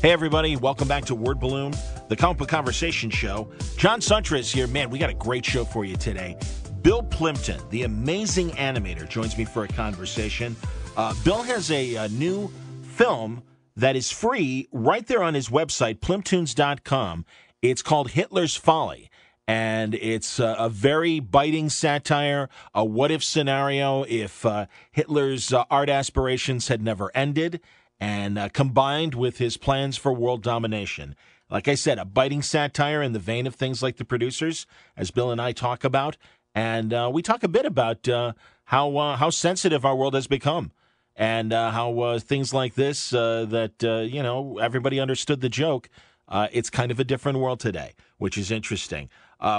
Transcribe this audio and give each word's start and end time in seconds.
Hey, 0.00 0.12
everybody, 0.12 0.54
welcome 0.54 0.86
back 0.86 1.06
to 1.06 1.16
Word 1.16 1.40
Balloon, 1.40 1.74
the 2.06 2.14
comic 2.14 2.38
book 2.38 2.48
conversation 2.48 3.10
show. 3.10 3.50
John 3.76 3.98
Siuntres 3.98 4.48
here. 4.48 4.68
Man, 4.68 4.90
we 4.90 4.98
got 5.00 5.10
a 5.10 5.14
great 5.14 5.44
show 5.44 5.64
for 5.64 5.84
you 5.84 5.96
today. 5.96 6.36
Bill 6.82 7.02
Plympton, 7.02 7.60
the 7.70 7.82
amazing 7.82 8.50
animator, 8.50 9.08
joins 9.08 9.36
me 9.36 9.44
for 9.44 9.64
a 9.64 9.68
conversation. 9.68 10.54
Uh, 10.96 11.14
Bill 11.24 11.42
has 11.42 11.72
a, 11.72 11.96
a, 11.96 12.08
new 12.10 12.48
film 12.80 13.42
that 13.74 13.96
is 13.96 14.08
free 14.08 14.68
right 14.70 15.04
there 15.04 15.20
on 15.20 15.34
his 15.34 15.48
website, 15.48 15.98
plymptoons.com. 15.98 17.24
It's 17.60 17.82
called 17.82 18.10
Hitler's 18.12 18.54
Folly. 18.54 19.10
And 19.48 19.96
it's 19.96 20.38
a, 20.38 20.54
a 20.60 20.68
very 20.68 21.18
biting 21.18 21.70
satire, 21.70 22.48
a 22.72 22.84
what 22.84 23.10
if 23.10 23.24
scenario 23.24 24.04
if 24.04 24.46
uh, 24.46 24.66
Hitler's 24.92 25.52
uh, 25.52 25.64
art 25.72 25.88
aspirations 25.88 26.68
had 26.68 26.82
never 26.82 27.10
ended 27.16 27.60
and 28.00 28.38
uh, 28.38 28.48
combined 28.48 29.14
with 29.14 29.38
his 29.38 29.56
plans 29.56 29.96
for 29.96 30.12
world 30.12 30.42
domination. 30.42 31.16
Like 31.50 31.68
I 31.68 31.74
said, 31.74 31.98
a 31.98 32.04
biting 32.04 32.42
satire 32.42 33.02
in 33.02 33.12
the 33.12 33.18
vein 33.18 33.46
of 33.46 33.54
things 33.54 33.82
like 33.82 33.96
the 33.96 34.04
producers, 34.04 34.66
as 34.96 35.10
Bill 35.10 35.30
and 35.30 35.40
I 35.40 35.52
talk 35.52 35.82
about, 35.82 36.16
and 36.54 36.92
uh, 36.92 37.10
we 37.12 37.22
talk 37.22 37.42
a 37.42 37.48
bit 37.48 37.64
about 37.64 38.08
uh, 38.08 38.32
how 38.64 38.96
uh, 38.96 39.16
how 39.16 39.30
sensitive 39.30 39.84
our 39.84 39.96
world 39.96 40.14
has 40.14 40.26
become, 40.26 40.72
and 41.16 41.52
uh, 41.52 41.70
how 41.70 41.98
uh, 42.00 42.18
things 42.18 42.52
like 42.52 42.74
this 42.74 43.10
that 43.10 44.08
you 44.10 44.22
know 44.22 44.58
everybody 44.58 45.00
understood 45.00 45.40
the 45.40 45.48
joke. 45.48 45.88
it's 46.30 46.68
kind 46.68 46.90
of 46.90 47.00
a 47.00 47.04
different 47.04 47.38
world 47.38 47.60
today, 47.60 47.92
which 48.18 48.36
is 48.36 48.50
interesting. 48.50 49.08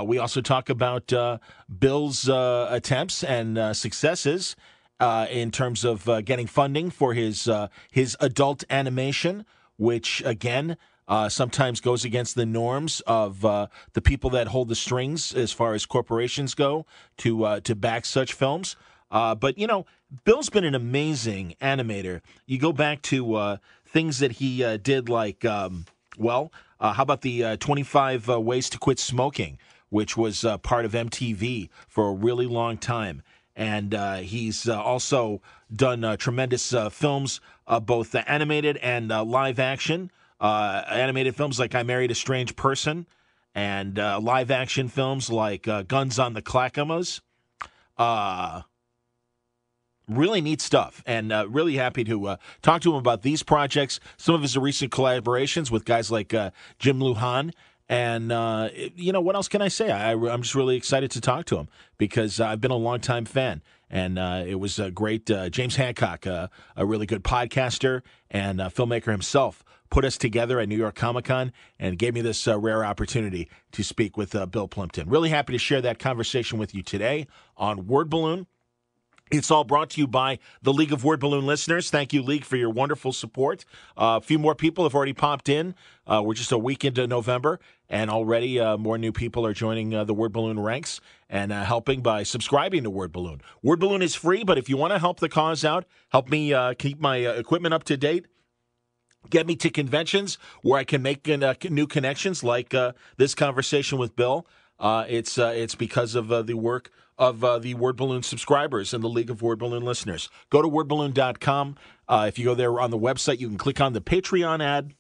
we 0.06 0.20
also 0.20 0.42
talk 0.42 0.70
about 0.70 1.12
Bill's 1.80 2.30
attempts 2.30 3.24
and 3.24 3.76
successes 3.76 4.56
uh, 5.00 5.28
in 5.30 5.52
terms 5.52 5.86
of 5.86 6.08
uh, 6.10 6.22
getting 6.22 6.48
funding 6.48 6.90
for 6.90 7.14
his 7.14 7.48
uh, 7.48 7.68
his 7.92 8.18
adult 8.20 8.64
animation, 8.70 9.46
which 9.78 10.22
again 10.26 10.78
uh, 11.08 11.30
sometimes 11.30 11.80
goes 11.80 12.06
against 12.06 12.36
the 12.36 12.46
norms 12.46 13.02
of 13.02 13.44
uh, 13.46 13.68
the 13.94 14.02
people 14.02 14.30
that 14.30 14.48
hold 14.48 14.68
the 14.68 14.76
strings 14.76 15.34
as 15.34 15.52
far 15.52 15.74
as 15.74 15.86
corporations 15.86 16.54
go 16.54 16.86
to 17.18 17.44
uh, 17.46 17.60
to 17.62 17.76
back 17.76 18.06
such 18.06 18.34
films. 18.34 18.76
but 19.10 19.58
you 19.58 19.68
know, 19.68 19.86
Bill's 20.26 20.50
been 20.50 20.66
an 20.66 20.76
amazing 20.76 21.56
animator. 21.62 22.22
You 22.46 22.60
go 22.60 22.74
back 22.74 23.02
to 23.04 23.58
things 23.86 24.20
that 24.20 24.34
he 24.34 24.78
did, 24.78 25.08
like 25.10 25.46
um, 25.46 25.86
well, 26.18 26.52
how 26.80 27.04
about 27.04 27.22
the 27.22 27.58
Twenty 27.58 27.84
Five 27.84 28.28
Ways 28.28 28.70
to 28.72 28.78
Quit 28.78 29.00
Smoking, 29.00 29.58
which 29.90 30.18
was 30.18 30.46
part 30.62 30.84
of 30.84 30.92
MTV 30.92 31.70
for 31.88 32.10
a 32.10 32.14
really 32.14 32.46
long 32.46 32.78
time 32.78 33.24
and 33.56 33.94
uh, 33.94 34.16
he's 34.18 34.68
uh, 34.68 34.82
also 34.82 35.42
done 35.74 36.04
uh, 36.04 36.18
tremendous 36.18 36.74
uh, 36.74 36.90
films, 36.90 37.42
uh, 37.68 37.80
both 37.80 38.16
animated 38.16 38.78
and 38.78 39.10
live 39.10 39.60
action. 39.60 40.12
animated 40.40 41.36
films 41.36 41.60
like 41.60 41.76
I 41.76 41.84
Married 41.84 42.12
a 42.12 42.16
Strange 42.16 42.56
Person, 42.56 43.06
and 43.54 43.98
live 43.98 44.52
action 44.52 44.88
films 44.88 45.30
like 45.30 45.68
Guns 45.88 46.20
on 46.20 46.34
the 46.34 46.42
Clackamas. 46.42 47.22
really 50.08 50.42
neat 50.42 50.62
stuff, 50.62 51.04
and 51.06 51.32
really 51.54 51.76
happy 51.76 52.04
to 52.06 52.38
talk 52.62 52.82
to 52.82 52.92
him 52.92 52.98
about 52.98 53.22
these 53.24 53.44
projects. 53.44 54.00
Some 54.18 54.36
of 54.36 54.42
his 54.42 54.58
recent 54.58 54.92
collaborations 54.92 55.70
with 55.70 55.86
guys 55.86 56.10
like 56.10 56.30
Jim 56.80 57.00
Lujan 57.00 57.54
and 57.90 58.32
uh, 58.32 58.70
you 58.96 59.12
know 59.12 59.20
what 59.20 59.36
else 59.36 59.48
can 59.48 59.62
I 59.62 59.68
say? 59.68 59.92
I, 59.92 60.12
am 60.12 60.44
just 60.44 60.56
really 60.56 60.78
excited 60.78 61.12
to 61.12 61.22
talk 61.22 61.46
to 61.46 61.58
him 61.58 61.68
because 61.98 62.40
I've 62.40 62.62
been 62.62 62.72
a 62.72 62.78
longtime 62.78 63.26
fan, 63.26 63.64
and 63.90 64.20
uh, 64.20 64.44
it 64.46 64.56
was 64.56 64.78
a 64.78 64.92
great 64.92 65.30
uh, 65.32 65.50
James 65.50 65.76
Hancock, 65.76 66.28
uh, 66.28 66.48
a 66.76 66.86
really 66.86 67.08
good 67.08 67.24
podcaster 67.24 68.04
and 68.30 68.60
filmmaker 68.60 69.12
himself, 69.12 69.64
put 69.90 70.06
us 70.06 70.18
together 70.18 70.60
at 70.60 70.70
New 70.70 70.78
York 70.78 70.96
Comic 70.96 71.26
Con 71.26 71.52
and 71.80 71.98
gave 71.98 72.14
me 72.14 72.22
this 72.22 72.48
uh, 72.48 72.60
rare 72.60 72.86
opportunity 72.86 73.50
to 73.72 73.84
speak 73.84 74.18
with 74.18 74.36
uh, 74.36 74.46
Bill 74.46 74.68
Plympton. 74.68 75.10
Really 75.10 75.30
happy 75.30 75.54
to 75.54 75.60
share 75.60 75.82
that 75.82 76.00
conversation 76.00 76.60
with 76.60 76.76
you 76.76 76.84
today 76.84 77.28
on 77.58 77.88
Word 77.88 78.10
Balloon. 78.10 78.48
It's 79.32 79.52
all 79.52 79.64
brought 79.64 79.92
to 79.92 80.02
you 80.02 80.08
by 80.08 80.40
the 80.64 80.74
League 80.74 80.92
of 80.92 81.04
Word 81.04 81.20
Balloon 81.20 81.46
listeners. 81.46 81.92
Thank 81.92 82.14
you, 82.14 82.24
League, 82.24 82.44
for 82.44 82.56
your 82.56 82.72
wonderful 82.72 83.14
support. 83.14 83.64
Uh, 83.96 84.18
a 84.20 84.22
few 84.22 84.40
more 84.40 84.56
people 84.56 84.86
have 84.86 84.96
already 84.96 85.14
popped 85.14 85.50
in. 85.50 85.76
Uh, 86.08 86.24
we're 86.26 86.34
just 86.34 86.52
a 86.52 86.58
week 86.58 86.84
into 86.84 87.06
November, 87.06 87.60
and 87.90 88.10
already 88.10 88.60
uh, 88.60 88.76
more 88.76 88.98
new 88.98 89.12
people 89.12 89.46
are 89.46 89.54
joining 89.54 89.94
uh, 89.94 90.04
the 90.04 90.16
Word 90.16 90.34
Balloon 90.34 90.60
ranks 90.60 91.00
and 91.30 91.52
uh, 91.52 91.64
helping 91.64 92.02
by 92.02 92.24
subscribing 92.24 92.82
to 92.84 92.90
Word 92.90 93.12
Balloon. 93.12 93.40
Word 93.62 93.80
Balloon 93.80 94.02
is 94.02 94.16
free, 94.16 94.44
but 94.44 94.58
if 94.58 94.68
you 94.68 94.78
want 94.78 94.94
to 94.94 95.00
help 95.00 95.20
the 95.20 95.30
cause 95.30 95.64
out, 95.64 95.86
help 96.12 96.32
me 96.32 96.52
uh, 96.52 96.74
keep 96.74 97.00
my 97.00 97.18
equipment 97.18 97.76
up 97.76 97.84
to 97.84 97.98
date, 97.98 98.26
get 99.30 99.46
me 99.46 99.56
to 99.58 99.70
conventions 99.70 100.40
where 100.64 100.80
I 100.80 100.84
can 100.84 101.04
make 101.04 101.28
new 101.70 101.86
connections 101.86 102.44
like 102.44 102.74
this 103.18 103.36
conversation 103.36 104.00
with 104.00 104.16
Bill. 104.16 104.48
it's 104.82 105.38
it's 105.38 105.76
because 105.76 106.16
of 106.16 106.48
the 106.48 106.56
work 106.56 106.90
of 107.20 107.44
uh, 107.44 107.60
the 107.60 107.74
Word 107.76 107.98
Balloon 107.98 108.24
subscribers 108.24 108.94
and 108.94 109.04
the 109.04 109.10
League 109.10 109.30
of 109.30 109.42
Word 109.42 109.60
Balloon 109.60 109.84
listeners. 109.84 110.30
Go 110.50 110.62
to 110.62 110.70
wordballoon.com. 110.70 111.76
Uh, 112.08 112.26
if 112.28 112.40
you 112.40 112.46
go 112.46 112.56
there 112.56 112.80
on 112.80 112.90
the 112.90 112.98
website, 112.98 113.40
you 113.40 113.48
can 113.48 113.58
click 113.58 113.82
on 113.82 113.94
the 113.94 114.02
Patreon 114.02 114.64
ad. 114.64 114.94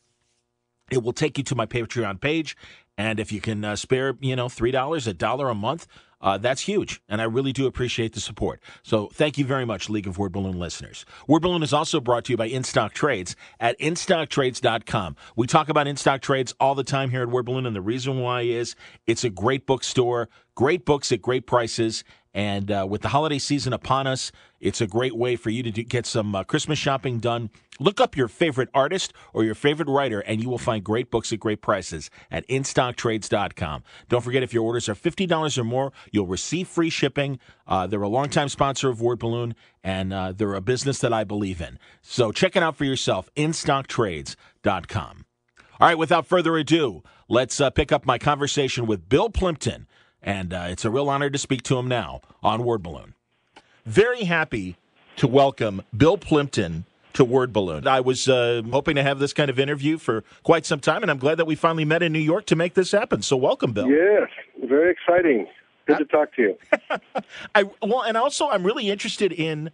It 0.92 1.02
will 1.02 1.14
take 1.14 1.38
you 1.38 1.44
to 1.46 1.56
my 1.56 1.66
Patreon 1.66 2.20
page. 2.20 2.58
And 2.98 3.20
if 3.20 3.32
you 3.32 3.40
can 3.40 3.64
uh, 3.64 3.78
spare, 3.78 4.18
you 4.20 4.36
know, 4.36 4.48
$3, 4.48 5.08
a 5.08 5.14
dollar 5.14 5.50
a 5.50 5.56
month, 5.56 5.88
uh, 6.22 6.38
that's 6.38 6.62
huge, 6.62 7.02
and 7.08 7.22
I 7.22 7.26
really 7.26 7.54
do 7.54 7.66
appreciate 7.66 8.14
the 8.14 8.20
support. 8.20 8.62
So 8.84 9.08
thank 9.14 9.38
you 9.38 9.46
very 9.46 9.66
much, 9.66 9.90
League 9.90 10.08
of 10.08 10.18
Word 10.18 10.32
Balloon 10.34 10.60
listeners. 10.60 11.06
Word 11.28 11.42
Balloon 11.42 11.64
is 11.64 11.74
also 11.74 12.00
brought 12.02 12.26
to 12.26 12.34
you 12.34 12.38
by 12.38 12.50
InStock 12.50 12.92
Trades 12.92 13.36
at 13.60 13.80
InStockTrades.com. 13.80 15.16
We 15.36 15.48
talk 15.48 15.70
about 15.70 15.88
InStock 15.88 16.22
Trades 16.22 16.54
all 16.60 16.76
the 16.76 16.84
time 16.84 17.10
here 17.10 17.22
at 17.22 17.30
Word 17.30 17.46
Balloon, 17.46 17.66
and 17.66 17.76
the 17.76 17.82
reason 17.82 18.20
why 18.20 18.42
is 18.42 18.76
it's 19.08 19.24
a 19.24 19.30
great 19.30 19.66
bookstore, 19.66 20.30
great 20.56 20.86
books 20.86 21.12
at 21.12 21.22
great 21.22 21.48
prices, 21.48 22.04
and 22.34 22.72
uh, 22.72 22.86
with 22.88 23.02
the 23.02 23.10
holiday 23.10 23.40
season 23.40 23.74
upon 23.74 24.06
us, 24.06 24.32
it's 24.60 24.82
a 24.82 24.88
great 24.88 25.16
way 25.16 25.36
for 25.36 25.50
you 25.50 25.64
to 25.64 25.72
do, 25.72 25.84
get 25.84 26.06
some 26.06 26.36
uh, 26.36 26.44
Christmas 26.44 26.78
shopping 26.78 27.20
done. 27.20 27.50
Look 27.80 28.02
up 28.02 28.16
your 28.16 28.28
favorite 28.28 28.70
artist 28.74 29.14
or 29.34 29.44
your 29.44 29.56
favorite 29.56 29.88
writer, 29.88 30.20
and 30.20 30.44
you 30.44 30.50
will 30.50 30.58
find 30.58 30.84
great 30.84 31.10
books 31.10 31.32
at 31.32 31.40
great 31.40 31.62
prices 31.62 32.10
at 32.30 32.48
InStockTrades.com. 32.48 33.84
Don't 34.10 34.22
forget, 34.22 34.44
if 34.44 34.54
your 34.54 34.64
orders 34.64 34.90
are 34.90 34.96
$50 34.96 35.58
or 35.58 35.64
more, 35.64 35.94
you'll 36.12 36.28
receive 36.28 36.68
free 36.68 36.90
shipping. 36.90 37.40
Uh, 37.68 37.88
they're 37.88 38.02
a 38.02 38.08
longtime 38.08 38.50
sponsor 38.50 38.90
of 38.90 39.02
Word 39.02 39.20
Balloon, 39.20 39.56
and 39.84 40.14
uh, 40.14 40.32
they're 40.32 40.56
a 40.56 40.62
business 40.62 41.00
that 41.00 41.14
I 41.14 41.24
believe 41.24 41.62
in. 41.62 41.80
So 42.02 42.32
check 42.32 42.56
it 42.56 42.64
out 42.64 42.76
for 42.76 42.86
yourself, 42.86 43.30
InStockTrades.com. 43.36 45.26
All 45.80 45.88
right, 45.88 45.98
without 45.98 46.26
further 46.26 46.58
ado, 46.58 47.04
let's 47.30 47.62
uh, 47.62 47.70
pick 47.70 47.92
up 47.92 48.06
my 48.06 48.18
conversation 48.18 48.86
with 48.86 49.08
Bill 49.08 49.30
Plympton, 49.30 49.88
and 50.22 50.54
uh, 50.54 50.68
it's 50.70 50.84
a 50.84 50.90
real 50.90 51.10
honor 51.10 51.30
to 51.30 51.38
speak 51.38 51.64
to 51.64 51.78
him 51.78 51.88
now 51.88 52.22
on 52.44 52.66
Word 52.66 52.84
Balloon. 52.84 53.14
Very 53.86 54.26
happy 54.26 54.76
to 55.16 55.28
welcome 55.28 55.82
Bill 55.96 56.18
Plympton 56.18 56.86
to 57.14 57.24
Word 57.24 57.52
Balloon. 57.54 57.88
I 57.88 58.02
was 58.02 58.28
uh, 58.28 58.62
hoping 58.72 58.96
to 58.96 59.04
have 59.04 59.20
this 59.20 59.34
kind 59.34 59.50
of 59.50 59.60
interview 59.60 59.98
for 59.98 60.24
quite 60.44 60.66
some 60.66 60.80
time, 60.80 61.02
and 61.02 61.10
I'm 61.10 61.18
glad 61.18 61.36
that 61.36 61.46
we 61.46 61.56
finally 61.56 61.86
met 61.86 62.04
in 62.04 62.14
New 62.14 62.20
York 62.20 62.46
to 62.48 62.56
make 62.56 62.74
this 62.74 62.92
happen. 62.92 63.22
So, 63.22 63.36
welcome, 63.38 63.74
Bill. 63.74 63.90
Yes, 63.90 64.30
very 64.66 64.92
exciting. 64.92 65.48
Good 65.98 66.10
to 66.10 66.18
talk 66.18 66.36
to 66.36 66.42
you. 66.42 66.58
I 67.56 67.64
well, 67.82 68.02
and 68.02 68.16
also 68.18 68.50
I'm 68.50 68.66
really 68.66 68.90
interested 68.90 69.32
in, 69.32 69.72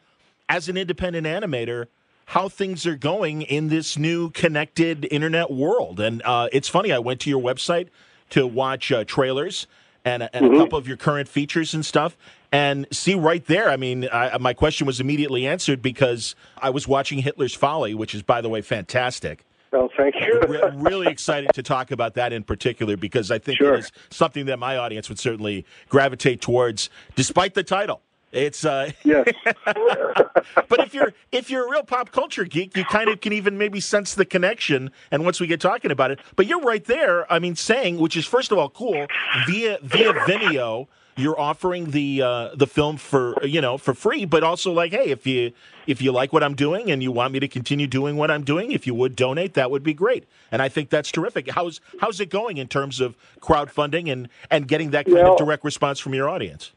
as 0.47 0.69
an 0.69 0.77
independent 0.77 1.27
animator, 1.27 1.87
how 2.27 2.49
things 2.49 2.87
are 2.87 2.95
going 2.95 3.41
in 3.43 3.69
this 3.69 3.97
new 3.97 4.29
connected 4.31 5.07
internet 5.11 5.51
world. 5.51 5.99
And 5.99 6.21
uh, 6.23 6.49
it's 6.51 6.67
funny, 6.67 6.91
I 6.91 6.99
went 6.99 7.21
to 7.21 7.29
your 7.29 7.41
website 7.41 7.89
to 8.31 8.47
watch 8.47 8.91
uh, 8.91 9.03
trailers 9.03 9.67
and, 10.03 10.23
a, 10.23 10.35
and 10.35 10.45
mm-hmm. 10.45 10.55
a 10.55 10.57
couple 10.57 10.77
of 10.77 10.87
your 10.87 10.97
current 10.97 11.27
features 11.27 11.73
and 11.73 11.85
stuff. 11.85 12.17
And 12.51 12.87
see 12.91 13.15
right 13.15 13.45
there, 13.45 13.69
I 13.69 13.75
mean, 13.75 14.07
I, 14.11 14.37
my 14.37 14.53
question 14.53 14.87
was 14.87 14.99
immediately 14.99 15.45
answered 15.45 15.81
because 15.81 16.35
I 16.57 16.69
was 16.69 16.87
watching 16.87 17.19
Hitler's 17.19 17.53
Folly, 17.53 17.93
which 17.93 18.15
is, 18.15 18.21
by 18.21 18.41
the 18.41 18.49
way, 18.49 18.61
fantastic. 18.61 19.45
Well, 19.75 19.91
thank 19.97 20.15
you. 20.15 20.39
Re- 20.47 20.71
really 20.75 21.07
excited 21.07 21.53
to 21.53 21.61
talk 21.61 21.91
about 21.91 22.13
that 22.13 22.31
in 22.31 22.43
particular 22.43 22.95
because 22.95 23.29
I 23.29 23.39
think 23.39 23.57
sure. 23.57 23.73
it 23.73 23.79
is 23.79 23.91
something 24.09 24.45
that 24.45 24.57
my 24.57 24.77
audience 24.77 25.09
would 25.09 25.19
certainly 25.19 25.65
gravitate 25.89 26.39
towards, 26.39 26.89
despite 27.15 27.55
the 27.55 27.63
title. 27.63 28.01
It's 28.31 28.63
uh 28.65 28.91
yes. 29.03 29.27
but 29.65 30.79
if 30.79 30.93
you're 30.93 31.13
if 31.31 31.49
you're 31.49 31.67
a 31.67 31.71
real 31.71 31.83
pop 31.83 32.11
culture 32.11 32.45
geek, 32.45 32.75
you 32.75 32.85
kind 32.85 33.09
of 33.09 33.19
can 33.19 33.33
even 33.33 33.57
maybe 33.57 33.81
sense 33.81 34.13
the 34.13 34.25
connection. 34.25 34.91
And 35.11 35.23
once 35.23 35.39
we 35.41 35.47
get 35.47 35.59
talking 35.59 35.91
about 35.91 36.11
it, 36.11 36.19
but 36.35 36.47
you're 36.47 36.61
right 36.61 36.83
there. 36.83 37.31
I 37.31 37.39
mean, 37.39 37.55
saying 37.55 37.97
which 37.97 38.15
is 38.15 38.25
first 38.25 38.51
of 38.51 38.57
all 38.57 38.69
cool 38.69 39.07
via 39.45 39.79
via 39.81 40.13
Vimeo. 40.13 40.87
You're 41.17 41.39
offering 41.39 41.91
the 41.91 42.21
uh, 42.21 42.49
the 42.55 42.67
film 42.67 42.97
for 42.97 43.35
you 43.45 43.61
know 43.61 43.77
for 43.77 43.93
free, 43.93 44.25
but 44.25 44.43
also 44.43 44.71
like, 44.71 44.91
hey, 44.91 45.11
if 45.11 45.25
you 45.25 45.53
if 45.87 46.01
you 46.01 46.11
like 46.11 46.33
what 46.33 46.43
I'm 46.43 46.55
doing 46.55 46.91
and 46.91 47.01
you 47.01 47.11
want 47.11 47.33
me 47.33 47.39
to 47.39 47.47
continue 47.47 47.87
doing 47.87 48.17
what 48.17 48.29
I'm 48.29 48.43
doing, 48.43 48.71
if 48.71 48.85
you 48.85 48.93
would 48.93 49.15
donate, 49.15 49.53
that 49.53 49.71
would 49.71 49.83
be 49.83 49.93
great. 49.93 50.25
And 50.51 50.61
I 50.61 50.69
think 50.69 50.89
that's 50.89 51.11
terrific. 51.11 51.49
How's 51.51 51.79
how's 52.01 52.19
it 52.19 52.29
going 52.29 52.57
in 52.57 52.67
terms 52.67 52.99
of 52.99 53.15
crowdfunding 53.39 54.11
and 54.11 54.27
and 54.51 54.67
getting 54.67 54.91
that 54.91 55.05
kind 55.05 55.17
well, 55.17 55.33
of 55.33 55.37
direct 55.37 55.63
response 55.63 55.99
from 55.99 56.13
your 56.13 56.29
audience? 56.29 56.71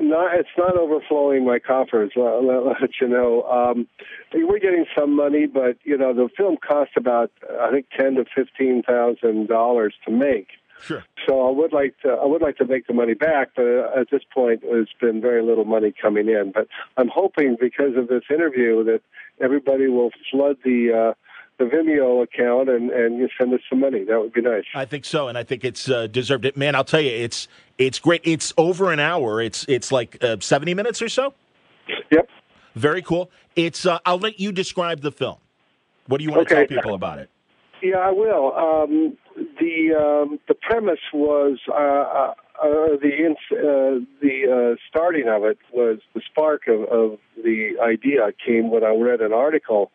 not 0.00 0.38
it's 0.38 0.48
not 0.58 0.76
overflowing 0.76 1.44
my 1.44 1.58
coffers. 1.58 2.12
I'll, 2.16 2.50
I'll 2.50 2.66
let 2.80 2.90
you 3.00 3.08
know. 3.08 3.42
Um, 3.44 3.86
we're 4.34 4.58
getting 4.58 4.86
some 4.96 5.14
money, 5.16 5.46
but 5.46 5.76
you 5.84 5.96
know 5.96 6.12
the 6.12 6.28
film 6.36 6.56
cost 6.56 6.92
about 6.96 7.30
I 7.60 7.70
think 7.70 7.86
ten 7.96 8.14
to 8.16 8.24
fifteen 8.34 8.82
thousand 8.82 9.48
dollars 9.48 9.94
to 10.04 10.10
make. 10.10 10.48
Sure. 10.82 11.04
So 11.26 11.46
I 11.46 11.50
would 11.50 11.72
like 11.72 11.98
to 12.02 12.08
I 12.10 12.26
would 12.26 12.42
like 12.42 12.56
to 12.58 12.64
make 12.66 12.86
the 12.86 12.92
money 12.94 13.14
back, 13.14 13.50
but 13.56 13.64
at 13.66 14.10
this 14.10 14.22
point, 14.32 14.62
there's 14.62 14.90
been 15.00 15.20
very 15.20 15.42
little 15.42 15.64
money 15.64 15.92
coming 16.00 16.28
in. 16.28 16.52
But 16.54 16.68
I'm 16.96 17.08
hoping 17.08 17.56
because 17.60 17.96
of 17.96 18.08
this 18.08 18.22
interview 18.30 18.84
that 18.84 19.00
everybody 19.40 19.88
will 19.88 20.10
flood 20.30 20.56
the. 20.64 21.10
Uh, 21.10 21.14
the 21.58 21.64
Vimeo 21.64 22.22
account 22.22 22.68
and 22.68 22.90
and 22.90 23.16
you 23.16 23.30
send 23.38 23.54
us 23.54 23.60
some 23.70 23.80
money. 23.80 24.04
That 24.04 24.20
would 24.20 24.34
be 24.34 24.42
nice. 24.42 24.64
I 24.74 24.84
think 24.84 25.06
so, 25.06 25.28
and 25.28 25.38
I 25.38 25.42
think 25.42 25.64
it's 25.64 25.88
uh, 25.88 26.06
deserved. 26.06 26.44
It, 26.44 26.54
man. 26.54 26.74
I'll 26.74 26.84
tell 26.84 27.00
you, 27.00 27.10
it's 27.10 27.48
it's 27.78 27.98
great. 27.98 28.20
It's 28.24 28.52
over 28.58 28.92
an 28.92 29.00
hour. 29.00 29.40
It's 29.40 29.64
it's 29.66 29.90
like 29.90 30.22
uh, 30.22 30.36
seventy 30.40 30.74
minutes 30.74 31.00
or 31.00 31.08
so. 31.08 31.32
Yep. 32.10 32.28
Very 32.74 33.00
cool. 33.00 33.30
It's. 33.56 33.86
Uh, 33.86 33.98
I'll 34.04 34.18
let 34.18 34.38
you 34.38 34.52
describe 34.52 35.00
the 35.00 35.10
film. 35.10 35.38
What 36.08 36.18
do 36.18 36.24
you 36.24 36.30
want 36.30 36.42
Okay. 36.42 36.66
to 36.66 36.66
tell 36.66 36.76
people 36.76 36.94
about 36.94 37.20
it? 37.20 37.30
Yeah, 37.82 37.98
I 37.98 38.10
will. 38.10 38.52
Um, 38.54 39.16
the 39.36 39.94
um, 39.94 40.38
the 40.48 40.54
premise 40.54 41.00
was 41.12 41.58
uh, 41.68 41.74
uh, 41.74 42.34
uh, 42.62 42.96
the 43.00 43.12
ins- 43.18 43.52
uh, 43.52 44.04
the 44.22 44.74
uh, 44.74 44.76
starting 44.88 45.28
of 45.28 45.44
it 45.44 45.58
was 45.72 45.98
the 46.14 46.22
spark 46.30 46.68
of, 46.68 46.84
of 46.84 47.18
the 47.36 47.72
idea 47.82 48.28
came 48.44 48.70
when 48.70 48.82
I 48.82 48.94
read 48.94 49.20
an 49.20 49.32
article 49.32 49.90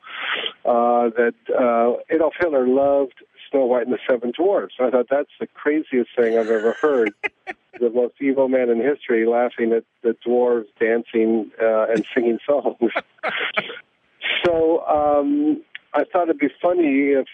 uh, 0.63 1.09
that 1.17 1.33
uh, 1.49 2.13
Adolf 2.13 2.33
Hitler 2.39 2.67
loved 2.67 3.15
Snow 3.49 3.65
White 3.65 3.87
and 3.87 3.93
the 3.93 3.99
Seven 4.09 4.31
Dwarfs. 4.37 4.75
I 4.79 4.91
thought 4.91 5.07
that's 5.09 5.31
the 5.39 5.47
craziest 5.47 6.11
thing 6.15 6.37
I've 6.37 6.49
ever 6.49 6.75
heard. 6.81 7.13
the 7.79 7.89
most 7.89 8.15
evil 8.21 8.47
man 8.47 8.69
in 8.69 8.79
history 8.79 9.25
laughing 9.25 9.73
at 9.73 9.83
the 10.03 10.15
dwarves 10.25 10.65
dancing 10.79 11.51
uh, 11.61 11.87
and 11.89 12.05
singing 12.13 12.37
songs. 12.45 12.91
so 14.45 14.85
um, 14.85 15.63
I 15.93 16.03
thought 16.03 16.29
it'd 16.29 16.37
be 16.37 16.49
funny 16.61 17.13
if 17.13 17.27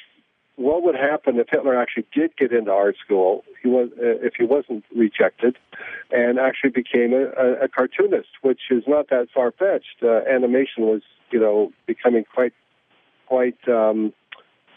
what 0.58 0.84
would 0.84 0.96
happen 0.96 1.40
if 1.40 1.48
Hitler 1.50 1.80
actually 1.80 2.08
did 2.14 2.36
get 2.36 2.52
into 2.52 2.72
art 2.72 2.98
school? 3.04 3.44
He 3.62 3.70
was 3.70 3.90
uh, 3.98 4.26
if 4.26 4.34
he 4.38 4.44
wasn't 4.44 4.84
rejected, 4.96 5.56
and 6.12 6.38
actually 6.40 6.72
became 6.72 7.14
a, 7.14 7.26
a, 7.40 7.66
a 7.66 7.68
cartoonist, 7.70 8.30
which 8.42 8.62
is 8.72 8.84
not 8.88 9.10
that 9.10 9.28
far 9.34 9.52
fetched. 9.52 10.02
Uh, 10.04 10.22
animation 10.28 10.84
was, 10.84 11.04
you 11.32 11.40
know, 11.40 11.72
becoming 11.86 12.26
quite 12.34 12.54
quite 13.28 13.58
um, 13.68 14.14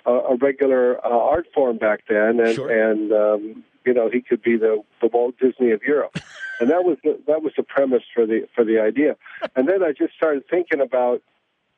a, 0.07 0.13
a 0.13 0.37
regular 0.37 0.99
uh, 1.05 1.09
art 1.09 1.47
form 1.55 1.79
back 1.79 2.01
then, 2.09 2.41
and 2.41 2.55
Sure. 2.55 2.71
and 2.71 3.11
um, 3.13 3.65
you 3.87 3.95
know 3.95 4.11
he 4.11 4.21
could 4.21 4.43
be 4.43 4.57
the 4.59 4.83
the 5.01 5.07
Walt 5.09 5.35
Disney 5.41 5.71
of 5.71 5.83
Europe, 5.83 6.15
and 6.61 6.69
that 6.69 6.85
was 6.85 6.99
the, 7.03 7.19
that 7.27 7.43
was 7.43 7.55
the 7.57 7.63
premise 7.63 8.03
for 8.15 8.27
the 8.27 8.47
for 8.55 8.65
the 8.65 8.79
idea. 8.81 9.17
And 9.57 9.67
then 9.67 9.83
I 9.83 9.93
just 9.93 10.15
started 10.15 10.45
thinking 10.51 10.81
about 10.83 11.23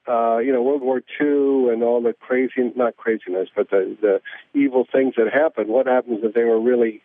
uh, 0.09 0.39
you 0.39 0.53
know, 0.53 0.63
World 0.63 0.83
War 0.83 0.99
II 1.21 1.73
and 1.73 1.83
all 1.83 2.03
the 2.03 2.13
crazy, 2.13 2.73
not 2.75 2.97
craziness, 2.97 3.49
but 3.55 3.71
the, 3.71 3.97
the 4.01 4.21
evil 4.59 4.87
things 4.91 5.15
that 5.17 5.33
happened. 5.33 5.69
What 5.69 5.87
happens 5.87 6.21
if 6.23 6.35
they 6.35 6.45
were 6.45 6.61
really 6.61 7.03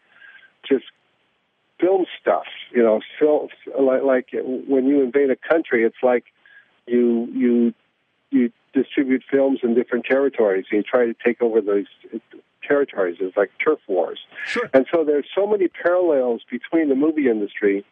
just 0.67 0.85
film 1.79 2.05
stuff? 2.19 2.47
You 2.73 2.83
know, 2.83 3.01
film, 3.19 3.49
like, 3.79 4.03
like 4.03 4.27
when 4.33 4.85
you 4.85 5.03
invade 5.03 5.29
a 5.29 5.35
country, 5.35 5.83
it's 5.83 6.01
like 6.01 6.25
you, 6.87 7.27
you, 7.33 7.73
you 8.31 8.51
distribute 8.73 9.23
films 9.29 9.59
in 9.61 9.75
different 9.75 10.05
territories 10.05 10.65
and 10.71 10.77
you 10.77 10.83
try 10.83 11.05
to 11.05 11.15
take 11.23 11.41
over 11.41 11.61
those 11.61 11.85
territories. 12.67 13.17
It's 13.19 13.37
like 13.37 13.51
turf 13.63 13.79
wars. 13.87 14.19
Sure. 14.45 14.69
And 14.73 14.87
so 14.91 15.03
there's 15.03 15.27
so 15.35 15.45
many 15.47 15.67
parallels 15.67 16.41
between 16.49 16.89
the 16.89 16.95
movie 16.95 17.29
industry 17.29 17.85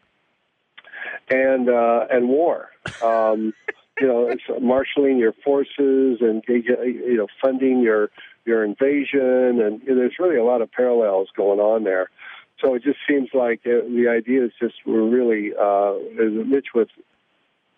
and 1.29 1.69
uh, 1.69 2.07
and 2.09 2.27
war. 2.27 2.69
Um, 3.03 3.53
you 3.99 4.07
know, 4.07 4.27
it's 4.27 4.43
marshaling 4.61 5.17
your 5.17 5.33
forces 5.43 6.19
and 6.21 6.43
you 6.47 7.15
know 7.17 7.27
funding 7.41 7.81
your 7.81 8.09
your 8.45 8.63
invasion, 8.63 9.61
and 9.61 9.81
you 9.81 9.89
know, 9.89 9.95
there's 9.95 10.15
really 10.19 10.37
a 10.37 10.43
lot 10.43 10.61
of 10.61 10.71
parallels 10.71 11.29
going 11.35 11.59
on 11.59 11.83
there. 11.83 12.09
So 12.63 12.73
it 12.75 12.83
just 12.83 12.99
seems 13.07 13.29
like 13.33 13.61
uh, 13.65 13.83
the 13.87 14.07
ideas 14.09 14.51
just 14.59 14.75
were 14.85 15.05
really 15.07 15.51
uh, 15.59 15.93
rich 16.49 16.67
with 16.73 16.89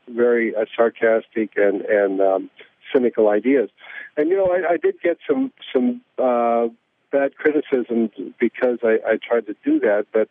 very 0.07 0.55
uh, 0.55 0.65
sarcastic 0.75 1.51
and 1.55 1.81
and 1.81 2.21
um, 2.21 2.49
cynical 2.93 3.29
ideas. 3.29 3.69
And 4.15 4.29
you 4.29 4.37
know, 4.37 4.47
I, 4.47 4.73
I 4.73 4.77
did 4.77 4.95
get 5.01 5.17
some 5.27 5.51
some 5.73 6.01
uh, 6.17 6.67
bad 7.11 7.35
criticism 7.35 8.09
because 8.39 8.79
I, 8.83 8.97
I 9.05 9.17
tried 9.21 9.47
to 9.47 9.55
do 9.63 9.79
that, 9.79 10.07
but 10.11 10.29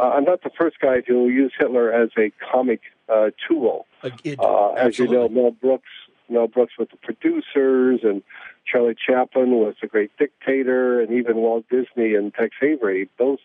uh, 0.00 0.10
I'm 0.16 0.24
not 0.24 0.42
the 0.42 0.50
first 0.56 0.80
guy 0.80 1.00
to 1.02 1.28
use 1.28 1.52
Hitler 1.58 1.92
as 1.92 2.10
a 2.18 2.32
comic 2.52 2.80
uh, 3.08 3.30
tool. 3.46 3.86
Uh, 4.02 4.10
it- 4.24 4.38
Uh, 4.40 4.72
as 4.72 4.98
you 4.98 5.06
know. 5.08 5.28
Mel 5.28 5.50
Brooks, 5.50 5.88
Mel 6.28 6.46
Brooks 6.46 6.74
with 6.78 6.90
the 6.90 6.96
producers, 6.96 8.00
and 8.02 8.22
Charlie 8.66 8.94
Chaplin 9.06 9.50
was 9.52 9.74
the 9.80 9.88
great 9.88 10.10
dictator, 10.18 11.00
and 11.00 11.12
even 11.12 11.36
Walt 11.36 11.64
Disney 11.70 12.14
and 12.14 12.32
Tex 12.34 12.54
Avery 12.62 13.08
both 13.18 13.40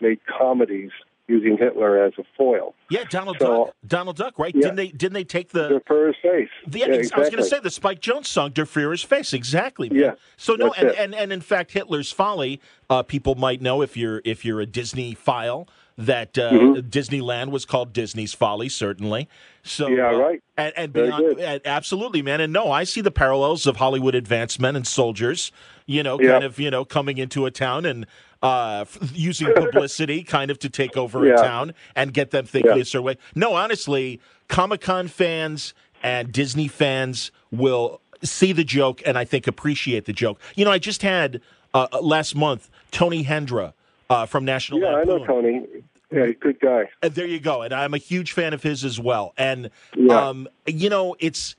made 0.00 0.18
comedies 0.26 0.90
using 1.28 1.56
Hitler 1.56 2.02
as 2.02 2.12
a 2.18 2.24
foil 2.36 2.74
yeah, 2.88 3.04
Donald 3.08 3.36
so- 3.38 3.66
Duck. 3.66 3.74
Donald 3.86 4.16
Duck, 4.16 4.36
right? 4.38 4.52
Yeah. 4.52 4.62
Didn't 4.62 4.76
they? 4.76 4.88
Didn't 4.88 5.12
they 5.12 5.22
take 5.22 5.50
the? 5.50 5.80
for 5.86 6.08
his 6.08 6.16
face. 6.20 6.48
The, 6.66 6.78
yeah, 6.80 6.86
I 6.86 6.96
was 6.98 7.10
going 7.30 7.36
to 7.36 7.44
say 7.44 7.60
the 7.60 7.70
Spike 7.70 8.00
Jones 8.00 8.28
song 8.28 8.50
"Der 8.50 8.64
Führer's 8.64 9.04
Face." 9.04 9.32
Exactly. 9.32 9.88
man. 9.90 9.98
Yeah, 10.00 10.10
So 10.36 10.54
no, 10.54 10.72
and, 10.72 10.88
and 10.90 11.14
and 11.14 11.32
in 11.32 11.40
fact, 11.40 11.70
Hitler's 11.72 12.10
Folly. 12.10 12.60
Uh, 12.88 13.04
people 13.04 13.36
might 13.36 13.60
know 13.62 13.80
if 13.80 13.96
you're 13.96 14.20
if 14.24 14.44
you're 14.44 14.60
a 14.60 14.66
Disney 14.66 15.14
file 15.14 15.68
that 16.06 16.38
uh, 16.38 16.50
Mm-hmm. 16.50 16.88
Disneyland 16.88 17.50
was 17.50 17.64
called 17.64 17.92
Disney's 17.92 18.32
Folly, 18.34 18.68
certainly. 18.68 19.28
So 19.62 19.88
Yeah, 19.88 20.08
uh, 20.10 20.18
right. 20.18 20.42
And, 20.56 20.72
and 20.76 20.92
beyond, 20.92 21.38
and 21.40 21.60
absolutely, 21.64 22.22
man. 22.22 22.40
And 22.40 22.52
no, 22.52 22.70
I 22.72 22.84
see 22.84 23.00
the 23.00 23.10
parallels 23.10 23.66
of 23.66 23.76
Hollywood 23.76 24.14
advancement 24.14 24.76
and 24.76 24.86
soldiers. 24.86 25.52
You 25.86 26.02
know, 26.02 26.20
Yeah. 26.20 26.32
kind 26.32 26.44
of 26.44 26.58
you 26.58 26.70
know 26.70 26.84
coming 26.84 27.18
into 27.18 27.46
a 27.46 27.50
town 27.50 27.84
and 27.84 28.06
uh, 28.42 28.84
using 29.12 29.52
publicity, 29.54 30.22
kind 30.22 30.50
of 30.50 30.58
to 30.60 30.68
take 30.70 30.96
over 30.96 31.30
a 31.32 31.36
town 31.36 31.74
and 31.94 32.14
get 32.14 32.30
them 32.30 32.46
thinking 32.46 32.76
Yeah. 32.76 32.82
a 32.82 32.84
certain 32.84 33.04
way. 33.04 33.16
No, 33.34 33.54
honestly, 33.54 34.20
Comic 34.48 34.80
Con 34.80 35.08
fans 35.08 35.74
and 36.02 36.32
Disney 36.32 36.66
fans 36.68 37.30
will 37.50 38.00
see 38.22 38.52
the 38.52 38.64
joke 38.64 39.02
and 39.04 39.18
I 39.18 39.24
think 39.24 39.46
appreciate 39.46 40.04
the 40.06 40.12
joke. 40.12 40.40
You 40.56 40.64
know, 40.64 40.70
I 40.70 40.78
just 40.78 41.02
had 41.02 41.40
uh, 41.74 41.86
last 42.00 42.34
month 42.34 42.70
Tony 42.90 43.24
Hendra 43.24 43.72
uh, 44.10 44.26
from 44.26 44.44
National 44.44 44.80
Yeah, 44.80 44.96
I 44.96 45.04
know 45.04 45.24
Tony. 45.24 45.66
Yeah, 46.12 46.26
good 46.40 46.58
guy. 46.58 46.90
And 47.02 47.14
there 47.14 47.26
you 47.26 47.38
go. 47.38 47.62
And 47.62 47.72
I'm 47.72 47.94
a 47.94 47.98
huge 47.98 48.32
fan 48.32 48.52
of 48.52 48.64
his 48.64 48.84
as 48.84 48.98
well. 48.98 49.32
And 49.38 49.70
Yeah. 49.96 50.28
um, 50.28 50.48
you 50.66 50.90
know, 50.90 51.14
it's 51.20 51.54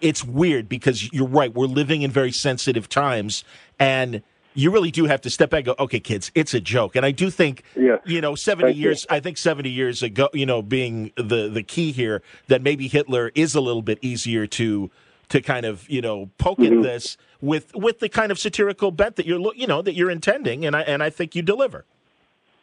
it's 0.00 0.24
weird 0.24 0.68
because 0.68 1.12
you're 1.12 1.28
right. 1.28 1.52
We're 1.54 1.66
living 1.66 2.00
in 2.00 2.10
very 2.10 2.32
sensitive 2.32 2.88
times, 2.88 3.44
and 3.78 4.22
you 4.54 4.70
really 4.70 4.90
do 4.90 5.04
have 5.04 5.20
to 5.22 5.30
step 5.30 5.50
back. 5.50 5.66
and 5.66 5.76
go, 5.76 5.84
okay, 5.84 6.00
kids, 6.00 6.30
it's 6.34 6.54
a 6.54 6.60
joke. 6.60 6.96
And 6.96 7.04
I 7.06 7.10
do 7.10 7.28
think, 7.30 7.62
Yeah. 7.76 7.96
you 8.06 8.20
know, 8.22 8.34
70 8.34 8.68
Thank 8.68 8.76
you. 8.76 8.82
years. 8.82 9.06
I 9.10 9.20
think 9.20 9.36
70 9.38 9.68
years 9.70 10.02
ago, 10.02 10.28
you 10.32 10.46
know, 10.46 10.62
being 10.62 11.12
the 11.16 11.48
the 11.50 11.62
key 11.62 11.92
here, 11.92 12.22
that 12.48 12.62
maybe 12.62 12.88
Hitler 12.88 13.30
is 13.34 13.54
a 13.54 13.60
little 13.60 13.82
bit 13.82 13.98
easier 14.00 14.46
to 14.46 14.90
to 15.32 15.40
kind 15.40 15.64
of 15.66 15.88
you 15.88 16.00
know 16.00 16.30
poke 16.38 16.58
Mm-hmm. 16.58 16.78
at 16.78 16.82
this 16.82 17.16
with 17.40 17.74
with 17.74 17.98
the 17.98 18.08
kind 18.08 18.30
of 18.30 18.38
satirical 18.38 18.90
bent 18.90 19.16
that 19.16 19.26
you're 19.26 19.40
you 19.54 19.66
know 19.66 19.80
that 19.82 19.94
you're 19.94 20.10
intending, 20.10 20.64
and 20.66 20.76
I 20.76 20.82
and 20.82 21.02
I 21.02 21.10
think 21.10 21.34
you 21.34 21.42
deliver. 21.42 21.84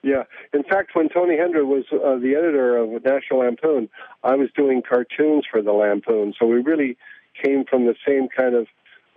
Yeah. 0.03 0.23
In 0.53 0.63
fact, 0.63 0.91
when 0.93 1.09
Tony 1.09 1.35
Hendra 1.35 1.65
was 1.65 1.83
uh, 1.91 2.15
the 2.19 2.35
editor 2.37 2.77
of 2.77 3.03
National 3.03 3.39
Lampoon, 3.39 3.89
I 4.23 4.35
was 4.35 4.49
doing 4.55 4.81
cartoons 4.87 5.45
for 5.51 5.61
the 5.61 5.73
Lampoon. 5.73 6.33
So 6.39 6.45
we 6.45 6.61
really 6.61 6.95
came 7.43 7.65
from 7.65 7.85
the 7.85 7.95
same 8.07 8.29
kind 8.29 8.55
of, 8.55 8.67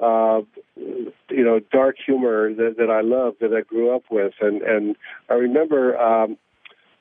uh, 0.00 0.40
you 0.74 1.44
know, 1.44 1.60
dark 1.70 1.96
humor 2.04 2.52
that, 2.54 2.78
that 2.78 2.90
I 2.90 3.02
love, 3.02 3.34
that 3.40 3.52
I 3.54 3.60
grew 3.60 3.94
up 3.94 4.02
with. 4.10 4.32
And, 4.40 4.60
and 4.62 4.96
I 5.30 5.34
remember 5.34 5.96
um, 6.00 6.36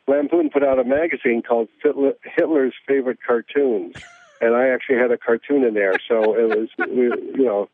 Lampoon 0.07 0.51
put 0.51 0.63
out 0.63 0.77
a 0.77 0.83
magazine 0.83 1.41
called 1.41 1.67
Hitler's 1.81 2.73
Favorite 2.87 3.19
Cartoons. 3.25 3.95
And 4.41 4.55
I 4.55 4.69
actually 4.69 4.97
had 4.97 5.11
a 5.11 5.17
cartoon 5.17 5.63
in 5.63 5.73
there. 5.75 5.93
So 6.07 6.35
it 6.35 6.57
was, 6.57 6.69
we, 6.89 7.03
you 7.39 7.45
know, 7.45 7.69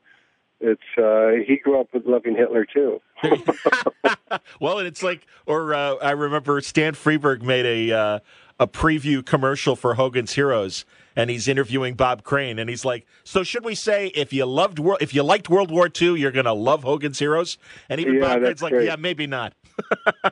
it's 0.59 0.81
uh, 0.97 1.43
he 1.45 1.57
grew 1.57 1.79
up 1.79 1.87
with 1.93 2.05
loving 2.05 2.35
Hitler 2.35 2.65
too. 2.65 3.01
well, 4.59 4.79
and 4.79 4.87
it's 4.87 5.03
like, 5.03 5.25
or 5.45 5.73
uh, 5.73 5.95
I 5.95 6.11
remember 6.11 6.59
Stan 6.61 6.93
Freberg 6.93 7.41
made 7.41 7.65
a 7.65 7.95
uh, 7.95 8.19
a 8.59 8.67
preview 8.67 9.23
commercial 9.23 9.75
for 9.75 9.93
Hogan's 9.93 10.33
Heroes, 10.33 10.83
and 11.15 11.29
he's 11.29 11.47
interviewing 11.47 11.93
Bob 11.93 12.23
Crane, 12.23 12.57
and 12.57 12.69
he's 12.69 12.83
like, 12.83 13.05
"So 13.23 13.43
should 13.43 13.63
we 13.63 13.75
say 13.75 14.07
if 14.07 14.33
you 14.33 14.45
loved 14.45 14.79
if 14.99 15.13
you 15.13 15.21
liked 15.21 15.47
World 15.47 15.69
War 15.69 15.89
II, 15.89 16.19
you're 16.19 16.31
gonna 16.31 16.53
love 16.55 16.83
Hogan's 16.83 17.19
Heroes?" 17.19 17.59
And 17.87 18.01
even 18.01 18.15
Yeah, 18.15 18.21
Bob 18.21 18.39
Crane's 18.39 18.61
like, 18.63 18.73
great. 18.73 18.87
"Yeah, 18.87 18.95
maybe 18.95 19.27
not." 19.27 19.53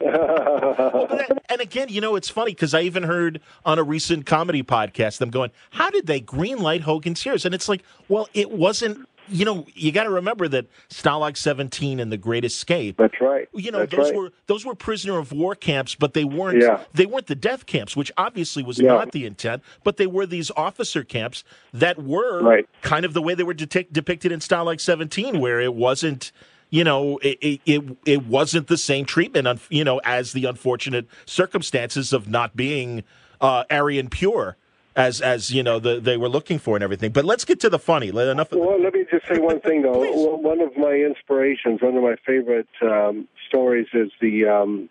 Well, 0.01 1.07
that- 1.11 1.43
and 1.49 1.61
again, 1.61 1.87
you 1.89 2.01
know, 2.01 2.15
it's 2.15 2.29
funny 2.29 2.51
because 2.51 2.73
I 2.73 2.81
even 2.81 3.03
heard 3.03 3.39
on 3.65 3.79
a 3.79 3.83
recent 3.83 4.25
comedy 4.25 4.63
podcast 4.63 5.19
them 5.19 5.29
going, 5.29 5.51
"How 5.71 5.89
did 5.89 6.07
they 6.07 6.19
greenlight 6.21 6.81
Hogan's 6.81 7.21
Heroes?" 7.21 7.45
And 7.45 7.53
it's 7.55 7.69
like, 7.69 7.83
well, 8.09 8.27
it 8.33 8.51
wasn't 8.51 9.07
you 9.27 9.43
know, 9.43 9.65
you 9.73 9.91
got 9.91 10.03
to 10.03 10.11
remember 10.11 10.47
that 10.47 10.67
Stalag 10.89 11.35
17 11.35 11.99
and 11.99 12.11
The 12.11 12.17
Great 12.17 12.45
Escape. 12.45 12.97
That's 12.97 13.19
right. 13.19 13.49
You 13.55 13.71
know, 13.71 13.79
That's 13.79 13.95
those 13.95 14.11
right. 14.11 14.15
were 14.15 14.31
those 14.45 14.63
were 14.65 14.75
prisoner 14.75 15.17
of 15.17 15.31
war 15.31 15.55
camps, 15.55 15.95
but 15.95 16.13
they 16.13 16.23
weren't 16.23 16.61
Yeah. 16.61 16.81
they 16.93 17.07
weren't 17.07 17.25
the 17.25 17.33
death 17.33 17.65
camps, 17.65 17.95
which 17.95 18.11
obviously 18.19 18.61
was 18.61 18.77
Yeah. 18.79 18.89
not 18.89 19.13
the 19.13 19.25
intent. 19.25 19.63
But 19.83 19.97
they 19.97 20.05
were 20.05 20.27
these 20.27 20.51
officer 20.55 21.03
camps 21.03 21.43
that 21.73 22.03
were 22.03 22.43
Right. 22.43 22.69
kind 22.83 23.03
of 23.03 23.13
the 23.15 23.21
way 23.23 23.33
they 23.33 23.41
were 23.41 23.55
depict, 23.55 23.91
depicted 23.93 24.31
in 24.31 24.41
Stalag 24.41 24.79
17, 24.79 25.39
where 25.39 25.59
it 25.59 25.73
wasn't. 25.73 26.31
You 26.75 26.83
know, 26.83 27.19
it, 27.19 27.61
it 27.65 27.97
it 28.05 28.25
wasn't 28.25 28.67
the 28.67 28.77
same 28.77 29.05
treatment, 29.05 29.61
you 29.69 29.85
know, 29.85 30.01
as 30.03 30.33
the 30.33 30.43
unfortunate 30.43 31.07
circumstances 31.25 32.11
of 32.11 32.27
not 32.27 32.57
being 32.57 33.05
uh, 33.39 33.63
Aryan 33.71 34.09
pure, 34.09 34.57
as 34.93 35.21
as 35.21 35.51
you 35.51 35.63
know 35.63 35.79
the, 35.79 36.01
they 36.01 36.17
were 36.17 36.27
looking 36.27 36.59
for 36.59 36.75
and 36.75 36.83
everything. 36.83 37.13
But 37.13 37.23
let's 37.23 37.45
get 37.45 37.61
to 37.61 37.69
the 37.69 37.79
funny. 37.79 38.11
Let- 38.11 38.27
Enough. 38.27 38.51
Of 38.51 38.59
Well, 38.59 38.83
let 38.83 38.93
me 38.93 39.05
just 39.09 39.25
say 39.25 39.39
one 39.39 39.61
thing, 39.61 39.83
though. 39.83 40.01
One 40.35 40.59
of 40.59 40.75
my 40.75 40.91
inspirations, 40.95 41.81
one 41.81 41.95
of 41.95 42.03
my 42.03 42.17
favorite 42.25 42.67
um, 42.81 43.29
stories 43.47 43.87
is 43.93 44.11
the 44.19 44.43
um, 44.45 44.89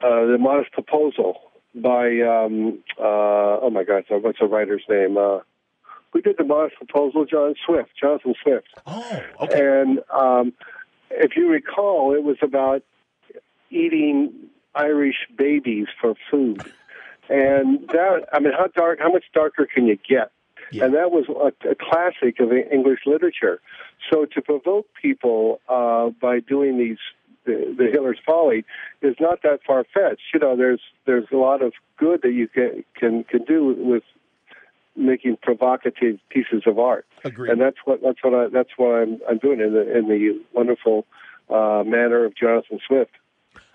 uh, 0.00 0.26
the 0.26 0.38
Modest 0.38 0.70
Proposal 0.70 1.40
by 1.74 2.20
um, 2.20 2.84
uh, 2.96 3.66
oh 3.66 3.70
my 3.72 3.82
God, 3.82 4.04
what's 4.10 4.38
the 4.38 4.46
writer's 4.46 4.84
name? 4.88 5.16
Uh, 5.16 5.40
who 6.12 6.20
did 6.20 6.36
the 6.38 6.44
Modest 6.44 6.76
Proposal? 6.76 7.24
John 7.24 7.54
Swift, 7.64 7.90
Jonathan 8.00 8.34
Swift. 8.42 8.68
oh, 8.86 9.20
okay. 9.42 9.80
And 9.80 10.00
um, 10.16 10.52
if 11.10 11.36
you 11.36 11.48
recall, 11.50 12.14
it 12.14 12.22
was 12.22 12.36
about 12.42 12.82
eating 13.70 14.32
Irish 14.74 15.26
babies 15.36 15.86
for 16.00 16.14
food. 16.30 16.62
And 17.28 17.86
that, 17.88 18.26
I 18.32 18.40
mean, 18.40 18.52
how 18.56 18.68
dark, 18.68 19.00
how 19.00 19.12
much 19.12 19.24
darker 19.34 19.66
can 19.66 19.86
you 19.86 19.96
get? 19.96 20.30
Yeah. 20.72 20.84
And 20.84 20.94
that 20.94 21.10
was 21.10 21.26
a, 21.28 21.70
a 21.70 21.74
classic 21.74 22.40
of 22.40 22.52
English 22.52 23.00
literature. 23.06 23.60
So 24.10 24.26
to 24.26 24.42
provoke 24.42 24.86
people 25.00 25.60
uh, 25.68 26.10
by 26.20 26.40
doing 26.40 26.78
these, 26.78 26.98
the, 27.44 27.74
the 27.76 27.84
Hitler's 27.90 28.18
Folly, 28.24 28.64
is 29.02 29.16
not 29.20 29.42
that 29.42 29.60
far 29.66 29.84
fetched. 29.94 30.22
You 30.32 30.40
know, 30.40 30.56
there's 30.56 30.80
there's 31.06 31.26
a 31.32 31.36
lot 31.36 31.62
of 31.62 31.72
good 31.96 32.20
that 32.22 32.32
you 32.32 32.48
can 32.48 32.84
can 32.94 33.24
can 33.24 33.44
do 33.44 33.74
with 33.78 34.02
making 34.98 35.38
provocative 35.42 36.18
pieces 36.28 36.62
of 36.66 36.78
art 36.78 37.06
Agreed. 37.24 37.50
and 37.50 37.60
that's 37.60 37.76
what 37.84 38.00
that's 38.02 38.22
what 38.22 38.34
I 38.34 38.48
that's 38.48 38.70
what 38.76 38.94
I'm 38.94 39.20
I'm 39.28 39.38
doing 39.38 39.60
in 39.60 39.72
the 39.72 39.96
in 39.96 40.08
the 40.08 40.40
wonderful 40.52 41.06
uh, 41.50 41.82
manner 41.86 42.24
of 42.24 42.36
Jonathan 42.36 42.78
Swift. 42.86 43.12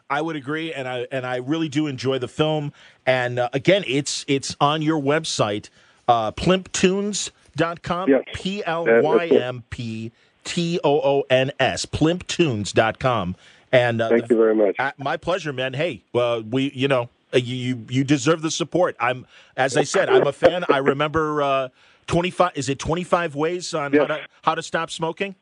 I 0.10 0.22
would 0.22 0.36
agree, 0.36 0.74
and 0.74 0.88
I 0.88 1.08
and 1.12 1.26
I 1.26 1.38
really 1.38 1.70
do 1.70 1.88
enjoy 1.88 2.20
the 2.20 2.28
film. 2.28 2.74
And 3.06 3.40
uh, 3.40 3.50
again, 3.54 3.84
it's 3.88 4.26
it's 4.28 4.56
on 4.62 4.82
your 4.82 5.02
website, 5.02 5.70
uh, 6.08 6.32
plymptoons.com. 6.32 8.10
Yes. 8.10 8.24
P 8.34 8.64
L 8.66 8.86
Y 8.86 9.28
M 9.28 9.64
P 9.70 10.12
T 10.44 10.80
O 10.84 11.02
O 11.02 11.24
N 11.30 11.52
S. 11.60 11.86
Plymptoons.com. 11.86 13.36
And 13.72 14.02
uh, 14.02 14.10
Thank 14.10 14.30
you 14.30 14.38
very 14.38 14.56
much. 14.56 14.78
my 15.00 15.18
pleasure, 15.18 15.52
man. 15.52 15.74
Hey, 15.74 16.04
well, 16.14 16.44
we, 16.44 16.72
you 16.76 16.88
know, 16.88 17.10
you, 17.34 17.56
you 17.56 17.86
you 17.90 18.04
deserve 18.04 18.42
the 18.42 18.52
support. 18.52 18.96
I'm, 19.00 19.26
as 19.58 19.78
I 19.78 19.84
said, 19.84 20.10
I'm 20.10 20.28
a 20.28 20.34
fan. 20.34 20.66
I 20.70 20.78
remember 20.78 21.42
uh, 21.42 21.70
25. 22.08 22.52
Is 22.56 22.70
it 22.70 22.80
25 22.80 23.36
ways 23.36 23.74
on 23.74 23.94
how 23.94 24.06
to 24.06 24.20
how 24.44 24.56
to 24.56 24.64
stop 24.64 24.92
smoking? 24.92 25.36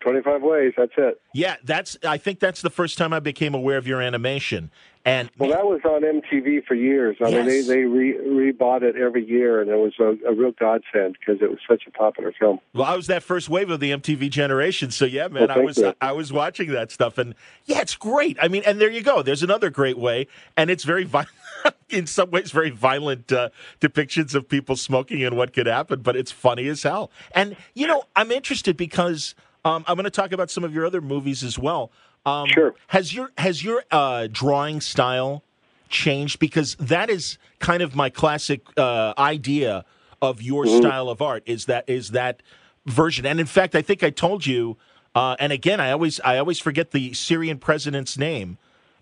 Twenty 0.00 0.20
five 0.20 0.42
ways. 0.42 0.72
That's 0.76 0.92
it. 0.96 1.20
Yeah, 1.32 1.56
that's. 1.62 1.96
I 2.04 2.18
think 2.18 2.40
that's 2.40 2.60
the 2.60 2.70
first 2.70 2.98
time 2.98 3.12
I 3.12 3.20
became 3.20 3.54
aware 3.54 3.76
of 3.76 3.86
your 3.86 4.00
animation. 4.00 4.72
And 5.04 5.30
Well, 5.36 5.50
that 5.50 5.66
was 5.66 5.80
on 5.84 6.02
MTV 6.02 6.64
for 6.64 6.74
years. 6.74 7.16
I 7.20 7.30
mean, 7.30 7.46
they 7.46 7.62
they 7.62 7.78
re, 7.78 8.14
rebought 8.14 8.82
it 8.82 8.94
every 8.94 9.28
year, 9.28 9.60
and 9.60 9.68
it 9.68 9.76
was 9.76 9.94
a, 9.98 10.16
a 10.28 10.32
real 10.32 10.52
godsend 10.52 11.16
because 11.18 11.42
it 11.42 11.50
was 11.50 11.58
such 11.68 11.82
a 11.88 11.90
popular 11.90 12.32
film. 12.38 12.60
Well, 12.72 12.86
I 12.86 12.94
was 12.94 13.08
that 13.08 13.24
first 13.24 13.48
wave 13.48 13.70
of 13.70 13.80
the 13.80 13.90
MTV 13.90 14.30
generation, 14.30 14.92
so 14.92 15.04
yeah, 15.04 15.26
man, 15.26 15.48
Well, 15.48 15.58
I 15.58 15.60
was 15.60 15.78
you. 15.78 15.92
I 16.00 16.12
was 16.12 16.32
watching 16.32 16.70
that 16.70 16.92
stuff, 16.92 17.18
and 17.18 17.34
yeah, 17.64 17.80
it's 17.80 17.96
great. 17.96 18.38
I 18.40 18.46
mean, 18.46 18.62
and 18.64 18.80
there 18.80 18.90
you 18.90 19.02
go. 19.02 19.22
There's 19.22 19.42
another 19.42 19.70
great 19.70 19.98
way, 19.98 20.28
and 20.56 20.70
it's 20.70 20.84
very 20.84 21.04
violent. 21.04 21.30
In 21.90 22.06
some 22.06 22.30
ways, 22.30 22.50
very 22.50 22.70
violent 22.70 23.30
uh, 23.30 23.50
depictions 23.80 24.34
of 24.34 24.48
people 24.48 24.76
smoking 24.76 25.22
and 25.24 25.36
what 25.36 25.52
could 25.52 25.66
happen, 25.66 26.00
but 26.00 26.16
it's 26.16 26.32
funny 26.32 26.66
as 26.68 26.82
hell. 26.82 27.10
And 27.34 27.56
you 27.74 27.86
know, 27.86 28.04
I'm 28.16 28.32
interested 28.32 28.76
because 28.76 29.34
um, 29.64 29.84
I'm 29.86 29.96
going 29.96 30.04
to 30.04 30.10
talk 30.10 30.32
about 30.32 30.50
some 30.50 30.64
of 30.64 30.74
your 30.74 30.86
other 30.86 31.00
movies 31.00 31.44
as 31.44 31.58
well. 31.58 31.92
Um, 32.24 32.48
Sure. 32.48 32.74
Has 32.88 33.14
your 33.14 33.30
has 33.38 33.64
your 33.64 33.84
uh, 33.90 34.28
drawing 34.30 34.80
style 34.80 35.42
changed? 35.88 36.38
Because 36.38 36.74
that 36.76 37.10
is 37.10 37.38
kind 37.58 37.82
of 37.82 37.94
my 37.96 38.10
classic 38.10 38.62
uh, 38.76 39.12
idea 39.18 39.84
of 40.20 40.40
your 40.40 40.64
Mm-hmm. 40.64 40.78
style 40.86 41.08
of 41.08 41.20
art. 41.20 41.42
Is 41.46 41.66
that 41.66 41.88
is 41.88 42.10
that 42.10 42.42
version? 42.86 43.26
And 43.26 43.40
in 43.40 43.46
fact, 43.46 43.74
I 43.74 43.82
think 43.82 44.02
I 44.02 44.10
told 44.10 44.46
you. 44.46 44.76
Uh, 45.14 45.36
and 45.38 45.52
again, 45.52 45.78
I 45.80 45.90
always 45.90 46.20
I 46.20 46.38
always 46.38 46.58
forget 46.58 46.92
the 46.92 47.12
Syrian 47.12 47.58
president's 47.58 48.16
name, 48.16 48.56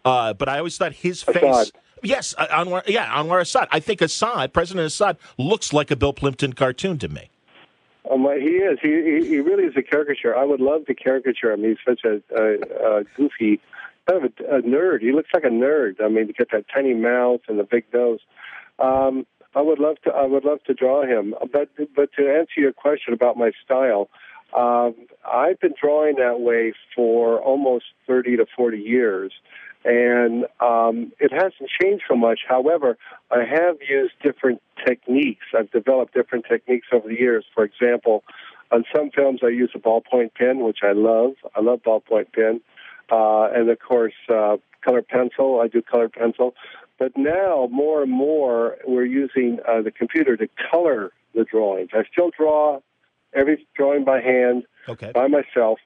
uh, 0.05 0.33
but 0.33 0.49
I 0.49 0.59
always 0.59 0.77
thought 0.77 0.93
his 0.93 1.23
face. 1.23 1.71
Yes, 2.03 2.35
uh, 2.39 2.47
Anwar. 2.49 2.83
Yeah, 2.89 3.07
Anwar 3.15 3.41
Assad. 3.43 3.69
I 3.71 3.79
think 3.79 4.01
Assad, 4.01 4.53
President 4.53 4.87
Assad, 4.87 5.19
looks 5.39 5.73
like 5.73 5.91
a 5.93 5.97
Bill 5.97 6.13
Plympton 6.13 6.55
cartoon 6.55 6.99
to 6.99 7.09
me. 7.09 7.31
My, 8.17 8.37
he 8.37 8.57
is. 8.57 8.79
He, 8.83 8.89
he 8.89 9.29
he 9.29 9.39
really 9.41 9.65
is 9.65 9.75
a 9.77 9.83
caricature. 9.83 10.37
I 10.37 10.45
would 10.45 10.61
love 10.61 10.87
to 10.87 10.95
caricature 10.95 11.53
him. 11.53 11.63
He's 11.63 11.77
such 11.87 12.01
a, 12.05 12.21
a, 12.35 13.01
a 13.01 13.05
goofy, 13.17 13.61
kind 14.09 14.25
of 14.25 14.33
a, 14.41 14.57
a 14.57 14.63
nerd. 14.63 15.01
He 15.01 15.13
looks 15.13 15.31
like 15.33 15.45
a 15.45 15.49
nerd. 15.49 16.03
I 16.03 16.09
mean, 16.09 16.27
he 16.27 16.33
got 16.33 16.49
that 16.53 16.67
tiny 16.75 16.95
mouth 16.95 17.41
and 17.49 17.59
the 17.59 17.65
big 17.65 17.85
nose. 17.93 18.21
Um, 18.79 19.27
I 19.55 19.61
would 19.61 19.79
love 19.79 19.97
to. 20.05 20.11
I 20.11 20.27
would 20.27 20.45
love 20.45 20.63
to 20.65 20.75
draw 20.75 21.05
him. 21.05 21.35
But 21.53 21.71
but 21.95 22.13
to 22.19 22.29
answer 22.29 22.61
your 22.61 22.73
question 22.73 23.13
about 23.13 23.37
my 23.37 23.53
style, 23.65 24.09
um, 24.57 24.95
I've 25.31 25.61
been 25.61 25.75
drawing 25.81 26.17
that 26.17 26.41
way 26.41 26.73
for 26.95 27.41
almost 27.41 27.87
thirty 28.07 28.37
to 28.37 28.47
forty 28.57 28.79
years, 28.79 29.33
and 29.85 30.45
um, 30.61 31.13
it 31.19 31.33
hasn't 31.33 31.71
changed 31.81 32.05
so 32.09 32.15
much. 32.17 32.41
However, 32.49 32.99
I 33.31 33.45
have 33.45 33.77
used 33.89 34.13
different 34.23 34.61
techniques. 34.87 35.47
I've 35.57 35.71
developed 35.71 36.15
different 36.15 36.45
techniques 36.49 36.89
over 36.93 37.09
the 37.09 37.19
years. 37.19 37.45
For 37.55 37.65
example, 37.65 38.23
on 38.71 38.85
some 38.95 39.11
films, 39.11 39.41
I 39.43 39.49
use 39.49 39.71
a 39.75 39.79
ballpoint 39.79 40.35
pen, 40.35 40.61
which 40.61 40.79
I 40.83 40.93
love. 40.93 41.33
I 41.57 41.61
love 41.61 41.83
ballpoint 41.83 42.33
pen, 42.33 42.61
uh, 43.11 43.49
and 43.55 43.69
of 43.71 43.79
course, 43.81 44.15
uh, 44.29 44.59
color 44.85 45.03
pencil. 45.03 45.61
I 45.61 45.69
do 45.69 45.83
color 45.83 46.09
pencil. 46.09 46.55
But 46.99 47.17
now, 47.17 47.67
more 47.71 48.03
and 48.03 48.13
more, 48.13 48.77
we're 48.87 49.07
using 49.07 49.59
uh, 49.67 49.81
the 49.81 49.91
computer 49.91 50.37
to 50.37 50.49
color 50.71 51.13
the 51.35 51.45
drawings. 51.45 51.91
I 51.95 52.03
still 52.13 52.31
draw 52.37 52.81
every 53.33 53.67
drawing 53.75 54.05
by 54.05 54.21
hand 54.21 54.65
Okay. 54.89 55.13
by 55.13 55.27
myself, 55.29 55.79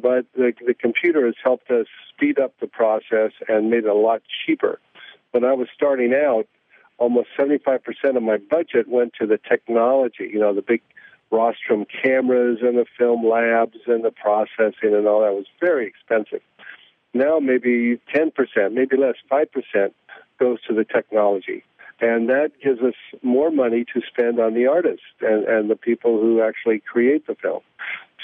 but 0.00 0.26
the, 0.34 0.52
the 0.66 0.74
computer 0.74 1.26
has 1.26 1.34
helped 1.42 1.70
us 1.70 1.86
speed 2.08 2.38
up 2.38 2.54
the 2.60 2.66
process 2.66 3.32
and 3.48 3.70
made 3.70 3.84
it 3.84 3.86
a 3.86 3.94
lot 3.94 4.22
cheaper. 4.46 4.80
When 5.32 5.44
I 5.44 5.52
was 5.52 5.68
starting 5.74 6.14
out, 6.14 6.46
almost 6.98 7.28
75% 7.38 7.80
of 8.16 8.22
my 8.22 8.38
budget 8.38 8.88
went 8.88 9.14
to 9.20 9.26
the 9.26 9.38
technology, 9.38 10.30
you 10.32 10.38
know, 10.38 10.54
the 10.54 10.62
big 10.62 10.82
rostrum 11.30 11.84
cameras 12.02 12.58
and 12.62 12.78
the 12.78 12.86
film 12.96 13.26
labs 13.26 13.78
and 13.86 14.04
the 14.04 14.10
processing 14.10 14.94
and 14.94 15.06
all 15.06 15.20
that 15.20 15.34
was 15.34 15.46
very 15.60 15.86
expensive. 15.86 16.40
Now 17.14 17.38
maybe 17.38 18.00
10%, 18.14 18.32
maybe 18.72 18.96
less, 18.96 19.16
5% 19.30 19.92
goes 20.38 20.62
to 20.62 20.74
the 20.74 20.84
technology. 20.84 21.64
And 22.00 22.28
that 22.28 22.52
gives 22.62 22.80
us 22.80 22.94
more 23.22 23.50
money 23.50 23.84
to 23.92 24.00
spend 24.06 24.38
on 24.38 24.54
the 24.54 24.66
artists 24.66 25.06
and, 25.20 25.44
and 25.44 25.68
the 25.68 25.76
people 25.76 26.20
who 26.20 26.40
actually 26.40 26.80
create 26.80 27.26
the 27.26 27.34
film. 27.34 27.60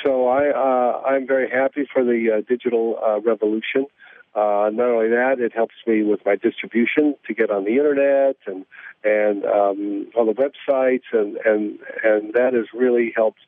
So 0.02 0.28
I, 0.28 0.50
uh, 0.50 1.02
I'm 1.06 1.26
very 1.26 1.48
happy 1.48 1.86
for 1.92 2.04
the 2.04 2.38
uh, 2.38 2.40
digital 2.48 2.98
uh, 3.04 3.20
revolution. 3.20 3.86
Uh, 4.34 4.68
not 4.72 4.88
only 4.88 5.08
that, 5.10 5.36
it 5.38 5.52
helps 5.54 5.74
me 5.86 6.02
with 6.02 6.20
my 6.26 6.34
distribution 6.34 7.14
to 7.26 7.34
get 7.34 7.50
on 7.50 7.64
the 7.64 7.76
internet 7.76 8.36
and 8.46 8.64
and 9.04 9.44
um, 9.44 10.08
on 10.16 10.26
the 10.26 10.32
websites, 10.32 11.04
and 11.12 11.36
and 11.44 11.78
and 12.02 12.34
that 12.34 12.52
has 12.52 12.66
really 12.74 13.12
helped 13.14 13.38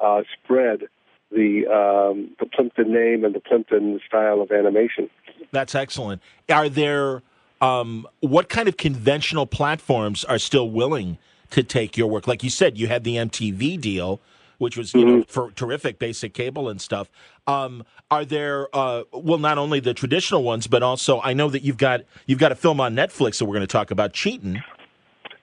uh, 0.00 0.22
spread 0.34 0.82
the 1.30 1.66
um, 1.66 2.30
the 2.38 2.46
Plympton 2.46 2.92
name 2.92 3.24
and 3.24 3.34
the 3.34 3.40
Plympton 3.40 4.00
style 4.06 4.42
of 4.42 4.50
animation. 4.52 5.08
That's 5.50 5.74
excellent. 5.74 6.20
Are 6.50 6.68
there 6.68 7.22
um, 7.62 8.06
what 8.20 8.50
kind 8.50 8.68
of 8.68 8.76
conventional 8.76 9.46
platforms 9.46 10.24
are 10.24 10.38
still 10.38 10.68
willing 10.68 11.16
to 11.50 11.62
take 11.62 11.96
your 11.96 12.08
work? 12.08 12.26
Like 12.26 12.42
you 12.42 12.50
said, 12.50 12.76
you 12.76 12.88
had 12.88 13.04
the 13.04 13.16
MTV 13.16 13.80
deal, 13.80 14.20
which 14.58 14.76
was 14.76 14.94
you 14.94 15.04
know 15.04 15.24
for 15.28 15.50
terrific 15.52 15.98
basic 15.98 16.34
cable 16.34 16.68
and 16.68 16.80
stuff. 16.80 17.10
Um, 17.46 17.84
are 18.10 18.24
there 18.24 18.68
uh, 18.74 19.04
well 19.12 19.38
not 19.38 19.58
only 19.58 19.80
the 19.80 19.94
traditional 19.94 20.42
ones, 20.42 20.66
but 20.66 20.82
also 20.82 21.20
I 21.20 21.32
know 21.32 21.50
that 21.50 21.62
you've 21.62 21.78
got 21.78 22.02
you've 22.26 22.38
got 22.38 22.52
a 22.52 22.56
film 22.56 22.80
on 22.80 22.94
Netflix 22.94 23.38
that 23.38 23.46
we're 23.46 23.54
going 23.54 23.60
to 23.60 23.66
talk 23.66 23.90
about, 23.90 24.12
Cheating. 24.12 24.62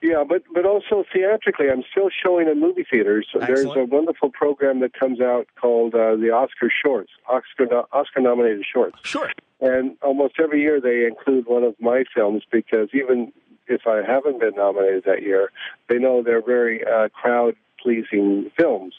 Yeah, 0.01 0.24
but 0.27 0.41
but 0.51 0.65
also 0.65 1.03
theatrically, 1.13 1.70
I'm 1.70 1.84
still 1.91 2.10
showing 2.10 2.48
in 2.48 2.60
movie 2.60 2.86
theaters. 2.89 3.27
So 3.32 3.39
There's 3.39 3.65
a 3.65 3.86
wonderful 3.86 4.32
program 4.32 4.80
that 4.80 4.94
comes 4.94 5.22
out 5.22 5.48
called 5.60 5.94
uh, 5.94 6.15
the 6.15 6.32
Oscar 6.32 6.72
Shorts, 6.72 7.12
Oscar 7.30 7.68
Oscar 7.91 8.20
nominated 8.20 8.65
shorts. 8.72 8.98
Sure. 9.03 9.30
And 9.60 9.96
almost 10.01 10.36
every 10.39 10.62
year 10.62 10.82
they 10.82 11.06
include 11.06 11.46
one 11.46 11.63
of 11.63 11.75
my 11.80 12.03
films 12.15 12.41
because 12.51 12.89
even 12.94 13.32
if 13.68 13.86
I 13.86 14.01
haven't 14.01 14.39
been 14.39 14.56
nominated 14.56 15.03
that 15.06 15.22
year, 15.22 15.51
they 15.88 16.00
know 16.00 16.24
they're 16.24 16.41
very 16.41 16.84
uh, 16.84 17.10
crowd 17.10 17.56
pleasing 17.81 18.51
films. 18.57 18.93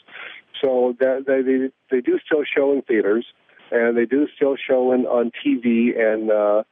so 0.61 0.95
that 0.99 1.25
they, 1.27 1.71
they 1.95 2.01
do 2.01 2.19
still 2.25 2.43
show 2.43 2.73
in 2.73 2.81
theaters, 2.81 3.25
and 3.71 3.97
they 3.97 4.05
do 4.05 4.27
still 4.35 4.55
show 4.55 4.91
in 4.93 5.05
on 5.05 5.31
TV 5.45 5.97
and 5.99 6.31
uh, 6.31 6.63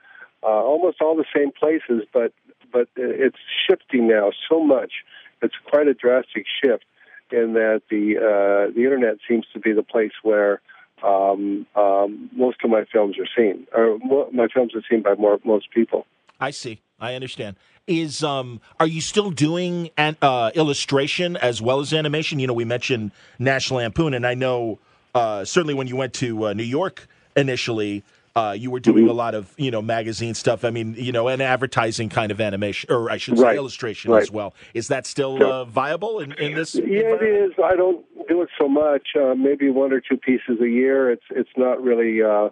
uh, 0.43 0.47
almost 0.47 1.01
all 1.01 1.15
the 1.15 1.25
same 1.35 1.51
places, 1.51 2.07
but 2.13 2.33
but 2.71 2.87
it's 2.95 3.37
shifting 3.67 4.07
now 4.07 4.31
so 4.49 4.63
much. 4.63 4.93
It's 5.41 5.55
quite 5.69 5.87
a 5.87 5.93
drastic 5.93 6.45
shift 6.63 6.85
in 7.31 7.53
that 7.53 7.81
the 7.89 8.17
uh, 8.17 8.73
the 8.73 8.83
internet 8.83 9.17
seems 9.27 9.45
to 9.53 9.59
be 9.59 9.73
the 9.73 9.83
place 9.83 10.13
where 10.23 10.61
um, 11.03 11.65
um, 11.75 12.29
most 12.33 12.57
of 12.63 12.69
my 12.69 12.85
films 12.91 13.17
are 13.19 13.27
seen, 13.35 13.67
or 13.73 13.97
my 14.31 14.47
films 14.53 14.73
are 14.75 14.83
seen 14.89 15.01
by 15.01 15.15
more 15.15 15.39
most 15.43 15.71
people. 15.71 16.05
I 16.41 16.51
see. 16.51 16.81
I 16.99 17.15
understand. 17.15 17.55
Is 17.87 18.23
um, 18.23 18.61
are 18.79 18.87
you 18.87 19.01
still 19.01 19.31
doing 19.31 19.89
an, 19.97 20.17
uh, 20.21 20.51
illustration 20.55 21.37
as 21.37 21.61
well 21.61 21.79
as 21.79 21.93
animation? 21.93 22.39
You 22.39 22.47
know, 22.47 22.53
we 22.53 22.65
mentioned 22.65 23.11
National 23.39 23.79
Lampoon, 23.79 24.13
and 24.13 24.25
I 24.25 24.33
know 24.33 24.79
uh, 25.15 25.45
certainly 25.45 25.73
when 25.73 25.87
you 25.87 25.95
went 25.95 26.13
to 26.15 26.47
uh, 26.47 26.53
New 26.53 26.63
York 26.63 27.07
initially, 27.35 28.03
uh, 28.35 28.55
you 28.57 28.71
were 28.71 28.79
doing 28.79 29.03
mm-hmm. 29.03 29.09
a 29.09 29.13
lot 29.13 29.35
of 29.35 29.53
you 29.57 29.71
know 29.71 29.81
magazine 29.81 30.33
stuff. 30.33 30.63
I 30.63 30.69
mean, 30.69 30.95
you 30.97 31.11
know, 31.11 31.27
and 31.27 31.41
advertising 31.41 32.09
kind 32.09 32.31
of 32.31 32.39
animation, 32.39 32.91
or 32.91 33.11
I 33.11 33.17
should 33.17 33.37
say, 33.37 33.43
right. 33.43 33.55
illustration 33.55 34.11
right. 34.11 34.21
as 34.21 34.31
well. 34.31 34.53
Is 34.73 34.87
that 34.87 35.05
still 35.05 35.43
uh, 35.43 35.65
viable 35.65 36.19
in, 36.19 36.31
in 36.33 36.55
this? 36.55 36.75
Yeah, 36.75 37.15
it 37.15 37.23
is. 37.23 37.51
I 37.63 37.75
don't 37.75 38.05
do 38.29 38.41
it 38.41 38.49
so 38.59 38.69
much. 38.69 39.09
Uh, 39.19 39.35
maybe 39.35 39.69
one 39.69 39.91
or 39.91 39.99
two 39.99 40.17
pieces 40.17 40.61
a 40.61 40.69
year. 40.69 41.11
It's 41.11 41.25
it's 41.31 41.49
not 41.57 41.81
really 41.81 42.21
uh, 42.21 42.49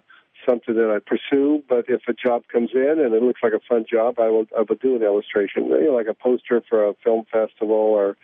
something 0.48 0.74
that 0.74 0.90
I 0.90 0.98
pursue. 0.98 1.62
But 1.68 1.86
if 1.88 2.02
a 2.08 2.12
job 2.12 2.44
comes 2.52 2.70
in 2.74 2.98
and 2.98 3.14
it 3.14 3.22
looks 3.22 3.40
like 3.42 3.52
a 3.52 3.60
fun 3.68 3.84
job, 3.90 4.18
I 4.18 4.28
will 4.28 4.46
I 4.56 4.60
will 4.60 4.76
do 4.76 4.96
an 4.96 5.02
illustration, 5.02 5.66
you 5.66 5.86
know, 5.86 5.94
like 5.94 6.06
a 6.06 6.14
poster 6.14 6.62
for 6.68 6.88
a 6.88 6.94
film 7.04 7.24
festival 7.30 7.76
or 7.76 8.16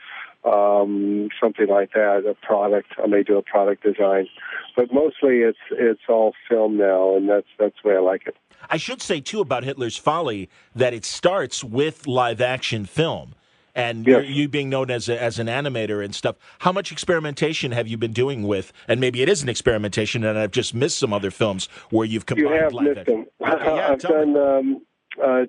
um, 0.45 1.29
something 1.41 1.69
like 1.69 1.93
that. 1.93 2.25
A 2.29 2.35
product. 2.47 2.93
I 3.03 3.07
may 3.07 3.23
do 3.23 3.37
a 3.37 3.43
product 3.43 3.83
design, 3.83 4.29
but 4.77 4.93
mostly 4.93 5.39
it's 5.39 5.59
it's 5.71 6.03
all 6.09 6.35
film 6.49 6.77
now, 6.77 7.17
and 7.17 7.29
that's 7.29 7.49
that's 7.59 7.75
the 7.83 7.91
way 7.91 7.97
I 7.97 8.01
like 8.01 8.27
it. 8.27 8.37
I 8.69 8.77
should 8.77 9.03
say 9.03 9.21
too 9.21 9.41
about 9.41 9.65
Hitler's 9.65 9.97
Folly 9.97 10.49
that 10.75 10.95
it 10.95 11.05
starts 11.05 11.63
with 11.63 12.07
live 12.07 12.41
action 12.41 12.85
film. 12.85 13.35
And 13.77 14.07
yes. 14.07 14.25
you 14.27 14.49
being 14.49 14.71
known 14.71 14.91
as 14.91 15.07
a, 15.11 15.23
as 15.23 15.39
an 15.39 15.49
animator 15.49 16.03
and 16.03 16.15
stuff, 16.15 16.37
how 16.61 16.73
much 16.73 16.91
experimentation 16.91 17.73
have 17.73 17.87
you 17.87 17.99
been 17.99 18.15
doing 18.15 18.45
with? 18.45 18.73
And 18.89 19.01
maybe 19.01 19.21
it 19.21 19.29
is 19.29 19.43
an 19.43 19.51
experimentation, 19.51 20.25
and 20.25 20.39
I've 20.39 20.51
just 20.51 20.75
missed 20.75 20.99
some 20.99 21.13
other 21.13 21.31
films 21.31 21.69
where 21.91 22.07
you've 22.07 22.25
combined 22.25 22.49
you 22.49 22.63
have 22.63 22.73
live 22.73 22.97
missed 22.97 23.07
them. 23.07 23.27
Okay, 23.47 23.65
yeah, 23.77 23.89
I've 23.91 23.99
done 23.99 24.37
um, 24.37 24.87
uh, 25.23 25.43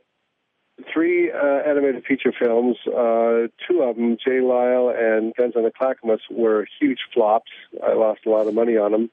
three 0.94 1.32
uh, 1.32 1.62
animated 1.66 2.04
feature 2.06 2.34
films. 2.38 2.76
Uh, 2.86 3.48
two 3.66 3.82
of 3.82 3.96
them, 3.96 4.18
J. 4.22 4.42
Lyle 4.42 4.94
and 4.96 5.34
Guns 5.36 5.54
on 5.56 5.64
the 5.64 5.72
Clackamas, 5.72 6.20
were 6.30 6.68
huge 6.82 7.00
flops. 7.14 7.52
I 7.82 7.94
lost 7.94 8.26
a 8.26 8.30
lot 8.30 8.48
of 8.48 8.54
money 8.54 8.76
on 8.76 8.92
them. 8.92 9.10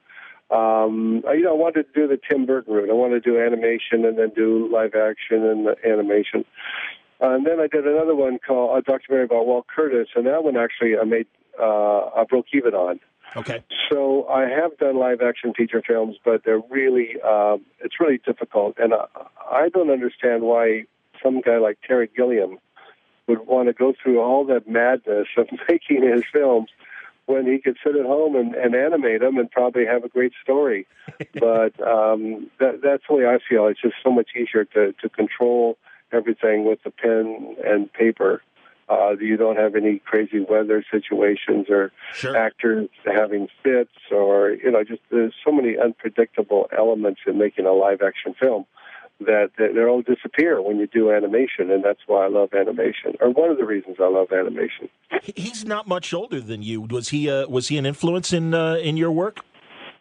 Um, 0.51 1.23
I, 1.25 1.35
you 1.35 1.43
know, 1.43 1.51
I 1.51 1.57
wanted 1.57 1.85
to 1.93 2.01
do 2.01 2.07
the 2.07 2.19
Tim 2.29 2.45
Burton 2.45 2.73
route. 2.73 2.89
I 2.89 2.93
wanted 2.93 3.23
to 3.23 3.31
do 3.31 3.39
animation 3.39 4.05
and 4.05 4.17
then 4.17 4.31
do 4.35 4.69
live 4.71 4.93
action 4.93 5.43
and 5.43 5.65
the 5.65 5.75
animation. 5.85 6.43
Uh, 7.25 7.35
and 7.35 7.45
then 7.45 7.59
I 7.59 7.67
did 7.67 7.87
another 7.87 8.15
one 8.15 8.39
called 8.45 8.77
a 8.77 8.81
documentary 8.81 9.25
about 9.25 9.47
Walt 9.47 9.65
Curtis, 9.73 10.09
and 10.15 10.25
that 10.27 10.43
one 10.43 10.57
actually 10.57 10.97
I 10.97 11.03
made 11.05 11.27
uh, 11.59 12.09
I 12.15 12.23
broke 12.29 12.47
even 12.53 12.73
on. 12.73 12.99
Okay. 13.35 13.63
So 13.89 14.27
I 14.27 14.47
have 14.47 14.77
done 14.77 14.97
live 14.97 15.21
action 15.21 15.53
feature 15.53 15.81
films, 15.85 16.17
but 16.23 16.43
they're 16.43 16.61
really 16.69 17.19
um, 17.21 17.65
it's 17.79 17.99
really 17.99 18.19
difficult, 18.19 18.75
and 18.77 18.93
I, 18.93 19.05
I 19.49 19.69
don't 19.69 19.89
understand 19.89 20.43
why 20.43 20.85
some 21.23 21.41
guy 21.41 21.57
like 21.57 21.79
Terry 21.87 22.09
Gilliam 22.15 22.59
would 23.27 23.47
want 23.47 23.69
to 23.69 23.73
go 23.73 23.93
through 24.01 24.21
all 24.21 24.45
that 24.45 24.67
madness 24.67 25.27
of 25.37 25.47
making 25.69 26.03
his 26.03 26.23
films 26.31 26.69
when 27.25 27.51
he 27.51 27.57
could 27.57 27.77
sit 27.83 27.95
at 27.95 28.05
home 28.05 28.35
and, 28.35 28.53
and 28.53 28.75
animate 28.75 29.21
them 29.21 29.37
and 29.37 29.49
probably 29.49 29.83
have 29.83 30.03
a 30.03 30.09
great 30.09 30.33
story. 30.43 30.85
but 31.33 31.73
um, 31.81 32.51
that, 32.59 32.81
that's 32.83 33.01
the 33.09 33.15
way 33.15 33.25
I 33.25 33.39
feel. 33.49 33.65
It's 33.65 33.81
just 33.81 33.95
so 34.03 34.11
much 34.11 34.29
easier 34.35 34.65
to, 34.65 34.93
to 35.01 35.09
control 35.09 35.75
everything 36.11 36.65
with 36.65 36.79
the 36.83 36.91
pen 36.91 37.55
and 37.65 37.91
paper. 37.93 38.41
Uh, 38.87 39.15
you 39.19 39.35
don't 39.35 39.57
have 39.57 39.75
any 39.75 39.97
crazy 39.97 40.39
weather 40.39 40.85
situations 40.91 41.67
or 41.69 41.91
sure. 42.13 42.37
actors 42.37 42.87
having 43.03 43.47
fits 43.63 43.89
or, 44.11 44.51
you 44.51 44.69
know, 44.69 44.83
just 44.83 45.01
there's 45.09 45.33
so 45.43 45.51
many 45.51 45.75
unpredictable 45.75 46.67
elements 46.77 47.21
in 47.25 47.37
making 47.39 47.65
a 47.65 47.73
live 47.73 48.01
action 48.03 48.35
film 48.39 48.65
that, 49.19 49.51
that 49.57 49.73
they 49.73 49.83
all 49.83 50.01
disappear 50.01 50.61
when 50.61 50.77
you 50.77 50.87
do 50.87 51.11
animation, 51.11 51.71
and 51.71 51.83
that's 51.83 52.01
why 52.05 52.25
I 52.25 52.27
love 52.27 52.53
animation, 52.53 53.15
or 53.19 53.29
one 53.29 53.49
of 53.49 53.57
the 53.57 53.65
reasons 53.65 53.97
I 53.99 54.07
love 54.07 54.31
animation. 54.31 54.89
He's 55.23 55.65
not 55.65 55.87
much 55.87 56.13
older 56.13 56.41
than 56.41 56.61
you. 56.61 56.81
Was 56.81 57.09
he? 57.09 57.29
Uh, 57.29 57.47
was 57.47 57.69
he 57.69 57.77
an 57.77 57.85
influence 57.85 58.33
in 58.33 58.53
uh, 58.53 58.75
in 58.75 58.97
your 58.97 59.11
work? 59.11 59.39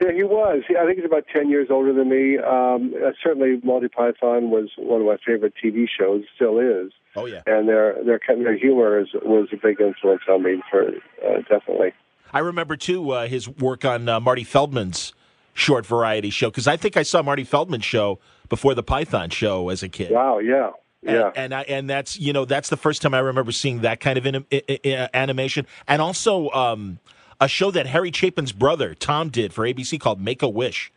Yeah, 0.05 0.13
he 0.13 0.23
was. 0.23 0.63
I 0.69 0.85
think 0.85 0.97
he's 0.99 1.07
about 1.07 1.25
ten 1.33 1.49
years 1.49 1.69
older 1.71 1.93
than 1.93 2.11
me. 2.11 2.37
Um, 2.39 2.95
uh, 2.95 3.13
certainly, 3.23 3.61
Monty 3.63 3.89
Python 3.89 4.51
was 4.51 4.71
one 4.77 5.01
of 5.01 5.07
my 5.07 5.17
favorite 5.25 5.55
TV 5.63 5.87
shows. 5.89 6.25
Still 6.35 6.59
is. 6.59 6.93
Oh 7.17 7.27
yeah. 7.27 7.43
And 7.47 7.69
their 7.69 7.97
their 8.05 8.21
their 8.27 8.57
humor 8.57 9.01
is, 9.01 9.09
was 9.15 9.49
a 9.53 9.57
big 9.57 9.81
influence 9.81 10.23
on 10.29 10.43
me 10.43 10.63
for 10.71 10.89
uh, 10.89 11.41
definitely. 11.49 11.93
I 12.33 12.41
remember 12.41 12.77
too 12.77 13.11
uh, 13.13 13.29
his 13.29 13.49
work 13.49 13.85
on 13.85 14.09
uh, 14.09 14.21
Marty 14.21 14.45
Feldman's 14.45 15.15
short 15.55 15.87
variety 15.87 16.31
show 16.31 16.51
because 16.51 16.67
I 16.67 16.77
think 16.77 16.97
I 16.97 17.03
saw 17.03 17.23
Marty 17.23 17.45
Feldman's 17.45 17.85
show 17.85 18.19
before 18.49 18.75
the 18.75 18.83
Python 18.83 19.31
show 19.31 19.71
as 19.71 19.83
a 19.83 19.89
kid. 19.89 20.11
Wow. 20.11 20.39
Yeah. 20.39 20.71
Yeah. 21.03 21.29
And, 21.29 21.37
and 21.37 21.55
I 21.55 21.63
and 21.63 21.91
that's 21.91 22.19
you 22.19 22.33
know 22.33 22.45
that's 22.45 22.69
the 22.69 22.77
first 22.77 23.03
time 23.03 23.15
I 23.15 23.21
remember 23.21 23.53
seeing 23.53 23.83
that 23.83 24.01
kind 24.01 24.19
of 24.19 24.27
in, 24.27 24.35
in, 24.51 24.61
in, 24.61 25.09
animation, 25.15 25.67
and 25.87 26.01
also 26.03 26.51
um, 26.51 26.99
a 27.41 27.49
show 27.49 27.71
that 27.71 27.87
Harry 27.87 28.11
Chapin's 28.11 28.53
brother 28.53 28.95
Tom 28.95 29.29
did 29.29 29.53
for 29.53 29.65
ABC 29.65 29.99
called 30.01 30.21
Make 30.21 30.43
a 30.43 30.49
Wish. 30.49 30.93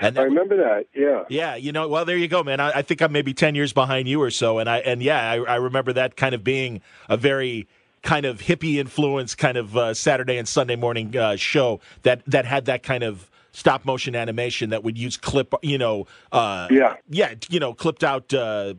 And 0.00 0.18
I 0.18 0.22
remember 0.22 0.56
that. 0.56 0.86
Yeah. 0.94 1.24
Yeah. 1.28 1.56
You 1.56 1.72
know. 1.72 1.88
Well, 1.88 2.04
there 2.04 2.16
you 2.16 2.28
go, 2.28 2.42
man. 2.42 2.60
I, 2.60 2.78
I 2.78 2.82
think 2.82 3.02
I'm 3.02 3.12
maybe 3.12 3.34
ten 3.34 3.54
years 3.54 3.72
behind 3.72 4.08
you 4.08 4.22
or 4.22 4.30
so, 4.30 4.58
and 4.58 4.70
I 4.70 4.78
and 4.78 5.02
yeah, 5.02 5.18
I, 5.30 5.36
I 5.38 5.56
remember 5.56 5.92
that 5.94 6.16
kind 6.16 6.34
of 6.34 6.44
being 6.44 6.80
a 7.08 7.16
very 7.16 7.66
kind 8.02 8.24
of 8.24 8.40
hippie 8.40 8.76
influence 8.76 9.34
kind 9.34 9.56
of 9.56 9.76
uh, 9.76 9.94
Saturday 9.94 10.38
and 10.38 10.48
Sunday 10.48 10.76
morning 10.76 11.16
uh, 11.16 11.36
show 11.36 11.80
that 12.02 12.22
that 12.26 12.44
had 12.44 12.66
that 12.66 12.82
kind 12.82 13.02
of 13.02 13.30
stop 13.52 13.84
motion 13.84 14.14
animation 14.14 14.70
that 14.70 14.84
would 14.84 14.96
use 14.96 15.16
clip, 15.16 15.52
you 15.62 15.78
know, 15.78 16.06
uh, 16.32 16.68
yeah, 16.70 16.96
yeah, 17.08 17.34
you 17.48 17.60
know, 17.60 17.74
clipped 17.74 18.04
out 18.04 18.32
uh, 18.32 18.74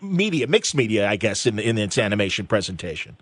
media, 0.00 0.46
mixed 0.46 0.74
media, 0.74 1.08
I 1.08 1.16
guess, 1.16 1.46
in 1.46 1.58
in 1.58 1.78
its 1.78 1.98
animation 1.98 2.46
presentation. 2.46 3.16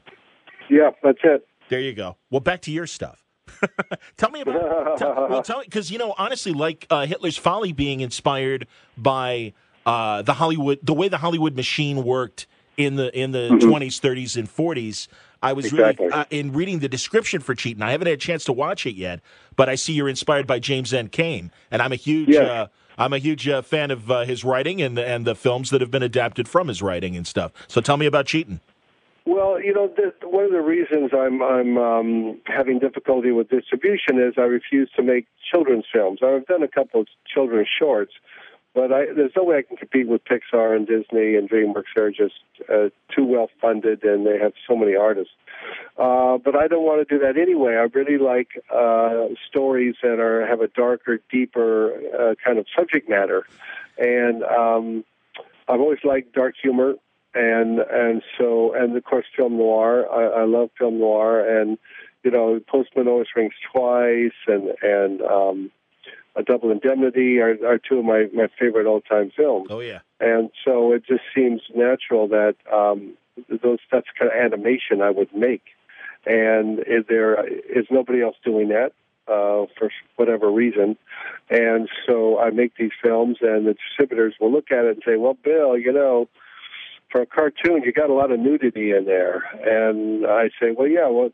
Yeah, 0.69 0.91
that's 1.03 1.19
it. 1.23 1.47
There 1.69 1.81
you 1.81 1.93
go. 1.95 2.17
Well, 2.31 2.41
back 2.41 2.63
to 2.63 2.71
your 2.71 2.87
stuff. 2.87 3.23
tell 4.17 4.31
me 4.31 4.41
about. 4.41 4.99
tell, 4.99 5.29
well, 5.31 5.43
tell 5.43 5.59
me 5.59 5.65
because 5.65 5.91
you 5.91 5.99
know, 5.99 6.15
honestly, 6.19 6.53
like 6.53 6.87
uh, 6.91 7.07
Hitler's 7.07 7.37
Folly 7.37 7.73
being 7.73 8.01
inspired 8.01 8.67
by 8.97 9.53
uh, 9.85 10.23
the 10.23 10.35
Hollywood, 10.35 10.81
the 10.83 10.95
way 10.95 11.09
the 11.09 11.19
Hollywood 11.19 11.55
machine 11.57 12.05
worked 12.05 12.47
in 12.77 12.97
the 12.97 13.17
in 13.19 13.31
the 13.33 13.49
Mm-hmm. 13.51 13.69
20s, 13.71 14.01
30s, 14.01 14.37
and 14.37 14.49
40s. 14.49 15.09
I 15.43 15.53
was 15.53 15.67
Exactly. 15.67 16.07
really 16.07 16.17
uh, 16.19 16.25
in 16.31 16.53
reading 16.53 16.81
the 16.81 16.89
description 16.89 17.41
for 17.41 17.55
Cheatin'. 17.55 17.83
I 17.83 17.93
haven't 17.93 18.07
had 18.09 18.15
a 18.15 18.21
chance 18.21 18.45
to 18.47 18.53
watch 18.53 18.85
it 18.87 18.95
yet, 18.97 19.21
but 19.55 19.69
I 19.69 19.75
see 19.75 19.93
you're 19.93 20.09
inspired 20.09 20.47
by 20.47 20.59
James 20.59 20.93
M. 20.93 21.09
Cain, 21.09 21.53
and 21.71 21.81
I'm 21.83 21.93
a 21.93 21.97
huge. 21.97 22.31
Yes. 22.31 22.49
Uh, 22.49 22.67
I'm 22.99 23.13
a 23.13 23.19
huge 23.19 23.47
uh, 23.47 23.61
fan 23.61 23.91
of 23.91 24.11
uh, 24.11 24.25
his 24.25 24.43
writing 24.45 24.81
and 24.83 24.99
and 24.99 25.27
the 25.27 25.35
films 25.35 25.71
that 25.71 25.81
have 25.83 25.91
been 25.91 26.03
adapted 26.03 26.49
from 26.49 26.69
his 26.69 26.83
writing 26.83 27.15
and 27.17 27.27
stuff. 27.27 27.53
So 27.69 27.81
tell 27.81 27.97
me 27.97 28.07
about 28.07 28.27
Cheatin'. 28.27 28.61
Well, 29.27 29.61
you 29.61 29.75
know, 29.75 29.89
the, 29.89 30.15
one 30.29 30.45
of 30.45 30.53
the 30.53 30.61
reasons 30.61 31.11
I'm 31.13 31.43
I'm 31.43 31.77
um, 31.77 32.41
having 32.47 32.79
difficulty 32.79 33.33
with 33.33 33.51
distribution 33.51 34.21
is 34.21 34.35
I 34.39 34.43
refuse 34.43 34.89
to 34.95 35.03
make 35.03 35.27
children's 35.53 35.85
films. 35.93 36.21
I've 36.23 36.47
done 36.47 36.63
a 36.63 36.69
couple 36.69 37.01
of 37.01 37.09
children's 37.27 37.69
shorts, 37.77 38.13
but 38.73 38.93
I, 38.93 39.07
there's 39.07 39.33
no 39.35 39.43
way 39.43 39.57
I 39.57 39.63
can 39.63 39.79
compete 39.79 40.07
with 40.07 40.23
Pixar 40.25 40.77
and 40.77 40.87
Disney 40.87 41.35
and 41.35 41.51
DreamWorks. 41.51 41.91
They're 41.97 42.13
just 42.13 42.35
uh, 42.73 42.91
too 43.17 43.25
well 43.25 43.51
funded 43.61 44.05
and 44.05 44.25
they 44.25 44.39
have 44.39 44.53
so 44.69 44.77
many 44.77 44.95
artists. 44.95 45.35
Uh, 45.99 46.39
but 46.39 46.55
I 46.55 46.69
don't 46.69 46.85
want 46.85 47.07
to 47.07 47.19
do 47.19 47.25
that 47.25 47.37
anyway. 47.37 47.75
I 47.75 47.89
really 47.93 48.19
like 48.19 48.51
uh, 48.73 49.35
stories 49.49 49.97
that 50.05 50.21
are 50.21 50.47
have 50.47 50.61
a 50.61 50.69
darker, 50.69 51.19
deeper 51.33 51.95
uh, 52.15 52.35
kind 52.45 52.59
of 52.59 52.67
subject 52.77 53.09
matter, 53.09 53.45
and 53.99 54.45
um, 54.45 55.05
I've 55.67 55.81
always 55.81 56.05
liked 56.05 56.33
dark 56.33 56.55
humor 56.63 56.95
and 57.37 57.81
and 57.81 58.23
so 58.39 58.75
and 58.75 58.97
of 58.97 59.05
course 59.05 59.27
film 59.37 59.59
noir. 59.59 60.07
I, 60.11 60.43
I 60.43 60.45
love 60.45 60.71
film 60.79 60.99
noir, 60.99 61.61
and 61.61 61.79
you 62.25 62.31
know 62.31 62.59
Postman 62.67 63.09
always 63.09 63.29
rings 63.37 63.53
twice, 63.73 64.33
and 64.47 64.73
and 64.83 65.23
um, 65.23 65.71
a 66.35 66.43
Double 66.43 66.71
Indemnity 66.71 67.39
are, 67.41 67.57
are 67.67 67.79
two 67.79 67.99
of 67.99 68.05
my 68.05 68.27
my 68.33 68.49
favorite 68.59 68.87
all 68.87 69.03
time 69.03 69.31
films. 69.37 69.69
Oh 69.71 69.81
yeah. 69.81 70.01
And 70.19 70.51
so 70.65 70.93
it 70.93 71.05
just 71.07 71.23
seems 71.35 71.61
natural 71.75 72.29
that 72.29 72.57
um, 72.73 73.17
those 73.49 73.79
that's 73.93 74.07
kind 74.19 74.31
of 74.31 74.37
animation 74.37 75.03
I 75.03 75.11
would 75.11 75.35
make, 75.35 75.65
and 76.25 76.79
is 76.81 77.05
there 77.09 77.47
is 77.47 77.87
nobody 77.91 78.23
else 78.23 78.37
doing 78.43 78.69
that 78.69 78.93
uh, 79.29 79.67
for 79.79 79.91
whatever 80.17 80.51
reason, 80.51 80.97
and 81.51 81.89
so 82.07 82.39
I 82.39 82.49
make 82.49 82.77
these 82.79 82.93
films, 83.03 83.39
and 83.43 83.67
the 83.67 83.75
distributors 83.75 84.35
will 84.41 84.53
look 84.53 84.71
at 84.71 84.87
it 84.87 84.95
and 84.95 85.03
say, 85.05 85.17
"Well, 85.17 85.37
Bill, 85.43 85.77
you 85.77 85.93
know." 85.93 86.29
For 87.11 87.23
a 87.23 87.27
cartoon, 87.27 87.83
you 87.85 87.93
got 87.93 88.11
a 88.11 88.15
lot 88.15 88.33
of 88.33 88.41
nudity 88.41 88.91
in 88.91 89.05
there, 89.05 89.45
and 89.65 90.27
I 90.27 90.51
say, 90.61 90.73
well, 90.77 90.89
yeah, 90.89 91.09
well, 91.09 91.31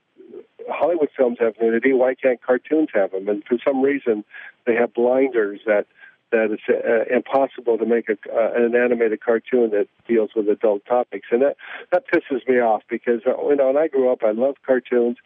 Hollywood 0.69 1.09
films 1.17 1.39
have 1.41 1.55
nudity. 1.61 1.93
Why 1.93 2.15
can't 2.15 2.43
cartoons 2.43 2.89
have 2.95 3.13
them? 3.13 3.29
And 3.29 3.43
for 3.45 3.57
some 3.67 3.83
reason, 3.83 4.25
they 4.67 4.75
have 4.75 4.95
blinders 4.95 5.61
that 5.67 5.87
that 6.31 6.51
it's 6.51 6.63
uh, 6.67 7.15
impossible 7.15 7.77
to 7.77 7.85
make 7.85 8.09
a, 8.09 8.17
uh, 8.33 8.53
an 8.55 8.75
animated 8.75 9.21
cartoon 9.21 9.71
that 9.71 9.87
deals 10.09 10.31
with 10.35 10.49
adult 10.49 10.85
topics, 10.87 11.29
and 11.31 11.43
that 11.43 11.57
that 11.93 12.05
pisses 12.09 12.47
me 12.49 12.59
off 12.59 12.83
because 12.89 13.21
uh, 13.27 13.37
you 13.49 13.57
know 13.57 13.67
when 13.67 13.77
I 13.77 13.89
grew 13.89 14.11
up, 14.11 14.23
I 14.25 14.33
loved 14.33 14.59
cartoons, 14.65 15.19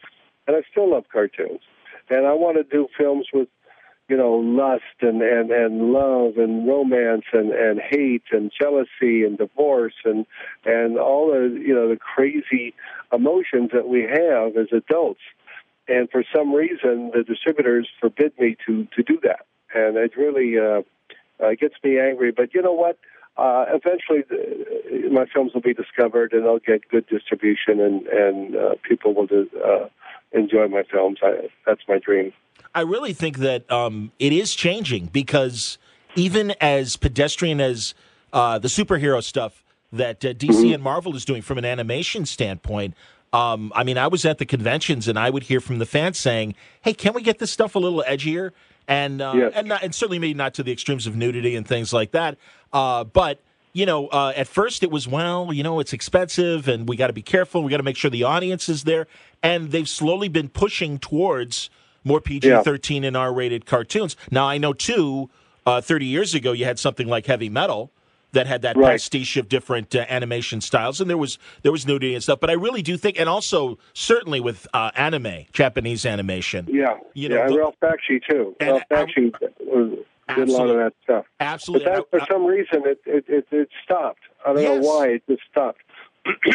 and 0.46 0.56
I 0.56 0.62
still 0.70 0.90
love 0.90 1.04
cartoons, 1.12 1.60
and 2.10 2.26
I 2.26 2.32
want 2.32 2.56
to 2.56 2.64
do 2.64 2.88
films 2.98 3.28
with 3.32 3.48
you 4.08 4.16
know 4.16 4.34
lust 4.34 4.82
and 5.00 5.22
and 5.22 5.50
and 5.50 5.92
love 5.92 6.36
and 6.36 6.66
romance 6.66 7.24
and 7.32 7.52
and 7.52 7.80
hate 7.80 8.24
and 8.32 8.52
jealousy 8.60 9.24
and 9.24 9.38
divorce 9.38 9.94
and 10.04 10.26
and 10.64 10.98
all 10.98 11.28
the 11.28 11.60
you 11.60 11.74
know 11.74 11.88
the 11.88 11.96
crazy 11.96 12.74
emotions 13.12 13.70
that 13.72 13.88
we 13.88 14.02
have 14.02 14.56
as 14.56 14.68
adults 14.72 15.20
and 15.88 16.10
for 16.10 16.24
some 16.34 16.52
reason 16.52 17.10
the 17.14 17.24
distributors 17.26 17.88
forbid 18.00 18.32
me 18.38 18.56
to 18.66 18.86
to 18.94 19.02
do 19.02 19.18
that 19.22 19.46
and 19.74 19.96
it 19.96 20.16
really 20.16 20.58
uh 20.58 20.82
uh, 21.42 21.50
gets 21.58 21.74
me 21.84 21.98
angry. 21.98 22.32
But 22.32 22.54
you 22.54 22.62
know 22.62 22.72
what? 22.72 22.98
Uh, 23.36 23.66
eventually, 23.68 24.22
the, 24.28 25.08
my 25.10 25.26
films 25.26 25.52
will 25.52 25.60
be 25.60 25.74
discovered, 25.74 26.32
and 26.32 26.44
they'll 26.44 26.58
get 26.58 26.88
good 26.88 27.06
distribution, 27.06 27.80
and 27.80 28.06
and 28.06 28.56
uh, 28.56 28.74
people 28.82 29.14
will 29.14 29.26
do, 29.26 29.48
uh, 29.64 29.88
enjoy 30.32 30.68
my 30.68 30.82
films. 30.90 31.18
I, 31.22 31.48
that's 31.66 31.82
my 31.86 31.98
dream. 31.98 32.32
I 32.76 32.82
really 32.82 33.14
think 33.14 33.38
that 33.38 33.70
um, 33.72 34.12
it 34.18 34.32
is 34.32 34.54
changing 34.54 35.06
because 35.06 35.78
even 36.14 36.52
as 36.60 36.96
pedestrian 36.96 37.60
as 37.60 37.94
uh, 38.34 38.58
the 38.58 38.68
superhero 38.68 39.22
stuff 39.24 39.64
that 39.92 40.22
uh, 40.24 40.34
DC 40.34 40.50
mm-hmm. 40.50 40.74
and 40.74 40.82
Marvel 40.82 41.16
is 41.16 41.24
doing 41.24 41.40
from 41.40 41.56
an 41.56 41.64
animation 41.64 42.26
standpoint. 42.26 42.94
Um, 43.32 43.72
I 43.74 43.82
mean, 43.82 43.96
I 43.96 44.08
was 44.08 44.24
at 44.26 44.38
the 44.38 44.44
conventions 44.44 45.08
and 45.08 45.18
I 45.18 45.30
would 45.30 45.44
hear 45.44 45.60
from 45.60 45.78
the 45.78 45.86
fans 45.86 46.18
saying, 46.18 46.54
"Hey, 46.82 46.92
can 46.92 47.14
we 47.14 47.22
get 47.22 47.38
this 47.38 47.50
stuff 47.50 47.74
a 47.74 47.78
little 47.78 48.04
edgier?" 48.06 48.52
and 48.86 49.20
uh, 49.20 49.32
yes. 49.34 49.52
and 49.54 49.68
not, 49.68 49.82
and 49.82 49.94
certainly 49.94 50.18
maybe 50.18 50.34
not 50.34 50.54
to 50.54 50.62
the 50.62 50.72
extremes 50.72 51.06
of 51.06 51.16
nudity 51.16 51.56
and 51.56 51.66
things 51.66 51.92
like 51.92 52.12
that. 52.12 52.36
Uh, 52.72 53.04
but 53.04 53.40
you 53.72 53.86
know, 53.86 54.08
uh, 54.08 54.32
at 54.36 54.48
first 54.48 54.82
it 54.82 54.90
was 54.90 55.08
well, 55.08 55.52
you 55.52 55.62
know, 55.62 55.80
it's 55.80 55.92
expensive, 55.92 56.68
and 56.68 56.88
we 56.88 56.96
got 56.96 57.08
to 57.08 57.12
be 57.12 57.22
careful. 57.22 57.62
We 57.62 57.70
got 57.70 57.78
to 57.78 57.82
make 57.82 57.96
sure 57.96 58.10
the 58.10 58.24
audience 58.24 58.68
is 58.68 58.84
there, 58.84 59.06
and 59.42 59.70
they've 59.70 59.88
slowly 59.88 60.28
been 60.28 60.48
pushing 60.48 60.98
towards 60.98 61.70
more 62.06 62.20
PG 62.20 62.62
thirteen 62.62 63.02
yeah. 63.02 63.08
and 63.08 63.16
R 63.16 63.32
rated 63.32 63.66
cartoons. 63.66 64.16
Now 64.30 64.46
I 64.46 64.58
know 64.58 64.72
too. 64.72 65.30
Uh, 65.66 65.80
Thirty 65.80 66.06
years 66.06 66.32
ago, 66.32 66.52
you 66.52 66.64
had 66.64 66.78
something 66.78 67.08
like 67.08 67.26
Heavy 67.26 67.48
Metal, 67.48 67.90
that 68.36 68.46
had 68.46 68.62
that 68.62 68.76
right. 68.76 68.92
pastiche 68.92 69.36
of 69.36 69.48
different 69.48 69.94
uh, 69.94 70.04
animation 70.08 70.60
styles, 70.60 71.00
and 71.00 71.08
there 71.08 71.16
was 71.16 71.38
there 71.62 71.72
was 71.72 71.86
nudity 71.86 72.14
and 72.14 72.22
stuff. 72.22 72.38
But 72.38 72.50
I 72.50 72.52
really 72.52 72.82
do 72.82 72.96
think, 72.96 73.18
and 73.18 73.28
also 73.28 73.78
certainly 73.94 74.40
with 74.40 74.66
uh, 74.74 74.90
anime, 74.94 75.46
Japanese 75.52 76.06
animation. 76.06 76.66
Yeah, 76.70 76.98
you 77.14 77.28
know, 77.28 77.36
yeah, 77.36 77.48
the, 77.48 77.58
Ralph 77.58 77.74
Bakshi 77.82 78.20
too. 78.28 78.54
Ralph 78.60 78.82
Bakshi 78.90 79.32
did 79.40 80.48
a 80.48 80.52
lot 80.52 80.68
of 80.68 80.76
that 80.76 80.92
stuff. 81.02 81.24
Absolutely, 81.40 81.86
but 81.86 82.10
that, 82.10 82.20
for 82.20 82.26
some 82.30 82.44
reason 82.44 82.82
it, 82.84 83.00
it 83.06 83.24
it, 83.28 83.46
it 83.50 83.68
stopped. 83.82 84.22
I 84.44 84.52
don't 84.52 84.62
yes. 84.62 84.82
know 84.82 84.88
why 84.88 85.06
it 85.08 85.22
just 85.28 85.42
stopped. 85.50 85.80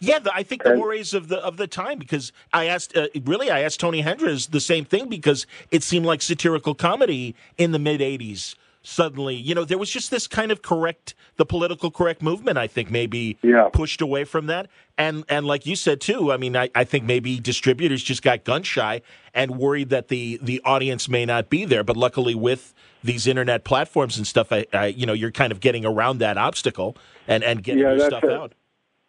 Yeah, 0.00 0.18
the, 0.18 0.34
I 0.34 0.42
think 0.42 0.62
the 0.62 0.76
mores 0.76 1.14
of 1.14 1.28
the 1.28 1.38
of 1.38 1.56
the 1.56 1.66
time 1.66 1.98
because 1.98 2.32
I 2.52 2.66
asked 2.66 2.96
uh, 2.96 3.08
really 3.24 3.50
I 3.50 3.60
asked 3.60 3.80
Tony 3.80 4.02
Hendras 4.02 4.50
the 4.50 4.60
same 4.60 4.84
thing 4.84 5.08
because 5.08 5.46
it 5.70 5.82
seemed 5.82 6.06
like 6.06 6.22
satirical 6.22 6.74
comedy 6.74 7.34
in 7.56 7.72
the 7.72 7.78
mid 7.78 8.00
'80s 8.00 8.54
suddenly, 8.88 9.34
you 9.34 9.54
know, 9.54 9.64
there 9.64 9.78
was 9.78 9.90
just 9.90 10.10
this 10.10 10.26
kind 10.26 10.50
of 10.50 10.62
correct, 10.62 11.14
the 11.36 11.44
political 11.44 11.90
correct 11.90 12.22
movement. 12.22 12.56
I 12.56 12.66
think 12.66 12.90
maybe 12.90 13.36
yeah. 13.42 13.68
pushed 13.72 14.00
away 14.00 14.24
from 14.24 14.46
that, 14.46 14.68
and 14.96 15.24
and 15.28 15.46
like 15.46 15.66
you 15.66 15.76
said 15.76 16.00
too, 16.00 16.32
I 16.32 16.36
mean, 16.36 16.56
I, 16.56 16.70
I 16.74 16.84
think 16.84 17.04
maybe 17.04 17.38
distributors 17.38 18.02
just 18.02 18.22
got 18.22 18.44
gun 18.44 18.62
shy 18.62 19.02
and 19.34 19.58
worried 19.58 19.90
that 19.90 20.08
the 20.08 20.38
the 20.42 20.60
audience 20.64 21.08
may 21.08 21.26
not 21.26 21.50
be 21.50 21.64
there. 21.64 21.84
But 21.84 21.96
luckily, 21.96 22.34
with 22.34 22.74
these 23.04 23.26
internet 23.26 23.64
platforms 23.64 24.16
and 24.16 24.26
stuff, 24.26 24.52
I, 24.52 24.66
I 24.72 24.86
you 24.86 25.06
know, 25.06 25.12
you're 25.12 25.30
kind 25.30 25.52
of 25.52 25.60
getting 25.60 25.84
around 25.84 26.18
that 26.18 26.38
obstacle 26.38 26.96
and 27.26 27.44
and 27.44 27.62
getting 27.62 27.82
yeah, 27.82 27.94
your 27.94 28.06
stuff 28.06 28.24
a, 28.24 28.40
out 28.40 28.52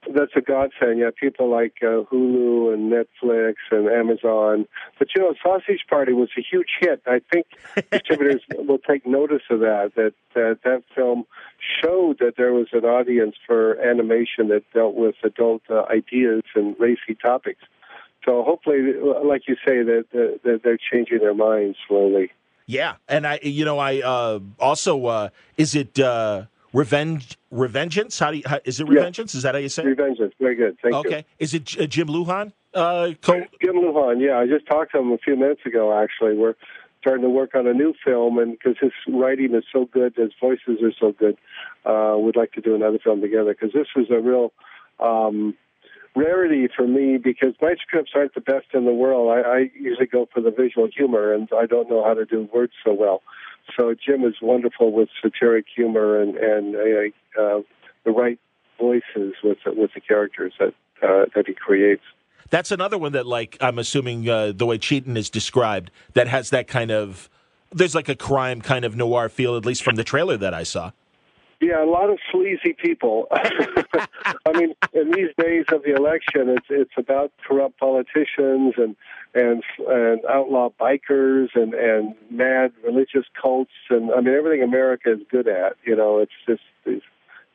that's 0.08 0.32
a 0.36 0.42
godsend. 0.42 1.00
Yeah, 1.00 1.10
people 1.18 1.50
like 1.50 1.76
uh, 1.82 2.04
Hulu 2.12 2.74
and 2.74 2.92
Netflix 2.92 3.56
and 3.72 3.88
Amazon. 3.88 4.66
But 4.98 5.10
you 5.16 5.22
know, 5.22 5.34
Sausage 5.44 5.86
Party 5.90 6.14
was 6.14 6.30
a 6.38 6.42
huge 6.42 6.70
hit. 6.80 7.02
I 7.06 7.22
think 7.32 7.48
distributors 7.92 8.42
will 8.58 8.80
take 8.80 9.06
notice 9.06 9.44
of 9.50 9.60
that. 9.60 9.92
That 9.96 10.14
that 10.36 10.60
that 10.64 10.84
film 10.96 11.26
showed 11.82 12.20
that 12.20 12.36
there 12.38 12.54
was 12.54 12.68
an 12.72 12.86
audience 12.86 13.36
for 13.46 13.80
animation 13.82 14.48
that 14.50 14.64
dealt 14.74 14.96
with 14.96 15.16
adult 15.24 15.64
uh, 15.70 15.84
ideas 15.92 16.44
and 16.56 16.76
racy 16.80 17.16
topics. 17.22 17.62
So 18.26 18.44
hopefully, 18.44 18.94
like 19.24 19.44
you 19.48 19.56
say, 19.66 19.82
that, 19.82 20.06
that 20.44 20.62
they're 20.64 20.78
changing 20.78 21.20
their 21.20 21.34
minds 21.34 21.78
slowly. 21.88 22.32
Yeah, 22.66 22.96
and 23.08 23.26
I, 23.26 23.40
you 23.42 23.66
know, 23.66 23.80
I 23.80 24.02
uh, 24.02 24.40
also 24.60 25.06
uh, 25.06 25.30
is 25.58 25.76
it. 25.76 26.00
Uh, 26.00 26.46
Revenge, 26.74 27.38
Revengeance. 27.52 28.20
How 28.20 28.32
do 28.32 28.38
you? 28.38 28.44
How, 28.46 28.60
is 28.64 28.80
it 28.80 28.88
Revengeance? 28.88 29.36
Is 29.36 29.44
that 29.44 29.56
how 29.56 29.60
you 29.60 29.70
say? 29.70 29.84
it? 29.84 29.98
Revengeance. 29.98 30.34
Very 30.40 30.56
good. 30.56 30.78
Thank 30.82 30.96
okay. 30.96 31.10
you. 31.10 31.16
Okay. 31.16 31.26
Is 31.40 31.54
it 31.54 31.80
uh, 31.80 31.86
Jim 31.88 32.08
Lujan? 32.08 32.52
Uh, 32.74 33.12
co- 33.22 33.46
Jim 33.62 33.76
Lujan. 33.76 34.22
Yeah, 34.22 34.38
I 34.38 34.48
just 34.48 34.68
talked 34.68 34.92
to 34.92 35.00
him 35.00 35.12
a 35.12 35.18
few 35.18 35.36
minutes 35.36 35.62
ago. 35.66 35.92
Actually, 35.94 36.36
we're 36.36 36.56
starting 37.02 37.24
to 37.24 37.30
work 37.30 37.56
on 37.56 37.66
a 37.66 37.74
new 37.74 37.94
film, 38.06 38.38
and 38.38 38.52
because 38.52 38.78
his 38.80 38.92
writing 39.08 39.56
is 39.56 39.64
so 39.72 39.86
good, 39.86 40.16
his 40.16 40.32
voices 40.40 40.82
are 40.84 40.94
so 41.00 41.12
good, 41.12 41.38
uh, 41.86 42.16
we'd 42.20 42.36
like 42.36 42.52
to 42.54 42.62
do 42.62 42.76
another 42.76 43.00
film 43.04 43.22
together. 43.22 43.54
Because 43.54 43.74
this 43.74 43.88
was 43.96 44.08
a 44.12 44.20
real 44.20 44.52
um, 45.00 45.56
rarity 46.16 46.68
for 46.76 46.88
me 46.88 47.18
because 47.18 47.54
my 47.62 47.76
scripts 47.82 48.12
aren't 48.16 48.34
the 48.34 48.42
best 48.42 48.68
in 48.74 48.86
the 48.86 48.94
world. 48.94 49.32
I, 49.32 49.42
I 49.42 49.72
usually 49.80 50.08
go 50.08 50.28
for 50.34 50.42
the 50.42 50.52
visual 50.52 50.88
humor, 50.96 51.34
and 51.34 51.48
I 51.58 51.66
don't 51.66 51.90
know 51.90 52.04
how 52.04 52.14
to 52.14 52.26
do 52.26 52.50
words 52.54 52.74
so 52.86 52.94
well. 52.94 53.22
So 53.78 53.94
Jim 53.94 54.24
is 54.24 54.36
wonderful 54.42 54.92
with 54.92 55.10
satiric 55.22 55.66
humor 55.74 56.20
and 56.22 56.36
and 56.38 56.76
uh, 56.76 57.42
uh, 57.42 57.62
the 58.04 58.12
right 58.12 58.40
voices 58.80 59.34
with 59.44 59.60
with 59.66 59.92
the 59.94 60.02
characters 60.02 60.54
that 60.60 60.74
uh, 61.04 61.26
that 61.36 61.46
he 61.48 61.54
creates. 61.54 62.04
That's 62.50 62.72
another 62.72 62.98
one 62.98 63.12
that, 63.12 63.28
like, 63.28 63.58
I'm 63.62 63.78
assuming 63.78 64.28
uh, 64.28 64.54
the 64.56 64.66
way 64.66 64.80
Cheatin 64.80 65.16
is 65.16 65.30
described, 65.30 65.92
that 66.14 66.28
has 66.28 66.50
that 66.50 66.68
kind 66.68 66.90
of. 66.92 67.30
There's 67.72 67.94
like 67.94 68.10
a 68.10 68.16
crime 68.16 68.62
kind 68.62 68.84
of 68.84 68.96
noir 68.96 69.30
feel, 69.30 69.56
at 69.56 69.64
least 69.64 69.84
from 69.84 69.96
the 69.96 70.04
trailer 70.04 70.38
that 70.38 70.56
I 70.56 70.64
saw. 70.64 70.92
Yeah, 71.62 71.84
a 71.84 71.86
lot 71.86 72.10
of 72.10 72.20
sleazy 72.32 72.74
people. 72.74 73.28
I 73.32 74.54
mean, 74.54 74.76
in 74.94 75.12
these 75.12 75.32
days 75.38 75.66
of 75.74 75.84
the 75.84 75.94
election, 75.94 76.48
it's 76.48 76.68
it's 76.70 76.94
about 76.98 77.34
corrupt 77.46 77.78
politicians 77.78 78.76
and 78.78 78.96
and 79.34 79.62
and 79.88 80.22
outlaw 80.26 80.70
bikers 80.80 81.50
and 81.56 81.74
and 81.74 82.16
mad 82.32 82.72
religious 82.84 83.26
cults 83.40 83.72
and 83.90 84.10
I 84.12 84.22
mean 84.22 84.36
everything 84.36 84.64
America 84.64 85.12
is 85.12 85.20
good 85.30 85.50
at. 85.50 85.74
You 85.86 85.98
know, 85.98 86.20
it's 86.20 86.32
just 86.48 86.62
these 86.86 87.02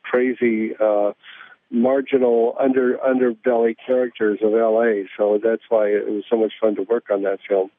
crazy 0.03 0.75
uh, 0.79 1.13
marginal 1.71 2.55
under 2.59 2.97
underbelly 2.97 3.75
characters 3.87 4.37
of 4.43 4.53
L.A. 4.53 5.05
So 5.17 5.39
that's 5.43 5.63
why 5.69 5.87
it 5.87 6.07
was 6.07 6.23
so 6.29 6.37
much 6.37 6.53
fun 6.61 6.75
to 6.75 6.83
work 6.83 7.05
on 7.11 7.23
that 7.23 7.39
film. 7.47 7.71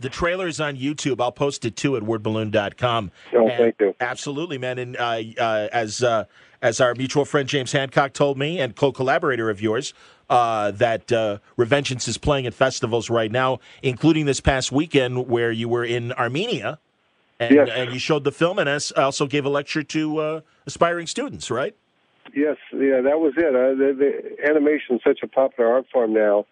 The 0.00 0.08
trailer 0.08 0.46
is 0.46 0.60
on 0.60 0.76
YouTube. 0.76 1.20
I'll 1.20 1.32
post 1.32 1.64
it 1.64 1.76
too 1.76 1.96
at 1.96 2.02
wordballoon.com. 2.02 3.10
Oh, 3.34 3.48
and 3.48 3.56
thank 3.56 3.76
you. 3.80 3.94
Absolutely, 4.00 4.58
man. 4.58 4.78
And 4.78 4.96
uh, 4.96 5.20
uh, 5.38 5.68
as 5.72 6.02
uh, 6.02 6.24
as 6.62 6.80
our 6.80 6.94
mutual 6.94 7.24
friend 7.24 7.48
James 7.48 7.72
Hancock 7.72 8.12
told 8.12 8.38
me, 8.38 8.58
and 8.58 8.74
co-collaborator 8.74 9.50
of 9.50 9.60
yours, 9.60 9.92
uh, 10.30 10.70
that 10.72 11.12
uh, 11.12 11.38
Revengeance 11.58 12.08
is 12.08 12.18
playing 12.18 12.46
at 12.46 12.54
festivals 12.54 13.10
right 13.10 13.30
now, 13.30 13.60
including 13.82 14.24
this 14.24 14.40
past 14.40 14.72
weekend 14.72 15.28
where 15.28 15.52
you 15.52 15.68
were 15.68 15.84
in 15.84 16.12
Armenia, 16.12 16.78
and, 17.38 17.54
yes. 17.54 17.68
and 17.72 17.92
you 17.92 17.98
showed 17.98 18.24
the 18.24 18.32
film, 18.32 18.58
and 18.58 18.68
also 18.96 19.26
gave 19.26 19.44
a 19.44 19.48
lecture 19.50 19.82
to 19.82 20.18
uh, 20.18 20.40
aspiring 20.66 21.06
students, 21.06 21.50
right? 21.50 21.76
Yes, 22.34 22.56
yeah, 22.72 23.02
that 23.02 23.20
was 23.20 23.34
it. 23.36 23.52
the, 23.52 23.94
the 23.96 24.48
animation 24.48 24.96
is 24.96 25.02
such 25.04 25.20
a 25.22 25.28
popular 25.28 25.70
art 25.70 25.86
form 25.92 26.14
now 26.14 26.46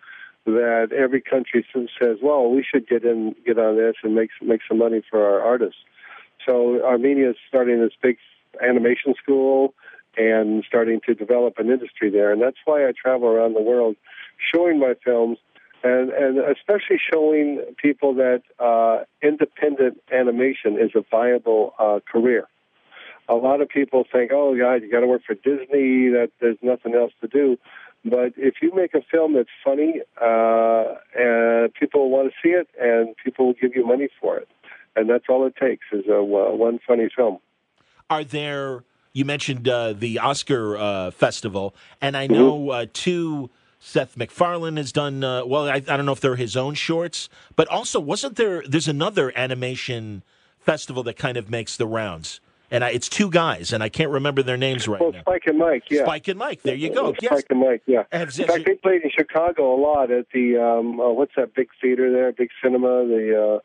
that 0.44 0.88
every 0.92 1.20
country 1.20 1.64
says, 1.72 2.18
"Well, 2.22 2.50
we 2.50 2.62
should 2.62 2.88
get 2.88 3.04
in, 3.04 3.34
get 3.46 3.58
on 3.58 3.76
this, 3.76 3.96
and 4.02 4.14
make 4.14 4.30
make 4.40 4.60
some 4.68 4.78
money 4.78 5.02
for 5.08 5.24
our 5.24 5.40
artists." 5.40 5.80
So 6.46 6.84
Armenia 6.84 7.30
is 7.30 7.36
starting 7.48 7.80
this 7.80 7.92
big 8.00 8.18
animation 8.60 9.14
school 9.14 9.74
and 10.16 10.64
starting 10.66 11.00
to 11.06 11.14
develop 11.14 11.58
an 11.58 11.70
industry 11.70 12.10
there, 12.10 12.32
and 12.32 12.42
that's 12.42 12.58
why 12.64 12.86
I 12.86 12.92
travel 12.92 13.28
around 13.28 13.54
the 13.54 13.62
world 13.62 13.96
showing 14.52 14.78
my 14.78 14.94
films, 15.04 15.38
and 15.82 16.10
and 16.10 16.38
especially 16.38 16.98
showing 17.12 17.60
people 17.76 18.14
that 18.14 18.42
uh, 18.58 19.04
independent 19.22 20.00
animation 20.10 20.78
is 20.78 20.90
a 20.94 21.04
viable 21.10 21.74
uh, 21.78 22.00
career. 22.10 22.48
A 23.28 23.34
lot 23.34 23.60
of 23.60 23.68
people 23.68 24.04
think, 24.10 24.32
"Oh, 24.32 24.56
God, 24.56 24.82
you 24.82 24.90
got 24.90 25.00
to 25.00 25.06
work 25.06 25.22
for 25.24 25.34
Disney. 25.34 26.08
That 26.10 26.30
there's 26.40 26.58
nothing 26.62 26.94
else 26.94 27.12
to 27.20 27.28
do." 27.28 27.58
But 28.04 28.32
if 28.36 28.54
you 28.60 28.74
make 28.74 28.94
a 28.94 29.02
film 29.02 29.34
that's 29.34 29.48
funny, 29.64 30.00
uh, 30.20 30.94
and 31.14 31.72
people 31.74 32.10
want 32.10 32.32
to 32.32 32.34
see 32.42 32.52
it, 32.52 32.68
and 32.80 33.14
people 33.22 33.46
will 33.46 33.54
give 33.54 33.76
you 33.76 33.86
money 33.86 34.08
for 34.20 34.38
it, 34.38 34.48
and 34.96 35.08
that's 35.08 35.24
all 35.28 35.46
it 35.46 35.54
takes 35.56 35.84
is 35.92 36.06
a 36.08 36.18
uh, 36.18 36.22
one 36.22 36.80
funny 36.86 37.08
film. 37.14 37.38
Are 38.10 38.24
there? 38.24 38.84
You 39.12 39.24
mentioned 39.24 39.68
uh, 39.68 39.92
the 39.92 40.18
Oscar 40.18 40.76
uh, 40.76 41.10
festival, 41.10 41.74
and 42.00 42.16
I 42.16 42.26
know 42.26 42.58
mm-hmm. 42.58 42.70
Uh, 42.70 42.86
two 42.92 43.50
Seth 43.78 44.16
MacFarlane 44.16 44.76
has 44.76 44.90
done 44.90 45.22
uh, 45.22 45.44
well. 45.44 45.68
I, 45.68 45.74
I 45.74 45.80
don't 45.80 46.06
know 46.06 46.12
if 46.12 46.20
they're 46.20 46.36
his 46.36 46.56
own 46.56 46.74
shorts, 46.74 47.28
but 47.56 47.68
also 47.68 48.00
wasn't 48.00 48.36
there? 48.36 48.62
There's 48.66 48.88
another 48.88 49.32
animation 49.36 50.22
festival 50.58 51.02
that 51.02 51.16
kind 51.16 51.36
of 51.36 51.50
makes 51.50 51.76
the 51.76 51.86
rounds, 51.86 52.40
and 52.72 52.82
I, 52.82 52.90
it's 52.90 53.08
two 53.08 53.30
guys, 53.30 53.72
and 53.72 53.82
I 53.82 53.88
can't 53.88 54.10
remember 54.10 54.42
their 54.42 54.56
names 54.56 54.88
right 54.88 55.00
Well, 55.00 55.12
now. 55.12 55.20
Spike 55.20 55.42
and 55.46 55.58
Mike, 55.58 55.84
yeah. 55.90 56.02
Spike 56.02 56.26
and 56.26 56.38
Mike. 56.38 56.62
There 56.62 56.74
you 56.74 56.92
go. 56.92 57.12
Spike 57.12 57.22
Yes. 57.22 57.42
and 57.50 57.60
Mike, 57.60 57.82
yeah. 57.86 58.02
In 58.12 58.26
fact, 58.30 58.64
they 58.66 58.74
played 58.74 59.02
in 59.02 59.10
Chicago 59.16 59.74
a 59.74 59.78
lot 59.80 60.10
at 60.10 60.26
the 60.34 60.56
um, 60.56 60.98
uh, 60.98 61.10
what's 61.12 61.32
that 61.36 61.54
big 61.54 61.68
theater 61.80 62.10
there, 62.10 62.32
big 62.32 62.48
cinema, 62.62 63.06
the 63.06 63.30
uh, 63.56 63.58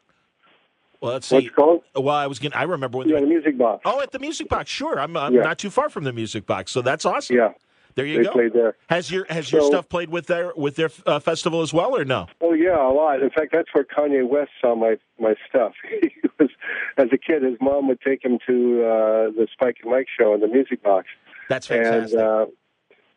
Well, 1.02 1.14
let's 1.14 1.32
what's 1.32 1.44
see. 1.44 1.48
it 1.48 1.56
called? 1.56 1.82
Well, 1.96 2.10
I 2.16 2.28
was 2.28 2.40
gonna. 2.40 2.56
I 2.56 2.64
remember 2.64 2.98
when. 3.00 3.08
Yeah, 3.10 3.20
the 3.22 3.26
Music 3.28 3.58
Box. 3.58 3.82
oh, 3.86 4.02
at 4.02 4.12
the 4.12 4.20
Music 4.20 4.50
Box. 4.50 4.70
Sure, 4.70 5.00
I'm, 5.00 5.16
I'm 5.18 5.34
Yeah. 5.34 5.42
not 5.42 5.58
too 5.58 5.70
far 5.70 5.90
from 5.90 6.04
the 6.04 6.14
Music 6.14 6.46
Box, 6.46 6.72
so 6.72 6.82
that's 6.82 7.06
awesome. 7.06 7.36
Yeah, 7.38 7.54
There 7.98 8.06
you 8.06 8.20
they 8.20 8.24
go. 8.26 8.32
played 8.32 8.54
there. 8.54 8.78
Has 8.90 9.12
your 9.12 9.26
has 9.28 9.52
your 9.52 9.64
stuff 9.64 9.90
played 9.90 10.10
with 10.10 10.28
their 10.28 10.54
with 10.56 10.76
their 10.76 10.92
uh, 11.08 11.20
festival 11.20 11.62
as 11.64 11.74
well, 11.74 11.98
or 11.98 12.06
no? 12.06 12.28
Oh 12.42 12.54
yeah, 12.54 12.78
a 12.80 12.94
lot. 12.94 13.24
In 13.24 13.32
fact, 13.32 13.52
that's 13.52 13.70
where 13.74 13.84
Kanye 13.84 14.26
West 14.26 14.52
saw 14.62 14.76
my 14.76 14.98
my 15.20 15.34
stuff. 15.50 15.74
he 16.02 16.12
was 16.40 16.50
as 16.98 17.08
a 17.12 17.18
kid, 17.18 17.42
his 17.42 17.56
mom 17.60 17.88
would 17.88 18.00
take 18.02 18.24
him 18.24 18.38
to 18.48 18.84
uh, 18.84 19.32
the 19.32 19.48
Spike 19.52 19.78
and 19.82 19.92
Mike 19.92 20.06
show 20.16 20.36
in 20.36 20.42
the 20.42 20.48
Music 20.48 20.84
Box, 20.84 21.08
That's 21.50 21.70
and 21.72 21.84
fantastic. 21.84 22.20
uh, 22.20 22.46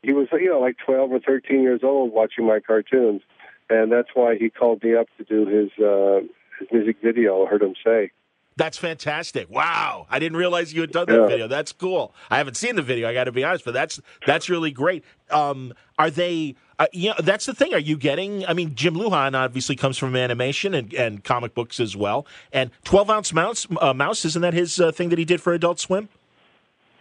he 0.02 0.14
was 0.14 0.28
you 0.32 0.48
know 0.48 0.60
like 0.60 0.76
twelve 0.84 1.12
or 1.12 1.20
thirteen 1.20 1.62
years 1.62 1.80
old 1.82 2.12
watching 2.14 2.46
my 2.46 2.58
cartoons, 2.60 3.20
and 3.68 3.92
that's 3.92 4.08
why 4.14 4.36
he 4.36 4.48
called 4.48 4.82
me 4.82 4.96
up 4.96 5.08
to 5.18 5.24
do 5.24 5.46
his 5.46 5.70
uh, 5.84 6.20
his 6.58 6.68
music 6.72 6.96
video. 7.04 7.44
I 7.44 7.50
heard 7.50 7.62
him 7.62 7.74
say. 7.84 8.12
That's 8.60 8.76
fantastic. 8.76 9.48
Wow. 9.48 10.06
I 10.10 10.18
didn't 10.18 10.36
realize 10.36 10.74
you 10.74 10.82
had 10.82 10.92
done 10.92 11.06
that 11.06 11.18
Yeah. 11.18 11.26
video. 11.26 11.48
That's 11.48 11.72
cool. 11.72 12.14
I 12.30 12.36
haven't 12.36 12.58
seen 12.58 12.76
the 12.76 12.82
video, 12.82 13.08
I 13.08 13.14
got 13.14 13.24
to 13.24 13.32
be 13.32 13.42
honest, 13.42 13.64
but 13.64 13.72
that's 13.72 13.98
that's 14.26 14.50
really 14.50 14.70
great. 14.70 15.02
Um 15.30 15.72
are 15.98 16.10
they 16.10 16.56
uh, 16.78 16.86
you 16.92 17.08
know, 17.10 17.14
that's 17.22 17.46
the 17.46 17.54
thing. 17.54 17.72
Are 17.72 17.78
you 17.90 17.96
getting 17.96 18.44
I 18.46 18.52
mean 18.52 18.74
Jim 18.74 18.94
Lujan 18.96 19.34
obviously 19.34 19.76
comes 19.76 19.96
from 19.96 20.14
animation 20.14 20.74
and, 20.74 20.92
and 20.92 21.24
comic 21.24 21.54
books 21.54 21.80
as 21.80 21.96
well. 21.96 22.26
And 22.52 22.70
12 22.84 23.08
ounce 23.08 23.32
mouse 23.32 23.66
uh, 23.80 23.94
mouse 23.94 24.26
isn't 24.26 24.42
that 24.42 24.52
his 24.52 24.78
uh, 24.78 24.92
thing 24.92 25.08
that 25.08 25.18
he 25.18 25.24
did 25.24 25.40
for 25.40 25.54
Adult 25.54 25.80
Swim? 25.80 26.10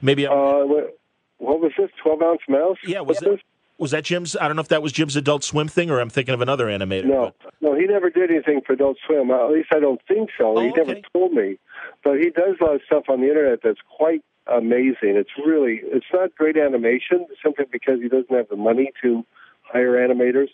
Maybe 0.02 0.26
I'm- 0.26 0.38
Uh, 0.38 0.66
what, 0.66 0.98
what 1.40 1.60
was 1.60 1.72
this? 1.78 1.90
Twelve 2.02 2.22
ounce 2.22 2.42
mouse? 2.48 2.78
Yeah, 2.86 3.02
was 3.02 3.20
that- 3.20 3.32
this? 3.32 3.40
Was 3.80 3.92
that 3.92 4.04
Jim's 4.04 4.36
I 4.36 4.48
don't 4.48 4.56
know 4.56 4.62
if 4.62 4.68
that 4.68 4.82
was 4.82 4.92
Jim's 4.92 5.16
Adult 5.16 5.44
Swim 5.44 5.68
thing 5.68 5.90
or 5.90 6.00
I'm 6.00 6.10
thinking 6.10 6.34
of 6.34 6.42
another 6.42 6.68
animator. 6.68 7.06
No, 7.06 7.34
no, 7.62 7.76
he 7.76 7.86
never 7.86 8.10
did 8.10 8.30
anything 8.30 8.62
for 8.66 8.74
Adult 8.74 8.98
Swim. 9.06 9.32
At 9.32 9.52
least 9.52 9.70
I 9.74 9.80
don't 9.80 10.02
think 10.08 10.30
so. 10.38 10.58
Oh, 10.58 10.62
he 10.62 10.72
never 10.72 10.96
told 11.14 11.34
me. 11.34 11.58
But 12.04 12.20
he 12.20 12.30
does 12.30 12.56
a 12.62 12.64
lot 12.64 12.76
of 12.76 12.82
stuff 12.86 13.04
on 13.10 13.22
the 13.22 13.28
internet 13.28 13.60
that's 13.64 13.80
quite 13.98 14.24
amazing. 14.48 15.16
It's 15.16 15.32
really, 15.46 15.82
it's 15.84 16.06
not 16.12 16.36
great 16.36 16.58
animation 16.58 17.28
simply 17.44 17.66
because 17.72 18.00
he 18.02 18.10
doesn't 18.10 18.36
have 18.36 18.50
the 18.50 18.56
money 18.56 18.92
to 19.02 19.26
hire 19.62 19.94
animators. 19.94 20.50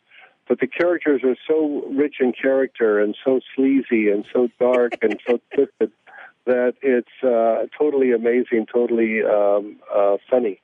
But 0.48 0.60
the 0.60 0.68
characters 0.68 1.22
are 1.24 1.36
so 1.48 1.84
rich 1.92 2.16
in 2.20 2.32
character 2.32 3.00
and 3.00 3.18
so 3.24 3.40
sleazy 3.56 4.10
and 4.10 4.26
so 4.32 4.50
dark 4.60 4.94
and 5.02 5.20
so 5.28 5.40
twisted 5.54 5.92
that 6.46 6.76
it's 6.82 7.24
uh, 7.24 7.66
totally 7.76 8.12
amazing, 8.12 8.68
totally 8.72 9.24
um, 9.24 9.78
uh, 9.94 10.18
funny. 10.30 10.62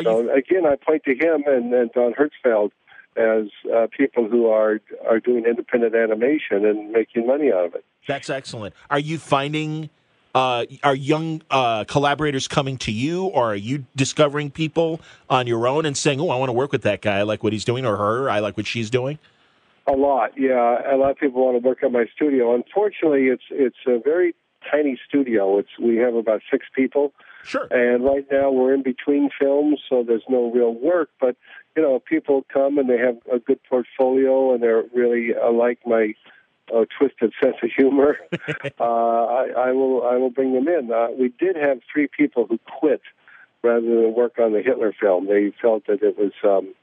So 0.00 0.30
again, 0.32 0.66
I 0.66 0.76
point 0.76 1.04
to 1.04 1.14
him 1.14 1.44
and, 1.46 1.72
and 1.72 1.90
Don 1.92 2.14
Hertzfeldt 2.14 2.70
as 3.16 3.48
uh, 3.72 3.86
people 3.96 4.28
who 4.28 4.48
are 4.48 4.80
are 5.06 5.20
doing 5.20 5.44
independent 5.44 5.94
animation 5.94 6.64
and 6.64 6.92
making 6.92 7.26
money 7.26 7.52
out 7.52 7.66
of 7.66 7.74
it. 7.74 7.84
That's 8.08 8.30
excellent. 8.30 8.74
Are 8.90 8.98
you 8.98 9.18
finding 9.18 9.90
uh, 10.34 10.64
are 10.82 10.94
young 10.94 11.42
uh, 11.50 11.84
collaborators 11.84 12.48
coming 12.48 12.78
to 12.78 12.92
you, 12.92 13.26
or 13.26 13.52
are 13.52 13.56
you 13.56 13.84
discovering 13.96 14.50
people 14.50 15.00
on 15.28 15.46
your 15.46 15.66
own 15.66 15.84
and 15.84 15.96
saying, 15.96 16.20
"Oh, 16.20 16.30
I 16.30 16.36
want 16.36 16.48
to 16.48 16.54
work 16.54 16.72
with 16.72 16.82
that 16.82 17.02
guy. 17.02 17.18
I 17.18 17.22
like 17.22 17.42
what 17.42 17.52
he's 17.52 17.64
doing," 17.64 17.84
or 17.84 17.96
her, 17.96 18.30
"I 18.30 18.38
like 18.40 18.56
what 18.56 18.66
she's 18.66 18.88
doing"? 18.88 19.18
A 19.86 19.92
lot, 19.92 20.32
yeah. 20.38 20.94
A 20.94 20.96
lot 20.96 21.10
of 21.10 21.18
people 21.18 21.44
want 21.44 21.60
to 21.60 21.68
work 21.68 21.82
at 21.82 21.92
my 21.92 22.06
studio. 22.14 22.54
Unfortunately, 22.54 23.26
it's 23.26 23.42
it's 23.50 23.76
a 23.86 23.98
very 23.98 24.34
tiny 24.70 24.98
studio. 25.06 25.58
It's 25.58 25.78
we 25.78 25.96
have 25.96 26.14
about 26.14 26.40
six 26.50 26.66
people, 26.74 27.12
Sure. 27.44 27.66
and 27.70 28.04
right 28.04 28.26
now 28.30 28.50
we're 28.50 28.72
in 28.74 28.82
between 28.82 29.30
films, 29.38 29.80
so 29.88 30.02
there's 30.06 30.22
no 30.28 30.50
real 30.52 30.72
work. 30.74 31.10
But 31.20 31.36
you 31.76 31.82
know, 31.82 31.98
people 31.98 32.44
come 32.52 32.78
and 32.78 32.88
they 32.88 32.98
have 32.98 33.16
a 33.32 33.38
good 33.38 33.58
portfolio, 33.68 34.52
and 34.54 34.62
they're 34.62 34.84
really 34.94 35.30
uh, 35.34 35.50
like 35.52 35.78
my 35.86 36.14
uh, 36.72 36.84
twisted 36.98 37.32
sense 37.42 37.56
of 37.62 37.70
humor. 37.76 38.18
uh, 38.80 38.84
I, 38.84 39.48
I 39.56 39.72
will 39.72 40.04
I 40.04 40.16
will 40.16 40.30
bring 40.30 40.52
them 40.54 40.68
in. 40.68 40.92
Uh, 40.92 41.08
we 41.18 41.28
did 41.38 41.56
have 41.56 41.80
three 41.92 42.08
people 42.08 42.46
who 42.48 42.58
quit 42.78 43.02
rather 43.62 43.80
than 43.86 44.14
work 44.14 44.38
on 44.38 44.52
the 44.52 44.62
Hitler 44.62 44.92
film. 44.98 45.26
They 45.26 45.52
felt 45.60 45.86
that 45.86 46.02
it 46.02 46.16
was 46.18 46.32
um, 46.44 46.74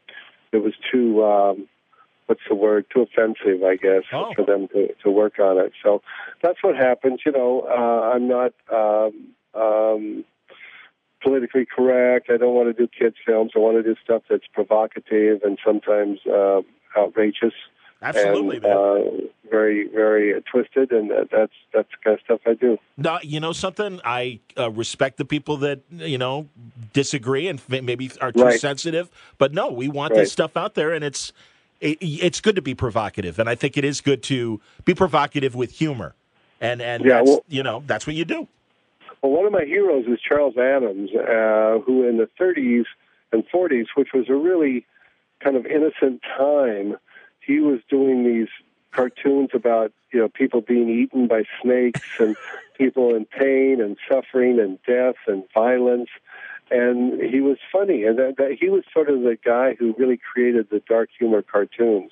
it 0.51 0.57
was 0.63 0.73
too 0.91 1.23
um, 1.23 1.67
what's 2.25 2.41
the 2.49 2.55
word 2.55 2.85
too 2.93 3.01
offensive, 3.01 3.63
I 3.63 3.75
guess, 3.75 4.03
Oh. 4.13 4.33
for 4.35 4.45
them 4.45 4.67
to, 4.69 4.93
to 5.03 5.09
work 5.09 5.39
on 5.39 5.57
it. 5.57 5.71
So 5.83 6.01
that's 6.43 6.61
what 6.63 6.75
happens. 6.75 7.21
You 7.25 7.31
know, 7.31 7.61
uh, 7.69 8.13
I'm 8.13 8.27
not. 8.27 8.53
Um, 8.73 9.29
um, 9.55 10.25
politically 11.21 11.65
correct. 11.65 12.29
I 12.29 12.37
don't 12.37 12.53
want 12.53 12.67
to 12.67 12.73
do 12.73 12.87
kids 12.87 13.15
films. 13.25 13.51
I 13.55 13.59
want 13.59 13.77
to 13.77 13.83
do 13.83 13.95
stuff 14.03 14.23
that's 14.29 14.47
provocative 14.53 15.41
and 15.43 15.57
sometimes 15.65 16.19
uh, 16.25 16.61
outrageous 16.97 17.53
Absolutely, 18.01 18.55
and 18.57 18.65
uh, 18.65 19.27
very, 19.51 19.89
very 19.89 20.41
twisted. 20.49 20.91
And 20.93 21.11
that's 21.29 21.51
that's 21.73 21.89
the 21.91 21.97
kind 22.01 22.13
of 22.17 22.19
stuff 22.23 22.39
I 22.45 22.53
do. 22.53 22.77
No, 22.95 23.19
you 23.21 23.41
know 23.41 23.51
something. 23.51 23.99
I 24.05 24.39
uh, 24.57 24.71
respect 24.71 25.17
the 25.17 25.25
people 25.25 25.57
that 25.57 25.81
you 25.91 26.17
know 26.17 26.47
disagree 26.93 27.49
and 27.49 27.59
f- 27.59 27.83
maybe 27.83 28.09
are 28.21 28.31
too 28.31 28.41
Right. 28.43 28.59
sensitive. 28.59 29.09
But 29.37 29.53
no, 29.53 29.69
we 29.69 29.89
want 29.89 30.11
Right. 30.13 30.21
this 30.21 30.31
stuff 30.31 30.55
out 30.55 30.75
there, 30.75 30.93
and 30.93 31.03
it's 31.03 31.33
it, 31.81 31.97
it's 32.01 32.39
good 32.39 32.55
to 32.55 32.61
be 32.61 32.73
provocative, 32.73 33.37
and 33.37 33.49
I 33.49 33.55
think 33.55 33.75
it 33.75 33.83
is 33.83 33.99
good 33.99 34.23
to 34.23 34.61
be 34.85 34.93
provocative 34.93 35.53
with 35.53 35.71
humor. 35.71 36.15
And 36.61 36.81
and 36.81 37.03
Yeah, 37.03 37.17
that's, 37.17 37.27
well- 37.29 37.43
you 37.49 37.63
know 37.63 37.83
that's 37.85 38.07
what 38.07 38.15
you 38.15 38.23
do. 38.23 38.47
Well, 39.21 39.31
one 39.31 39.45
of 39.45 39.51
my 39.51 39.65
heroes 39.65 40.05
is 40.07 40.19
Charles 40.21 40.57
Addams, 40.57 41.11
uh, 41.13 41.79
who 41.85 42.07
in 42.07 42.17
the 42.17 42.29
30s 42.39 42.85
and 43.31 43.43
40s, 43.53 43.87
which 43.95 44.09
was 44.13 44.29
a 44.29 44.35
really 44.35 44.85
kind 45.43 45.55
of 45.55 45.65
innocent 45.65 46.21
time, 46.37 46.97
he 47.39 47.59
was 47.59 47.79
doing 47.89 48.23
these 48.23 48.47
cartoons 48.91 49.49
about 49.53 49.91
you 50.11 50.19
know 50.19 50.29
people 50.29 50.61
being 50.61 50.89
eaten 50.89 51.27
by 51.27 51.43
snakes 51.61 52.01
and 52.19 52.35
people 52.77 53.15
in 53.15 53.25
pain 53.25 53.81
and 53.81 53.97
suffering 54.07 54.59
and 54.59 54.79
death 54.87 55.15
and 55.27 55.43
violence. 55.53 56.09
And 56.71 57.19
he 57.19 57.41
was 57.41 57.57
funny, 57.71 58.03
and 58.03 58.19
that, 58.19 58.37
that 58.37 58.57
he 58.59 58.69
was 58.69 58.83
sort 58.93 59.09
of 59.09 59.21
the 59.21 59.37
guy 59.43 59.73
who 59.73 59.95
really 59.97 60.19
created 60.31 60.67
the 60.69 60.81
dark 60.87 61.09
humor 61.17 61.41
cartoons. 61.41 62.11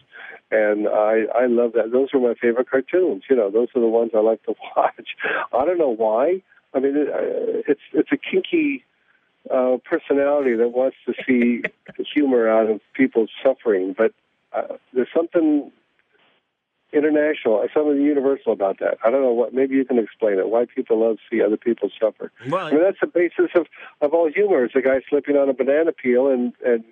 And 0.50 0.88
I, 0.88 1.26
I 1.36 1.46
love 1.46 1.74
that. 1.74 1.91
Those 1.91 2.10
are 2.13 2.20
my 2.20 2.34
favorite 2.34 2.67
cartoons. 2.67 3.24
You 3.30 3.36
know, 3.36 3.52
those 3.52 3.67
are 3.76 3.82
the 3.82 3.88
ones 3.88 4.12
I 4.15 4.20
like 4.20 4.41
to 4.46 4.56
watch. 4.76 5.15
I 5.54 5.63
don't 5.63 5.78
know 5.78 5.93
why. 5.96 6.41
I 6.73 6.80
mean, 6.80 6.95
uh, 6.97 7.63
it's 7.67 7.82
it's 7.93 8.12
a 8.12 8.17
kinky 8.17 8.84
uh, 9.49 9.77
personality 9.86 10.56
that 10.56 10.69
wants 10.69 10.97
to 11.06 11.13
see 11.25 11.63
humor 12.13 12.47
out 12.49 12.69
of 12.69 12.82
people's 12.93 13.30
suffering, 13.43 13.95
but 13.97 14.13
uh, 14.53 14.75
there's 14.93 15.08
something 15.15 15.71
international, 16.93 17.65
something 17.73 18.01
universal 18.01 18.53
about 18.53 18.80
that. 18.80 18.97
I 19.03 19.10
don't 19.10 19.21
know 19.21 19.32
what. 19.34 19.53
Maybe 19.53 19.75
you 19.75 19.86
can 19.86 19.99
explain 19.99 20.39
it. 20.39 20.49
Why 20.49 20.65
people 20.65 20.99
love 20.99 21.17
to 21.17 21.21
see 21.30 21.41
other 21.41 21.58
people 21.58 21.89
suffer. 21.99 22.32
Well, 22.49 22.67
I 22.67 22.71
mean, 22.71 22.82
that's 22.82 22.99
the 22.99 23.08
basis 23.08 23.51
of 23.56 23.67
of 24.01 24.13
all 24.13 24.30
humor. 24.32 24.65
It's 24.65 24.75
a 24.75 24.82
guy 24.82 25.01
slipping 25.10 25.38
on 25.38 25.49
a 25.49 25.53
banana 25.53 25.91
peel 25.91 26.27
and 26.27 26.53
and 26.65 26.84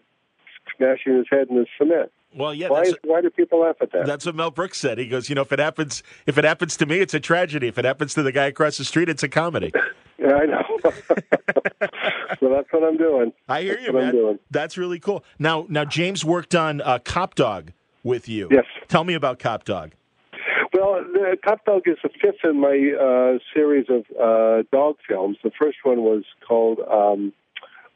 smashing 0.75 1.17
his 1.17 1.27
head 1.29 1.47
in 1.49 1.55
the 1.55 1.65
cement. 1.77 2.11
Well, 2.35 2.53
yeah. 2.53 2.69
Why 2.69 2.91
why 3.03 3.21
do 3.21 3.29
people 3.29 3.61
laugh 3.61 3.77
at 3.81 3.91
that? 3.93 4.05
That's 4.05 4.25
what 4.25 4.35
Mel 4.35 4.51
Brooks 4.51 4.77
said. 4.77 4.97
He 4.97 5.07
goes, 5.07 5.29
you 5.29 5.35
know, 5.35 5.41
if 5.41 5.51
it 5.51 5.59
happens, 5.59 6.03
if 6.25 6.37
it 6.37 6.43
happens 6.43 6.75
to 6.77 6.85
me, 6.85 6.99
it's 6.99 7.13
a 7.13 7.19
tragedy. 7.19 7.67
If 7.67 7.77
it 7.77 7.85
happens 7.85 8.13
to 8.15 8.23
the 8.23 8.31
guy 8.31 8.45
across 8.45 8.77
the 8.77 8.85
street, 8.85 9.09
it's 9.09 9.23
a 9.23 9.29
comedy. 9.29 9.71
Yeah, 10.17 10.35
I 10.35 10.45
know. 10.45 10.63
so 10.81 12.49
that's 12.49 12.71
what 12.71 12.83
I'm 12.83 12.95
doing. 12.97 13.33
I 13.49 13.63
hear 13.63 13.75
That's 13.75 13.87
you, 13.87 13.93
man. 13.93 14.13
doing. 14.13 14.39
That's 14.49 14.77
really 14.77 14.97
cool. 14.97 15.25
Now, 15.39 15.65
now 15.67 15.83
James 15.83 16.23
worked 16.23 16.55
on 16.55 16.79
uh, 16.79 16.99
Cop 16.99 17.35
Dog 17.35 17.73
with 18.01 18.29
you. 18.29 18.47
Yes. 18.49 18.63
Tell 18.87 19.03
me 19.03 19.13
about 19.13 19.39
Cop 19.39 19.65
Dog. 19.65 19.91
Well, 20.73 21.03
the 21.03 21.37
Cop 21.43 21.65
Dog 21.65 21.81
is 21.85 21.97
the 22.01 22.09
fifth 22.21 22.43
in 22.43 22.59
my 22.59 22.93
uh, 22.99 23.39
series 23.53 23.87
of 23.89 24.05
uh, 24.17 24.63
dog 24.71 24.95
films. 25.07 25.37
The 25.43 25.51
first 25.59 25.79
one 25.83 26.01
was 26.01 26.23
called 26.47 26.79
um, 26.79 27.33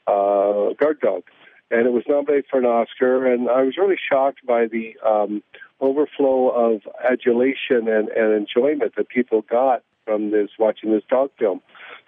uh, 0.07 0.73
Guard 0.73 0.99
Dog, 1.01 1.23
and 1.71 1.85
it 1.85 1.91
was 1.91 2.03
nominated 2.07 2.45
for 2.49 2.59
an 2.59 2.65
Oscar. 2.65 3.25
And 3.31 3.49
I 3.49 3.63
was 3.63 3.77
really 3.77 3.97
shocked 3.97 4.45
by 4.45 4.67
the 4.67 4.95
um, 5.05 5.43
overflow 5.79 6.49
of 6.49 6.81
adulation 7.03 7.87
and, 7.87 8.09
and 8.09 8.33
enjoyment 8.33 8.95
that 8.95 9.09
people 9.09 9.41
got 9.41 9.83
from 10.05 10.31
this 10.31 10.49
watching 10.57 10.91
this 10.91 11.03
dog 11.09 11.31
film. 11.37 11.61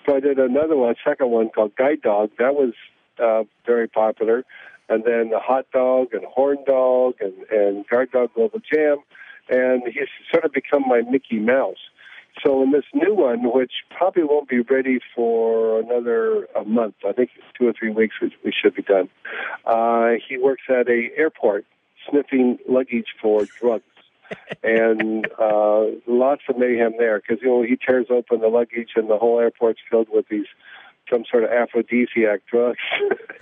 So 0.05 0.15
I 0.15 0.19
did 0.19 0.39
another 0.39 0.75
one, 0.75 0.95
second 1.05 1.29
one 1.29 1.49
called 1.49 1.75
Guide 1.75 2.01
Dog. 2.01 2.31
That 2.39 2.55
was 2.55 2.73
uh, 3.19 3.43
very 3.65 3.87
popular. 3.87 4.43
And 4.89 5.03
then 5.03 5.29
the 5.29 5.39
Hot 5.39 5.67
Dog 5.71 6.13
and 6.13 6.25
Horn 6.25 6.57
Dog 6.65 7.15
and, 7.21 7.33
and 7.51 7.87
Guard 7.87 8.11
Dog 8.11 8.33
Global 8.33 8.59
Jam 8.59 8.97
and 9.51 9.83
he's 9.85 10.07
sort 10.31 10.45
of 10.45 10.53
become 10.53 10.83
my 10.87 11.01
Mickey 11.01 11.39
Mouse. 11.39 11.89
So 12.43 12.63
in 12.63 12.71
this 12.71 12.85
new 12.93 13.13
one, 13.13 13.51
which 13.51 13.71
probably 13.89 14.23
won't 14.23 14.47
be 14.47 14.61
ready 14.61 14.99
for 15.15 15.79
another 15.79 16.47
a 16.55 16.63
month, 16.63 16.95
I 17.07 17.11
think 17.11 17.29
two 17.57 17.67
or 17.67 17.73
three 17.73 17.91
weeks 17.91 18.15
we, 18.21 18.33
we 18.43 18.51
should 18.51 18.75
be 18.75 18.81
done. 18.81 19.09
Uh, 19.65 20.11
he 20.27 20.37
works 20.37 20.63
at 20.69 20.87
a 20.87 21.09
airport, 21.15 21.65
sniffing 22.09 22.57
luggage 22.67 23.15
for 23.21 23.45
drugs. 23.45 23.83
and 24.63 25.27
uh, 25.37 25.83
lots 26.07 26.43
of 26.47 26.57
mayhem 26.57 26.93
there 26.97 27.19
because 27.19 27.41
you 27.41 27.49
know 27.49 27.63
he 27.63 27.75
tears 27.75 28.07
open 28.09 28.39
the 28.39 28.47
luggage 28.47 28.91
and 28.95 29.09
the 29.09 29.17
whole 29.17 29.37
airport's 29.39 29.81
filled 29.89 30.07
with 30.09 30.25
these 30.29 30.45
some 31.11 31.25
sort 31.29 31.43
of 31.43 31.49
aphrodisiac 31.49 32.41
drugs. 32.49 32.79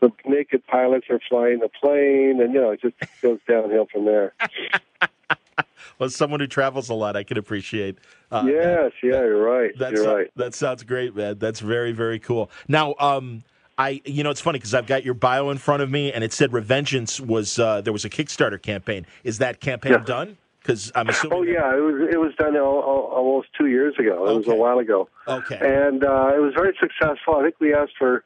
the 0.00 0.10
naked 0.24 0.66
pilots 0.66 1.06
are 1.10 1.20
flying 1.28 1.58
the 1.58 1.68
plane, 1.68 2.40
and 2.40 2.54
you 2.54 2.60
know 2.60 2.70
it 2.70 2.80
just 2.80 2.94
goes 3.20 3.38
downhill 3.46 3.86
from 3.92 4.06
there. 4.06 4.32
well, 5.98 6.08
someone 6.08 6.40
who 6.40 6.46
travels 6.46 6.88
a 6.88 6.94
lot, 6.94 7.16
I 7.16 7.22
can 7.22 7.38
appreciate. 7.38 7.98
Uh, 8.30 8.44
yes, 8.46 8.92
yeah, 9.02 9.10
you're 9.10 9.42
right. 9.42 9.72
That's, 9.78 9.94
you're 9.94 10.14
right. 10.14 10.30
That 10.36 10.54
sounds 10.54 10.82
great, 10.82 11.14
man. 11.14 11.38
That's 11.38 11.60
very, 11.60 11.92
very 11.92 12.18
cool. 12.18 12.50
Now, 12.68 12.94
um, 12.98 13.44
I, 13.78 14.00
you 14.04 14.22
know, 14.22 14.30
it's 14.30 14.40
funny 14.40 14.58
because 14.58 14.74
I've 14.74 14.86
got 14.86 15.04
your 15.04 15.14
bio 15.14 15.50
in 15.50 15.58
front 15.58 15.82
of 15.82 15.90
me, 15.90 16.12
and 16.12 16.22
it 16.22 16.32
said 16.32 16.50
Revengeance 16.50 17.20
was 17.20 17.58
uh, 17.58 17.80
there 17.80 17.92
was 17.92 18.04
a 18.04 18.10
Kickstarter 18.10 18.60
campaign. 18.60 19.06
Is 19.24 19.38
that 19.38 19.60
campaign 19.60 19.92
yeah. 19.92 20.04
done? 20.04 20.36
Because 20.60 20.92
I'm 20.94 21.08
assuming. 21.08 21.38
Oh 21.38 21.42
yeah, 21.42 21.76
it 21.76 21.80
was 21.80 22.08
it 22.12 22.20
was 22.20 22.32
done 22.38 22.56
almost 22.56 23.48
two 23.58 23.66
years 23.66 23.94
ago. 23.98 24.26
It 24.26 24.28
okay. 24.28 24.38
was 24.38 24.48
a 24.48 24.54
while 24.54 24.78
ago. 24.78 25.08
Okay. 25.26 25.56
And 25.56 26.04
uh, 26.04 26.30
it 26.36 26.38
was 26.38 26.52
very 26.54 26.76
successful. 26.78 27.34
I 27.34 27.42
think 27.42 27.56
we 27.58 27.74
asked 27.74 27.94
for 27.98 28.22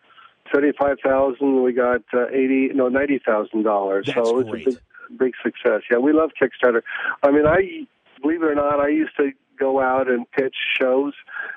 seventy 0.53 0.73
five 0.79 0.99
thousand. 1.05 1.63
We 1.63 1.73
got 1.73 2.03
uh, 2.13 2.29
eighty 2.29 2.71
no 2.75 2.89
ninety 2.89 3.21
thousand 3.25 3.63
dollars. 3.63 4.11
So 4.13 4.41
it's 4.41 4.51
great. 4.51 4.67
a 4.67 4.71
big, 4.71 4.79
big 5.19 5.33
success. 5.43 5.83
Yeah, 5.91 5.99
we 5.99 6.13
love 6.13 6.31
Kickstarter. 6.41 6.83
I 7.23 7.31
mean, 7.31 7.47
I 7.47 7.87
believe 8.21 8.43
it 8.43 8.47
or 8.47 8.55
not, 8.55 8.81
I 8.81 8.89
used 8.89 9.17
to 9.19 9.33
go 9.59 9.81
out 9.81 10.09
and 10.09 10.31
pitch 10.31 10.55
shows, 10.81 11.15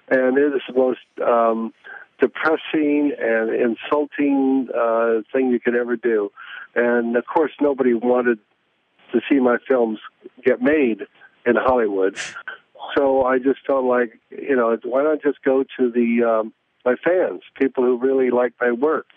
and 0.09 0.37
it 0.37 0.53
is 0.55 0.61
the 0.67 0.73
most 0.73 0.99
um, 1.25 1.73
depressing 2.19 3.13
and 3.19 3.49
insulting 3.53 4.67
uh, 4.75 5.21
thing 5.33 5.49
you 5.49 5.59
could 5.59 5.75
ever 5.75 5.95
do. 5.95 6.31
And 6.75 7.15
of 7.15 7.25
course, 7.25 7.51
nobody 7.59 7.93
wanted 7.93 8.39
to 9.11 9.21
see 9.29 9.39
my 9.39 9.57
films 9.67 9.99
get 10.45 10.61
made 10.61 11.01
in 11.45 11.55
Hollywood. 11.55 12.17
So 12.97 13.23
I 13.23 13.39
just 13.39 13.59
felt 13.65 13.83
like, 13.83 14.19
you 14.29 14.55
know, 14.55 14.77
why 14.83 15.03
not 15.03 15.21
just 15.21 15.41
go 15.43 15.63
to 15.77 15.91
the 15.91 16.23
um, 16.23 16.53
my 16.85 16.95
fans, 17.03 17.41
people 17.55 17.83
who 17.83 17.97
really 17.97 18.29
like 18.29 18.53
my 18.59 18.71
work. 18.71 19.07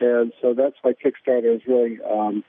And 0.00 0.32
so 0.42 0.54
that's 0.54 0.76
why 0.82 0.92
Kickstarter 0.92 1.52
has 1.52 1.62
really 1.66 1.98
um, 2.10 2.44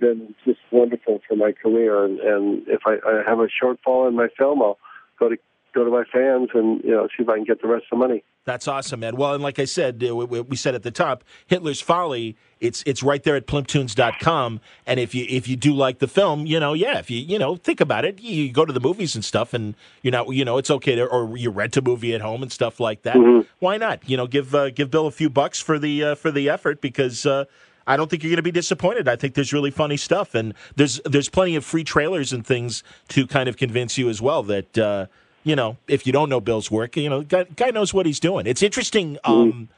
been 0.00 0.34
just 0.44 0.60
wonderful 0.70 1.20
for 1.28 1.36
my 1.36 1.52
career. 1.52 2.04
And, 2.04 2.18
and 2.20 2.68
if 2.68 2.82
I, 2.86 2.96
I 3.06 3.22
have 3.26 3.38
a 3.40 3.48
shortfall 3.48 4.08
in 4.08 4.14
my 4.14 4.28
film, 4.36 4.62
I'll 4.62 4.78
go 5.18 5.28
to 5.28 5.36
go 5.78 5.84
to 5.84 5.90
my 5.90 6.04
fans 6.04 6.50
and 6.54 6.82
you 6.82 6.90
know 6.90 7.06
see 7.16 7.22
if 7.22 7.28
I 7.28 7.36
can 7.36 7.44
get 7.44 7.62
the 7.62 7.68
rest 7.68 7.84
of 7.90 7.98
the 7.98 8.06
money. 8.06 8.24
That's 8.44 8.66
awesome, 8.66 9.00
man. 9.00 9.16
Well, 9.16 9.34
and 9.34 9.42
like 9.42 9.58
I 9.58 9.64
said, 9.64 10.02
uh, 10.02 10.14
we 10.14 10.56
said 10.56 10.74
at 10.74 10.82
the 10.82 10.90
top, 10.90 11.24
Hitler's 11.46 11.80
Folly. 11.80 12.36
It's 12.60 12.82
it's 12.86 13.02
right 13.02 13.22
there 13.22 13.36
at 13.36 13.46
plymptoons.com. 13.46 14.60
And 14.86 14.98
if 14.98 15.14
you 15.14 15.26
if 15.28 15.46
you 15.46 15.56
do 15.56 15.74
like 15.74 15.98
the 15.98 16.08
film, 16.08 16.46
you 16.46 16.58
know, 16.58 16.72
yeah, 16.72 16.98
if 16.98 17.10
you 17.10 17.18
you 17.18 17.38
know 17.38 17.56
think 17.56 17.80
about 17.80 18.04
it, 18.04 18.20
you 18.20 18.50
go 18.50 18.64
to 18.64 18.72
the 18.72 18.80
movies 18.80 19.14
and 19.14 19.24
stuff, 19.24 19.54
and 19.54 19.74
you're 20.02 20.12
not 20.12 20.32
you 20.32 20.44
know 20.44 20.58
it's 20.58 20.70
okay 20.70 20.94
to 20.94 21.04
or 21.04 21.36
you 21.36 21.50
rent 21.50 21.76
a 21.76 21.82
movie 21.82 22.14
at 22.14 22.20
home 22.20 22.42
and 22.42 22.50
stuff 22.50 22.80
like 22.80 23.02
that. 23.02 23.16
Mm-hmm. 23.16 23.46
Why 23.60 23.76
not? 23.76 24.08
You 24.08 24.16
know, 24.16 24.26
give 24.26 24.54
uh, 24.54 24.70
give 24.70 24.90
Bill 24.90 25.06
a 25.06 25.12
few 25.12 25.30
bucks 25.30 25.60
for 25.60 25.78
the 25.78 26.04
uh, 26.04 26.14
for 26.14 26.30
the 26.30 26.48
effort 26.48 26.80
because. 26.80 27.24
Uh, 27.26 27.44
I 27.86 27.96
don't 27.96 28.10
think 28.10 28.22
you're 28.22 28.28
going 28.28 28.36
to 28.36 28.42
be 28.42 28.50
disappointed. 28.50 29.08
I 29.08 29.16
think 29.16 29.32
there's 29.32 29.54
really 29.54 29.70
funny 29.70 29.96
stuff, 29.96 30.34
and 30.34 30.52
there's 30.76 31.00
there's 31.06 31.30
plenty 31.30 31.56
of 31.56 31.64
free 31.64 31.84
trailers 31.84 32.34
and 32.34 32.46
things 32.46 32.82
to 33.08 33.26
kind 33.26 33.48
of 33.48 33.56
convince 33.56 33.96
you 33.96 34.10
as 34.10 34.20
well 34.20 34.42
that 34.42 34.76
uh, 34.76 35.06
you 35.48 35.56
know, 35.56 35.78
if 35.88 36.06
you 36.06 36.12
don't 36.12 36.28
know 36.28 36.40
Bill's 36.40 36.70
work, 36.70 36.96
you 36.96 37.08
know, 37.08 37.22
guy, 37.22 37.44
guy 37.44 37.70
knows 37.70 37.94
what 37.94 38.06
he's 38.06 38.20
doing. 38.20 38.46
It's 38.46 38.62
interesting. 38.62 39.16
Mm-hmm. 39.24 39.32
Um, 39.32 39.68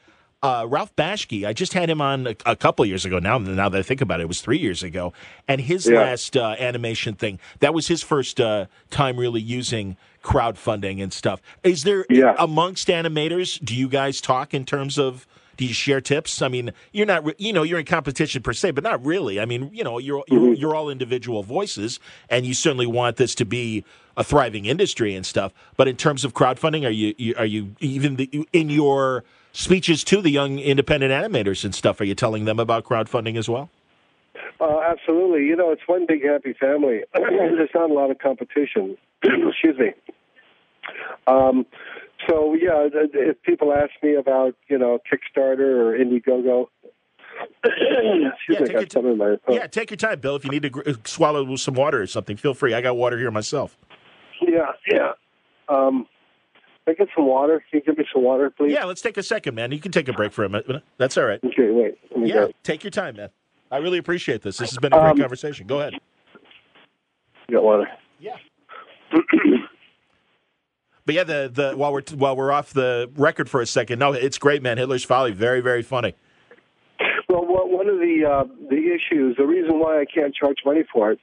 uh, 0.43 0.65
Ralph 0.67 0.95
Bakshi, 0.95 1.45
I 1.45 1.53
just 1.53 1.73
had 1.73 1.89
him 1.89 2.01
on 2.01 2.27
a, 2.27 2.35
a, 2.47 2.55
couple 2.55 2.83
years 2.85 3.05
ago. 3.05 3.19
Now, 3.19 3.37
now 3.37 3.69
that 3.69 3.77
I 3.77 3.83
think 3.83 4.01
about 4.01 4.19
it, 4.19 4.23
it 4.23 4.27
was 4.27 4.41
three 4.41 4.57
years 4.57 4.81
ago. 4.81 5.13
And 5.47 5.61
his 5.61 5.87
yeah. 5.87 5.99
last 5.99 6.35
uh, 6.35 6.55
animation 6.57 7.13
thing, 7.13 7.39
that 7.59 7.75
was 7.75 7.87
his 7.87 8.01
first 8.01 8.41
uh, 8.41 8.65
time 8.89 9.17
really 9.17 9.39
using 9.39 9.97
crowdfunding 10.23 11.01
and 11.01 11.13
stuff. 11.13 11.41
Is 11.63 11.83
there 11.83 12.05
yeah. 12.09 12.35
amongst 12.39 12.87
animators? 12.87 13.63
Do 13.63 13.75
you 13.75 13.87
guys 13.87 14.19
talk 14.19 14.53
in 14.53 14.65
terms 14.65 14.97
of? 14.97 15.27
Do 15.61 15.67
you 15.67 15.75
share 15.75 16.01
tips? 16.01 16.41
I 16.41 16.47
mean, 16.47 16.73
you're 16.91 17.05
not, 17.05 17.39
you 17.39 17.53
know, 17.53 17.61
you're 17.61 17.77
in 17.77 17.85
competition 17.85 18.41
per 18.41 18.51
se, 18.51 18.71
but 18.71 18.83
not 18.83 19.05
really. 19.05 19.39
I 19.39 19.45
mean, 19.45 19.69
you 19.71 19.83
know, 19.83 19.99
you're 19.99 20.23
you're, 20.27 20.39
mm-hmm. 20.39 20.53
you're 20.55 20.73
all 20.73 20.89
individual 20.89 21.43
voices, 21.43 21.99
and 22.31 22.47
you 22.47 22.55
certainly 22.55 22.87
want 22.87 23.17
this 23.17 23.35
to 23.35 23.45
be 23.45 23.85
a 24.17 24.23
thriving 24.23 24.65
industry 24.65 25.13
and 25.13 25.23
stuff. 25.23 25.53
But 25.77 25.87
in 25.87 25.97
terms 25.97 26.25
of 26.25 26.33
crowdfunding, 26.33 26.83
are 26.83 26.89
you, 26.89 27.35
are 27.37 27.45
you 27.45 27.75
even 27.79 28.15
the, 28.15 28.47
in 28.51 28.71
your 28.71 29.23
speeches 29.51 30.03
to 30.05 30.19
the 30.19 30.31
young 30.31 30.57
independent 30.57 31.13
animators 31.13 31.63
and 31.63 31.75
stuff? 31.75 32.01
Are 32.01 32.05
you 32.05 32.15
telling 32.15 32.45
them 32.45 32.59
about 32.59 32.83
crowdfunding 32.83 33.37
as 33.37 33.47
well? 33.47 33.69
Uh, 34.59 34.79
absolutely. 34.79 35.45
You 35.45 35.55
know, 35.55 35.69
it's 35.69 35.83
one 35.85 36.07
big 36.07 36.25
happy 36.25 36.53
family. 36.53 37.01
There's 37.13 37.69
not 37.75 37.91
a 37.91 37.93
lot 37.93 38.09
of 38.09 38.17
competition. 38.17 38.97
Excuse 39.23 39.77
me. 39.77 39.93
Um, 41.27 41.67
so 42.27 42.53
yeah, 42.53 42.87
if 42.93 43.41
people 43.43 43.73
ask 43.73 43.91
me 44.03 44.15
about 44.15 44.55
you 44.67 44.77
know 44.77 44.99
Kickstarter 45.11 45.59
or 45.59 45.97
Indiegogo, 45.97 46.67
yeah, 47.65 48.59
take 48.59 48.93
your 48.93 49.37
t- 49.37 49.41
yeah, 49.49 49.67
take 49.67 49.89
your 49.89 49.97
time, 49.97 50.19
Bill. 50.19 50.35
If 50.35 50.43
you 50.43 50.51
need 50.51 50.63
to 50.63 50.69
gr- 50.69 50.91
swallow 51.05 51.55
some 51.55 51.73
water 51.73 52.01
or 52.01 52.07
something, 52.07 52.37
feel 52.37 52.53
free. 52.53 52.73
I 52.73 52.81
got 52.81 52.97
water 52.97 53.17
here 53.17 53.31
myself. 53.31 53.77
Yeah, 54.41 54.71
yeah. 54.91 55.11
Um, 55.69 56.07
I 56.87 56.93
get 56.93 57.07
some 57.15 57.27
water. 57.27 57.63
Can 57.69 57.79
you 57.79 57.85
give 57.85 57.97
me 57.97 58.05
some 58.11 58.23
water, 58.23 58.49
please? 58.49 58.73
Yeah, 58.73 58.85
let's 58.85 59.01
take 59.01 59.17
a 59.17 59.23
second, 59.23 59.55
man. 59.55 59.71
You 59.71 59.79
can 59.79 59.91
take 59.91 60.07
a 60.07 60.13
break 60.13 60.31
for 60.31 60.43
a 60.43 60.49
minute. 60.49 60.83
That's 60.97 61.17
all 61.17 61.25
right. 61.25 61.39
Okay, 61.43 61.69
wait. 61.69 61.97
yeah, 62.17 62.33
go. 62.33 62.51
take 62.63 62.83
your 62.83 62.91
time, 62.91 63.17
man. 63.17 63.29
I 63.71 63.77
really 63.77 63.99
appreciate 63.99 64.41
this. 64.41 64.57
This 64.57 64.71
has 64.71 64.77
been 64.79 64.93
a 64.93 64.99
great 64.99 65.11
um, 65.11 65.17
conversation. 65.17 65.67
Go 65.67 65.79
ahead. 65.79 65.93
You 67.47 67.57
got 67.57 67.63
water? 67.63 67.87
Yeah. 68.19 68.35
but 71.11 71.15
yeah, 71.15 71.23
the 71.25 71.51
the 71.53 71.75
while 71.75 71.91
we're 71.91 72.03
while 72.15 72.37
we're 72.37 72.53
off 72.53 72.71
the 72.71 73.11
record 73.17 73.49
for 73.49 73.59
a 73.59 73.65
second, 73.65 73.99
no, 73.99 74.13
it's 74.13 74.37
great, 74.37 74.61
man. 74.61 74.77
Hitler's 74.77 75.03
Folly, 75.03 75.33
very 75.33 75.59
very 75.59 75.83
funny. 75.83 76.15
Well, 77.27 77.45
one 77.45 77.89
of 77.89 77.97
the 77.97 78.23
uh, 78.25 78.43
the 78.69 78.95
issues, 78.95 79.35
the 79.35 79.45
reason 79.45 79.79
why 79.79 79.99
I 79.99 80.05
can't 80.05 80.33
charge 80.33 80.59
money 80.65 80.83
for 80.93 81.11
it, 81.11 81.19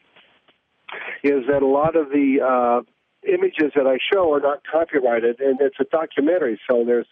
is 1.25 1.45
that 1.49 1.63
a 1.63 1.67
lot 1.67 1.97
of 1.97 2.11
the 2.11 2.37
uh, 2.45 3.33
images 3.33 3.73
that 3.77 3.87
I 3.87 3.97
show 4.13 4.31
are 4.35 4.41
not 4.41 4.61
copyrighted, 4.71 5.41
and 5.41 5.59
it's 5.63 5.77
a 5.81 5.85
documentary, 5.85 6.61
so 6.69 6.85
there's, 6.85 7.07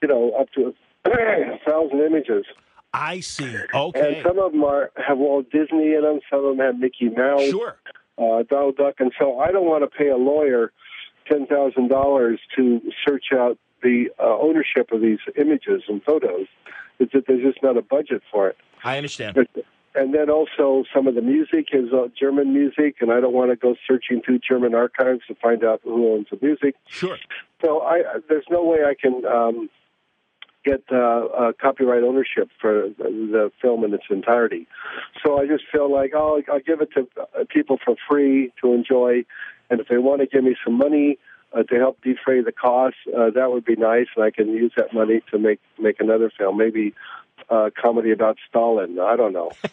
you 0.00 0.08
know, 0.08 0.32
up 0.32 0.48
to 0.52 0.72
a 1.04 1.58
thousand 1.70 2.00
images. 2.00 2.46
I 2.94 3.20
see. 3.20 3.58
Okay. 3.74 4.16
And 4.16 4.26
some 4.26 4.38
of 4.38 4.52
them 4.52 4.64
are 4.64 4.90
have 4.96 5.18
Walt 5.18 5.50
Disney 5.50 5.92
in 5.92 6.00
them. 6.00 6.20
Some 6.30 6.46
of 6.46 6.56
them 6.56 6.64
have 6.64 6.78
Mickey 6.78 7.10
Mouse. 7.10 7.50
Sure. 7.50 7.76
Uh, 8.16 8.42
Donald 8.48 8.76
Duck, 8.76 8.94
and 9.00 9.12
so 9.18 9.38
I 9.38 9.52
don't 9.52 9.66
want 9.66 9.84
to 9.84 9.98
pay 9.98 10.08
a 10.08 10.16
lawyer 10.16 10.72
ten 11.26 11.46
thousand 11.46 11.88
dollars 11.88 12.40
to 12.56 12.80
search 13.06 13.26
out 13.32 13.58
the 13.82 14.06
uh, 14.18 14.38
ownership 14.38 14.92
of 14.92 15.00
these 15.00 15.18
images 15.36 15.82
and 15.88 16.02
photos. 16.02 16.46
It's 16.98 17.12
that 17.12 17.26
there's 17.26 17.42
just 17.42 17.62
not 17.62 17.76
a 17.76 17.82
budget 17.82 18.22
for 18.30 18.48
it. 18.48 18.56
I 18.84 18.96
understand. 18.96 19.34
But, 19.34 19.64
and 19.94 20.14
then 20.14 20.30
also 20.30 20.84
some 20.94 21.06
of 21.06 21.14
the 21.14 21.20
music 21.20 21.68
is 21.72 21.92
uh, 21.92 22.08
German 22.18 22.54
music, 22.54 22.96
and 23.00 23.12
I 23.12 23.20
don't 23.20 23.34
want 23.34 23.50
to 23.50 23.56
go 23.56 23.74
searching 23.86 24.22
through 24.24 24.38
German 24.38 24.74
archives 24.74 25.20
to 25.28 25.34
find 25.34 25.64
out 25.64 25.80
who 25.84 26.14
owns 26.14 26.28
the 26.30 26.38
music. 26.40 26.76
Sure. 26.86 27.18
So 27.60 27.82
I, 27.82 28.02
there's 28.28 28.46
no 28.50 28.64
way 28.64 28.78
I 28.84 28.94
can 28.94 29.24
um, 29.26 29.68
get 30.64 30.82
uh, 30.90 30.96
uh, 30.96 31.52
copyright 31.60 32.02
ownership 32.04 32.48
for 32.60 32.88
the 32.98 33.50
film 33.60 33.84
in 33.84 33.92
its 33.92 34.04
entirety. 34.10 34.66
So 35.24 35.38
I 35.38 35.46
just 35.46 35.64
feel 35.70 35.92
like 35.92 36.12
oh, 36.14 36.40
I'll 36.50 36.60
give 36.60 36.80
it 36.80 36.90
to 36.94 37.06
uh, 37.20 37.44
people 37.48 37.78
for 37.84 37.94
free 38.08 38.52
to 38.62 38.72
enjoy, 38.72 39.24
and 39.72 39.80
if 39.80 39.88
they 39.88 39.98
want 39.98 40.20
to 40.20 40.26
give 40.26 40.44
me 40.44 40.54
some 40.64 40.74
money. 40.74 41.18
Uh, 41.54 41.62
to 41.64 41.74
help 41.74 42.00
defray 42.00 42.40
the 42.40 42.50
costs, 42.50 42.96
uh, 43.14 43.28
that 43.28 43.52
would 43.52 43.62
be 43.62 43.76
nice, 43.76 44.06
and 44.16 44.24
I 44.24 44.30
can 44.30 44.48
use 44.48 44.72
that 44.78 44.94
money 44.94 45.20
to 45.30 45.38
make 45.38 45.60
make 45.78 46.00
another 46.00 46.32
film, 46.34 46.56
maybe 46.56 46.94
uh, 47.50 47.70
comedy 47.80 48.10
about 48.10 48.38
Stalin. 48.48 48.98
I 48.98 49.16
don't 49.16 49.32
know. 49.32 49.50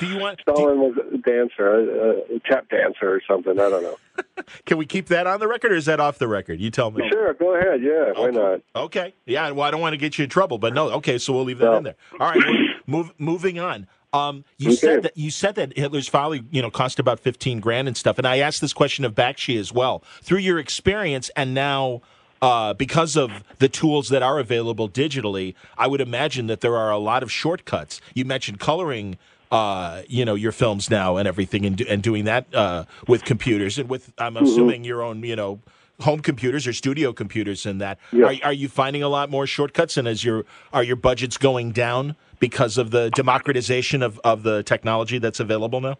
do 0.00 0.06
you 0.06 0.18
want 0.18 0.40
Stalin 0.40 0.76
you, 0.76 0.82
was 0.82 0.98
a 1.14 1.18
dancer, 1.18 1.66
a, 1.66 2.36
a 2.36 2.40
tap 2.40 2.68
dancer 2.68 3.14
or 3.14 3.22
something? 3.26 3.58
I 3.58 3.70
don't 3.70 3.82
know. 3.82 3.96
Can 4.66 4.78
we 4.78 4.86
keep 4.86 5.06
that 5.08 5.26
on 5.26 5.40
the 5.40 5.48
record, 5.48 5.72
or 5.72 5.76
is 5.76 5.86
that 5.86 6.00
off 6.00 6.18
the 6.18 6.28
record? 6.28 6.60
You 6.60 6.70
tell 6.70 6.90
me. 6.90 7.08
Sure, 7.10 7.32
go 7.34 7.54
ahead. 7.54 7.82
Yeah, 7.82 8.12
why 8.14 8.30
not? 8.30 8.60
Okay. 8.76 9.14
Yeah. 9.24 9.50
Well, 9.50 9.66
I 9.66 9.70
don't 9.70 9.80
want 9.80 9.94
to 9.94 9.98
get 9.98 10.18
you 10.18 10.24
in 10.24 10.30
trouble, 10.30 10.58
but 10.58 10.74
no. 10.74 10.90
Okay, 10.90 11.18
so 11.18 11.32
we'll 11.32 11.44
leave 11.44 11.58
that 11.58 11.64
no. 11.64 11.76
in 11.78 11.84
there. 11.84 11.96
All 12.20 12.30
right. 12.30 12.42
move, 12.86 13.12
moving 13.18 13.58
on. 13.58 13.86
Um, 14.12 14.44
you 14.58 14.68
okay. 14.68 14.76
said 14.76 15.02
that 15.04 15.16
you 15.16 15.30
said 15.30 15.54
that 15.54 15.76
Hitler's 15.76 16.08
Folly, 16.08 16.44
you 16.50 16.60
know, 16.60 16.70
cost 16.70 16.98
about 16.98 17.18
fifteen 17.18 17.60
grand 17.60 17.88
and 17.88 17.96
stuff. 17.96 18.18
And 18.18 18.26
I 18.26 18.38
asked 18.38 18.60
this 18.60 18.72
question 18.72 19.04
of 19.04 19.14
Bakshi 19.14 19.58
as 19.58 19.72
well. 19.72 20.02
Through 20.22 20.38
your 20.38 20.58
experience, 20.58 21.30
and 21.34 21.54
now 21.54 22.02
uh, 22.42 22.74
because 22.74 23.16
of 23.16 23.30
the 23.58 23.68
tools 23.68 24.10
that 24.10 24.22
are 24.22 24.38
available 24.38 24.88
digitally, 24.88 25.54
I 25.78 25.86
would 25.86 26.00
imagine 26.00 26.46
that 26.48 26.60
there 26.60 26.76
are 26.76 26.90
a 26.90 26.98
lot 26.98 27.22
of 27.22 27.32
shortcuts. 27.32 28.00
You 28.14 28.24
mentioned 28.24 28.60
coloring. 28.60 29.18
Uh, 29.50 30.00
you 30.08 30.24
know 30.24 30.34
your 30.34 30.50
films 30.50 30.88
now 30.88 31.18
and 31.18 31.28
everything, 31.28 31.66
and, 31.66 31.78
and 31.82 32.02
doing 32.02 32.24
that 32.24 32.46
uh, 32.54 32.86
with 33.06 33.22
computers 33.22 33.78
and 33.78 33.86
with 33.86 34.10
I'm 34.16 34.32
mm-hmm. 34.32 34.46
assuming 34.46 34.82
your 34.82 35.02
own 35.02 35.22
you 35.22 35.36
know 35.36 35.60
home 36.02 36.20
computers 36.20 36.66
or 36.66 36.72
studio 36.72 37.12
computers 37.12 37.66
and 37.66 37.80
that. 37.80 37.98
Yes. 38.12 38.40
Are, 38.42 38.48
are 38.48 38.52
you 38.52 38.68
finding 38.68 39.02
a 39.02 39.08
lot 39.08 39.30
more 39.30 39.46
shortcuts? 39.46 39.96
And 39.96 40.06
as 40.06 40.24
your 40.24 40.44
are 40.72 40.82
your 40.82 40.96
budgets 40.96 41.38
going 41.38 41.72
down 41.72 42.16
because 42.38 42.78
of 42.78 42.90
the 42.90 43.10
democratization 43.10 44.02
of, 44.02 44.20
of 44.24 44.42
the 44.42 44.62
technology 44.62 45.18
that's 45.18 45.40
available 45.40 45.80
now? 45.80 45.96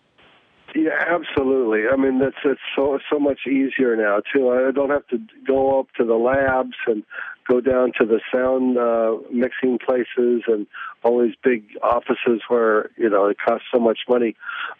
Yeah, 0.74 1.04
absolutely. 1.06 1.82
I 1.92 1.96
mean, 1.96 2.18
that's 2.18 2.36
it's 2.44 2.60
so 2.74 2.98
so 3.10 3.18
much 3.18 3.40
easier 3.46 3.94
now 3.94 4.20
too. 4.32 4.50
I 4.50 4.70
don't 4.70 4.90
have 4.90 5.06
to 5.08 5.18
go 5.46 5.78
up 5.78 5.88
to 5.98 6.04
the 6.04 6.14
labs 6.14 6.76
and 6.86 7.02
go 7.48 7.60
down 7.60 7.92
to 8.00 8.06
the 8.06 8.20
sound 8.32 8.78
uh, 8.78 9.16
mixing 9.30 9.78
places 9.78 10.44
and 10.46 10.66
all 11.02 11.22
these 11.22 11.34
big 11.42 11.64
offices 11.82 12.40
where 12.48 12.90
you 12.96 13.10
know 13.10 13.26
it 13.26 13.36
costs 13.44 13.66
so 13.72 13.78
much 13.78 14.00
money. 14.08 14.34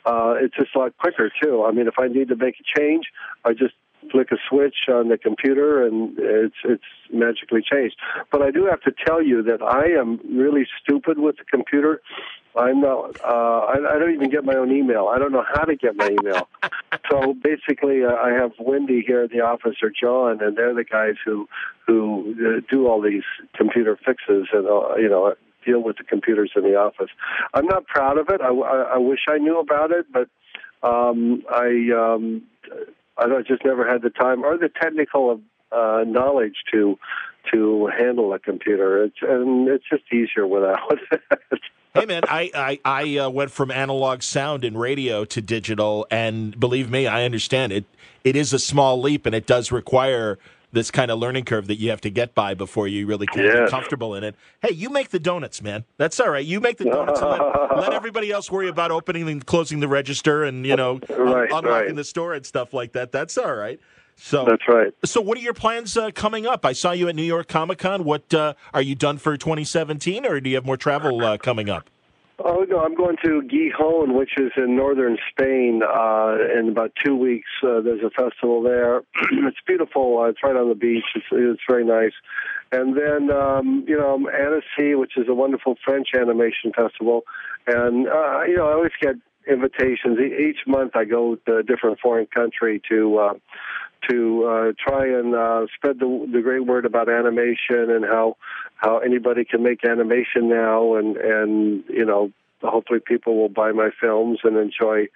Uh, 0.07 0.35
it's 0.41 0.55
just 0.57 0.75
a 0.75 0.79
lot 0.79 0.97
quicker 0.97 1.31
too. 1.43 1.65
I 1.65 1.73
mean, 1.73 1.87
if 1.87 1.99
I 1.99 2.09
need 2.09 2.29
to 2.29 2.37
make 2.37 2.55
a 2.59 2.81
change, 2.81 3.07
I 3.45 3.53
just 3.53 3.75
flick 4.11 4.33
a 4.33 4.37
switch 4.49 4.89
on 4.89 5.09
the 5.09 5.19
computer 5.19 5.87
and 5.87 6.19
it's 6.19 6.57
it's 6.65 6.85
magically 7.13 7.63
changed. 7.63 7.97
But 8.31 8.43
I 8.43 8.51
do 8.51 8.67
have 8.67 8.81
to 8.83 8.93
tell 9.07 9.23
you 9.23 9.43
that 9.45 9.63
I 9.63 9.99
am 9.99 10.21
really 10.29 10.67
stupid 10.83 11.19
with 11.19 11.37
the 11.37 11.45
computer. 11.45 12.01
I'm 12.55 12.81
not. 12.81 13.19
Uh, 13.25 13.61
I, 13.61 13.95
I 13.95 13.99
don't 13.99 14.13
even 14.13 14.31
get 14.31 14.45
my 14.45 14.55
own 14.55 14.71
email. 14.71 15.09
I 15.09 15.19
don't 15.19 15.33
know 15.33 15.45
how 15.55 15.65
to 15.65 15.75
get 15.75 15.97
my 15.97 16.11
email. 16.11 16.49
so 17.11 17.35
basically, 17.43 18.05
uh, 18.05 18.13
I 18.13 18.33
have 18.33 18.53
Wendy 18.59 19.03
here 19.07 19.23
at 19.23 19.31
the 19.31 19.41
office 19.41 19.77
or 19.83 19.91
John, 19.91 20.43
and 20.43 20.57
they're 20.57 20.75
the 20.75 20.85
guys 20.85 21.15
who 21.25 21.49
who 21.87 22.35
uh, 22.39 22.61
do 22.71 22.87
all 22.89 23.01
these 23.01 23.25
computer 23.55 23.97
fixes 24.05 24.49
and 24.53 24.67
uh, 24.67 24.97
you 24.97 25.09
know 25.09 25.35
deal 25.65 25.83
with 25.83 25.97
the 25.97 26.05
computers 26.05 26.53
in 26.57 26.63
the 26.63 26.75
office. 26.75 27.11
I'm 27.55 27.67
not 27.67 27.87
proud 27.87 28.19
of 28.19 28.29
it. 28.29 28.41
I, 28.41 28.49
I, 28.49 28.95
I 28.95 28.99
wish 28.99 29.21
I 29.29 29.39
knew 29.39 29.59
about 29.61 29.93
it, 29.93 30.07
but 30.13 30.29
um, 30.83 31.43
I 31.49 31.91
um, 31.97 32.43
I 33.31 33.43
just 33.43 33.65
never 33.65 33.89
had 33.89 34.03
the 34.03 34.11
time 34.11 34.45
or 34.45 34.57
the 34.57 34.69
technical 34.69 35.41
uh, 35.71 36.05
knowledge 36.07 36.57
to 36.73 36.99
to 37.53 37.91
handle 37.99 38.33
a 38.33 38.39
computer. 38.39 39.05
It's 39.05 39.17
and 39.23 39.69
it's 39.69 39.85
just 39.89 40.05
easier 40.13 40.47
without 40.47 40.79
it. 41.13 41.61
Hey 41.95 42.07
man, 42.07 42.23
I 42.29 42.51
I, 42.55 42.81
I 42.85 43.19
uh, 43.19 43.31
went 43.31 43.51
from 43.51 43.71
analog 43.71 44.23
sound 44.23 44.65
and 44.65 44.79
radio 44.79 45.25
to 45.27 45.43
digital, 45.43 46.07
and 46.11 46.59
believe 46.59 46.91
me, 46.91 47.07
I 47.07 47.25
understand 47.25 47.73
it. 47.73 47.85
It 48.25 48.37
is 48.37 48.53
a 48.53 48.59
small 48.59 49.01
leap, 49.01 49.27
and 49.27 49.35
it 49.35 49.47
does 49.47 49.73
require 49.73 50.39
this 50.73 50.91
kind 50.91 51.11
of 51.11 51.19
learning 51.19 51.45
curve 51.45 51.67
that 51.67 51.79
you 51.79 51.91
have 51.91 52.01
to 52.01 52.11
get 52.11 52.35
by 52.35 52.55
before 52.55 52.89
you 52.89 53.07
really 53.07 53.27
can 53.27 53.43
get 53.43 53.69
comfortable 53.69 54.15
in 54.15 54.25
it. 54.25 54.35
Hey, 54.63 54.73
you 54.73 54.89
make 54.89 55.11
the 55.11 55.19
donuts, 55.19 55.63
man. 55.63 55.85
That's 55.99 56.19
all 56.19 56.31
right. 56.31 56.45
You 56.45 56.61
make 56.61 56.79
the 56.79 56.87
donuts. 56.87 57.21
and 57.21 57.31
let, 57.31 57.41
let 57.77 57.93
everybody 57.93 58.31
else 58.31 58.51
worry 58.51 58.69
about 58.69 58.91
opening 58.91 59.29
and 59.29 59.45
closing 59.45 59.81
the 59.81 59.89
register, 59.89 60.45
and 60.45 60.67
you 60.67 60.77
know, 60.77 61.01
un- 61.11 61.19
unlocking 61.19 61.65
right. 61.65 61.95
the 61.95 62.05
store 62.05 62.35
and 62.35 62.45
stuff 62.45 62.73
like 62.73 62.93
that. 62.93 63.13
That's 63.13 63.37
all 63.37 63.55
right. 63.55 63.79
So 64.17 64.45
That's 64.45 64.69
right. 64.69 64.93
so, 65.05 65.21
what 65.21 65.39
are 65.39 65.41
your 65.41 65.55
plans 65.55 65.97
uh, 65.97 66.11
coming 66.11 66.47
up? 66.47 66.65
I 66.65 66.73
saw 66.73 66.93
you 66.93 67.09
at 67.09 67.17
New 67.17 67.23
York 67.23 67.49
Comic 67.49 67.79
Con. 67.79 68.05
What 68.05 68.33
uh, 68.33 68.55
are 68.73 68.83
you 68.83 68.95
done 68.95 69.19
for 69.19 69.37
2017, 69.37 70.27
or 70.27 70.41
do 70.41 70.51
you 70.51 70.57
have 70.57 70.67
more 70.67 70.77
travel 70.77 71.25
uh, 71.25 71.39
coming 71.39 71.69
up? 71.69 71.89
Oh 72.45 72.65
no, 72.69 72.81
I'm 72.81 72.97
going 72.97 73.17
to 73.25 73.43
Gijón, 73.43 74.19
which 74.19 74.33
is 74.37 74.51
in 74.57 74.75
northern 74.75 75.17
Spain, 75.31 75.81
uh, 75.83 76.37
in 76.59 76.69
about 76.69 76.91
two 77.05 77.15
weeks. 77.15 77.49
Uh, 77.63 77.81
there's 77.81 78.03
a 78.03 78.11
festival 78.11 78.63
there. 78.63 78.99
it's 79.47 79.59
beautiful. 79.65 80.19
Uh, 80.19 80.31
it's 80.31 80.43
right 80.43 80.57
on 80.57 80.69
the 80.69 80.75
beach. 80.75 81.05
It's, 81.15 81.27
it's 81.31 81.63
very 81.69 81.85
nice. 81.85 82.13
And 82.73 82.97
then 82.97 83.31
um, 83.31 83.85
you 83.87 83.97
know 83.97 84.19
Annecy, 84.29 84.97
which 84.97 85.13
is 85.17 85.29
a 85.29 85.35
wonderful 85.35 85.77
French 85.85 86.09
animation 86.19 86.73
festival. 86.75 87.23
And 87.69 88.09
uh, 88.09 88.43
you 88.49 88.57
know 88.57 88.67
I 88.67 88.73
always 88.73 88.93
get 89.01 89.15
invitations 89.49 90.19
each 90.19 90.67
month. 90.67 90.97
I 90.97 91.05
go 91.05 91.37
to 91.47 91.59
a 91.59 91.63
different 91.63 92.01
foreign 92.01 92.27
country 92.27 92.83
to. 92.91 93.19
Uh, 93.19 93.35
to 94.11 94.45
uh, 94.45 94.73
try 94.79 95.07
and 95.07 95.35
uh, 95.35 95.67
spread 95.75 95.99
the, 95.99 96.29
the 96.33 96.41
great 96.41 96.67
word 96.67 96.85
about 96.85 97.09
animation 97.09 97.91
and 97.91 98.05
how 98.05 98.37
how 98.77 98.99
anybody 98.99 99.45
can 99.45 99.63
make 99.63 99.85
animation 99.85 100.49
now, 100.49 100.97
and 100.97 101.17
and 101.17 101.85
you 101.89 102.05
know 102.05 102.31
hopefully 102.63 103.01
people 103.05 103.37
will 103.37 103.49
buy 103.49 103.73
my 103.73 103.91
films 104.01 104.41
and 104.45 104.57
enjoy 104.57 105.07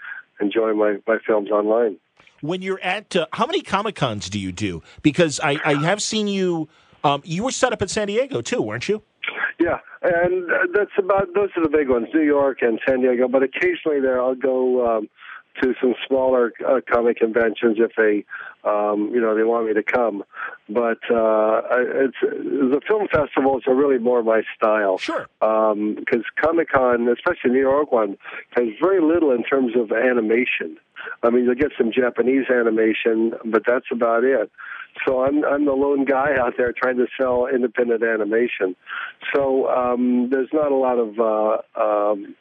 enjoy 0.41 0.73
my 0.75 0.99
my 1.07 1.19
films 1.27 1.51
online. 1.51 1.97
When 2.43 2.63
you're 2.63 2.81
at, 2.83 3.17
uh, 3.17 3.27
how 3.33 3.47
many 3.47 3.63
Comic 3.63 3.95
Cons 3.95 4.29
do 4.29 4.39
you 4.39 4.53
do? 4.53 4.83
Because 5.03 5.41
I, 5.41 5.59
I 5.65 5.75
have 5.75 6.03
seen 6.03 6.29
you. 6.29 6.69
Um, 7.03 7.23
you 7.25 7.45
were 7.45 7.51
set 7.51 7.73
up 7.73 7.83
at 7.83 7.91
San 7.91 8.09
Diego 8.09 8.41
too, 8.41 8.61
weren't 8.61 8.89
you? 8.89 9.03
Yeah, 9.59 9.79
and 10.03 10.51
uh, 10.51 10.67
that's 10.75 10.91
about 10.99 11.29
those 11.35 11.49
are 11.57 11.63
the 11.63 11.71
big 11.71 11.89
ones, 11.89 12.09
New 12.13 12.23
York 12.23 12.59
and 12.61 12.79
San 12.87 13.01
Diego. 13.01 13.27
But 13.27 13.43
occasionally 13.43 14.01
there, 14.01 14.21
I'll 14.21 14.35
go 14.35 14.99
um, 14.99 15.09
to 15.63 15.75
some 15.81 15.95
smaller 16.07 16.53
uh, 16.67 16.81
comic 16.91 17.19
conventions 17.19 17.79
if 17.79 17.93
they, 17.97 18.25
um, 18.69 19.11
you 19.15 19.21
know, 19.21 19.35
they 19.37 19.43
want 19.43 19.67
me 19.67 19.75
to 19.75 19.83
come. 19.83 20.25
But 20.69 20.99
uh, 21.11 21.15
I- 21.71 22.07
it's 22.07 22.17
the 22.21 22.81
film 22.87 23.09
festivals 23.13 23.63
are 23.67 23.75
really 23.75 23.99
more 23.99 24.23
my 24.23 24.43
style. 24.57 24.99
Sure. 24.99 25.27
because 25.41 26.25
Comic 26.41 26.71
Con, 26.71 27.09
especially 27.09 27.51
New 27.51 27.61
York 27.61 27.93
one, 27.93 28.17
has 28.57 28.67
very 28.81 29.01
little 29.01 29.31
in 29.33 29.43
terms 29.45 29.73
of 29.77 29.93
animation. 29.93 30.77
I 31.23 31.31
mean, 31.31 31.45
you'll 31.45 31.55
get 31.55 31.73
some 31.79 31.93
Japanese 31.93 32.47
animation, 32.51 33.35
but 33.45 33.63
that's 33.67 33.87
about 33.93 34.25
it. 34.25 34.51
So 35.07 35.23
I'm 35.23 35.45
I'm 35.45 35.67
the 35.67 35.73
lone 35.73 36.05
guy 36.07 36.37
out 36.39 36.55
there 36.57 36.73
trying 36.73 36.97
to 36.97 37.07
sell 37.21 37.47
independent 37.47 38.03
animation. 38.03 38.75
So 39.35 39.69
um, 39.69 40.31
there's 40.31 40.49
not 40.53 40.73
a 40.73 40.75
lot 40.75 40.99
of 40.99 41.21
uh, 41.21 41.81
um, 41.81 42.35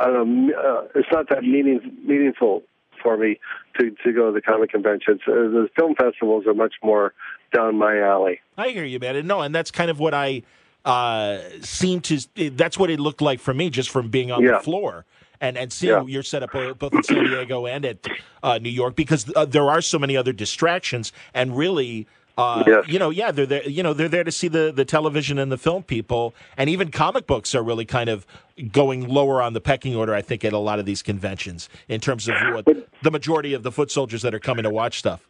I 0.00 0.06
don't 0.06 0.46
know. 0.48 0.54
Uh, 0.58 0.88
it's 0.94 1.08
not 1.12 1.28
that 1.28 1.42
meaning, 1.42 1.80
meaningful 2.04 2.62
for 3.02 3.16
me 3.16 3.38
to 3.78 3.90
to 4.04 4.12
go 4.12 4.26
to 4.26 4.32
the 4.32 4.40
comic 4.40 4.70
conventions. 4.70 5.20
Uh, 5.26 5.32
the 5.32 5.68
film 5.78 5.94
festivals 5.94 6.46
are 6.46 6.54
much 6.54 6.74
more 6.82 7.12
down 7.54 7.76
my 7.76 7.98
alley. 7.98 8.40
I 8.56 8.68
hear 8.70 8.84
you, 8.84 8.98
man. 8.98 9.16
And 9.16 9.28
no, 9.28 9.40
and 9.42 9.54
that's 9.54 9.70
kind 9.70 9.90
of 9.90 9.98
what 9.98 10.14
I 10.14 10.42
uh, 10.84 11.38
seem 11.60 12.00
to. 12.02 12.18
That's 12.50 12.78
what 12.78 12.90
it 12.90 13.00
looked 13.00 13.20
like 13.22 13.40
for 13.40 13.54
me, 13.54 13.70
just 13.70 13.90
from 13.90 14.08
being 14.08 14.30
on 14.32 14.42
Yeah. 14.42 14.52
the 14.58 14.60
floor 14.60 15.04
and 15.40 15.56
and 15.58 15.72
seeing 15.72 15.92
Yeah. 15.92 16.04
your 16.06 16.22
setup 16.22 16.52
both 16.78 16.92
in 16.94 17.02
San 17.02 17.24
Diego 17.24 17.66
and 17.66 17.84
at 17.84 18.06
uh, 18.42 18.58
New 18.58 18.70
York, 18.70 18.96
because 18.96 19.30
uh, 19.36 19.44
there 19.44 19.70
are 19.70 19.80
so 19.82 19.98
many 19.98 20.16
other 20.16 20.32
distractions, 20.32 21.12
and 21.34 21.56
really. 21.56 22.06
Uh, 22.40 22.64
Yes. 22.66 22.84
You 22.88 22.98
know, 22.98 23.10
yeah, 23.10 23.30
they're 23.30 23.46
there. 23.46 23.68
You 23.68 23.82
know, 23.82 23.92
they're 23.92 24.08
there 24.08 24.24
to 24.24 24.32
see 24.32 24.48
the, 24.48 24.72
the 24.74 24.84
television 24.84 25.38
and 25.38 25.50
the 25.52 25.58
film 25.58 25.82
people, 25.82 26.34
and 26.56 26.68
even 26.70 26.90
comic 26.90 27.26
books 27.26 27.54
are 27.54 27.62
really 27.62 27.84
kind 27.84 28.08
of 28.10 28.26
going 28.72 29.08
lower 29.08 29.40
on 29.42 29.52
the 29.52 29.60
pecking 29.60 29.94
order. 29.96 30.14
I 30.14 30.22
think 30.22 30.44
at 30.44 30.52
a 30.52 30.58
lot 30.58 30.78
of 30.78 30.86
these 30.86 31.02
conventions 31.02 31.68
in 31.88 32.00
terms 32.00 32.28
of 32.28 32.34
what 32.52 32.66
the 33.02 33.10
majority 33.10 33.54
of 33.54 33.62
the 33.62 33.72
foot 33.72 33.90
soldiers 33.90 34.22
that 34.22 34.34
are 34.34 34.38
coming 34.40 34.62
to 34.64 34.70
watch 34.70 34.98
stuff. 34.98 35.26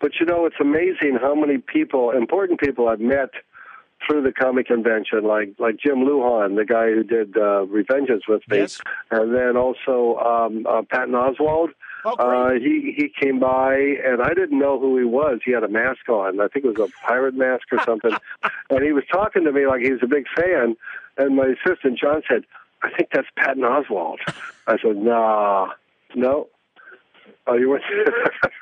But 0.00 0.12
you 0.20 0.26
know, 0.26 0.46
it's 0.46 0.56
amazing 0.60 1.18
how 1.20 1.34
many 1.34 1.58
people, 1.58 2.10
important 2.12 2.60
people, 2.60 2.88
I've 2.88 3.00
met 3.00 3.30
through 4.06 4.22
the 4.22 4.32
comic 4.32 4.68
convention, 4.68 5.24
like 5.24 5.54
like 5.58 5.76
Jim 5.76 5.96
Lujan, 5.98 6.56
the 6.56 6.64
guy 6.64 6.86
who 6.92 7.02
did 7.02 7.36
uh, 7.36 7.66
Revengeance 7.66 8.22
with 8.28 8.42
me, 8.48 8.58
Yes. 8.58 8.80
and 9.10 9.34
then 9.34 9.56
also 9.56 10.16
um, 10.18 10.66
uh, 10.68 10.82
Patton 10.88 11.14
Oswalt. 11.14 11.70
Oh. 12.04 12.14
Uh, 12.14 12.52
he 12.52 12.94
he 12.96 13.08
came 13.08 13.40
by, 13.40 13.74
and 13.74 14.22
I 14.22 14.34
didn't 14.34 14.58
know 14.58 14.78
who 14.78 14.98
he 14.98 15.04
was. 15.04 15.40
He 15.44 15.52
had 15.52 15.64
a 15.64 15.68
mask 15.68 16.08
on. 16.08 16.40
I 16.40 16.48
think 16.48 16.64
it 16.64 16.78
was 16.78 16.90
a 16.90 17.06
pirate 17.06 17.34
mask 17.34 17.72
or 17.72 17.82
something. 17.84 18.12
and 18.70 18.84
he 18.84 18.92
was 18.92 19.04
talking 19.10 19.44
to 19.44 19.52
me 19.52 19.66
like 19.66 19.82
he 19.82 19.92
was 19.92 20.02
a 20.02 20.06
big 20.06 20.26
fan. 20.36 20.76
And 21.16 21.36
my 21.36 21.46
assistant 21.46 21.98
John 21.98 22.22
said, 22.28 22.44
"I 22.82 22.90
think 22.96 23.10
that's 23.12 23.28
Patton 23.36 23.62
Oswalt." 23.62 24.18
I 24.66 24.78
said, 24.80 24.96
"Nah, 24.96 25.70
no." 26.14 26.48
Oh, 27.46 27.54
you 27.54 27.70
went. 27.70 27.82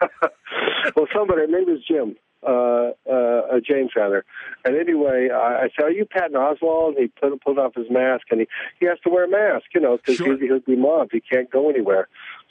well, 0.97 1.07
somebody. 1.14 1.47
Maybe 1.49 1.72
it 1.72 1.74
was 1.74 1.84
Jim. 1.87 2.16
Uh, 2.47 2.92
uh, 3.11 3.61
James 3.61 3.90
rather. 3.97 4.24
And 4.64 4.76
anyway, 4.76 5.28
I, 5.32 5.64
I 5.64 5.68
said, 5.74 5.86
"Are 5.86 5.90
you 5.90 6.05
Patton 6.05 6.36
Oswalt?" 6.36 6.88
And 6.90 6.99
he 6.99 7.09
put 7.09 7.40
pulled 7.42 7.59
off 7.59 7.74
his 7.74 7.90
mask, 7.90 8.26
and 8.30 8.40
he 8.40 8.47
he 8.78 8.86
has 8.86 8.99
to 9.01 9.11
wear 9.11 9.24
a 9.24 9.28
mask, 9.28 9.66
you 9.74 9.80
know, 9.80 9.97
because 9.97 10.16
Sure. 10.16 10.36
he, 10.38 10.47
he'll 10.47 10.61
be 10.61 10.76
mobbed. 10.76 11.11
He 11.12 11.20
can't 11.20 11.51
go 11.51 11.68
anywhere. 11.70 12.09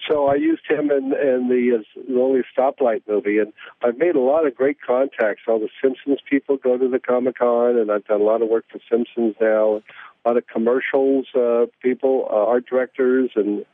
So 0.10 0.28
I 0.28 0.36
used 0.36 0.64
him 0.68 0.91
in, 0.91 1.14
in 1.14 1.48
the 1.48 1.80
uh, 1.80 2.02
Lonely 2.10 2.41
Stoplight 2.56 3.04
movie, 3.08 3.38
and 3.39 3.54
I've 3.82 3.98
made 3.98 4.16
a 4.16 4.20
lot 4.20 4.46
of 4.46 4.54
great 4.54 4.78
contacts. 4.86 5.43
All 5.48 5.60
the 5.60 5.70
Simpsons 5.82 6.20
people 6.30 6.58
go 6.58 6.78
to 6.78 6.88
the 6.89 7.00
Comic 7.00 7.38
Con, 7.38 7.78
and 7.78 7.89
I've 7.91 8.06
done 8.06 8.20
a 8.22 8.24
lot 8.26 8.41
of 8.41 8.50
work 8.50 8.66
for 8.70 8.80
Simpsons 8.91 9.36
now. 9.39 9.82
A 10.26 10.28
lot 10.28 10.38
of 10.38 10.46
commercials 10.48 11.28
uh, 11.36 11.68
people, 11.82 12.28
uh, 12.30 12.36
art 12.36 12.66
directors, 12.66 13.32
and 13.36 13.66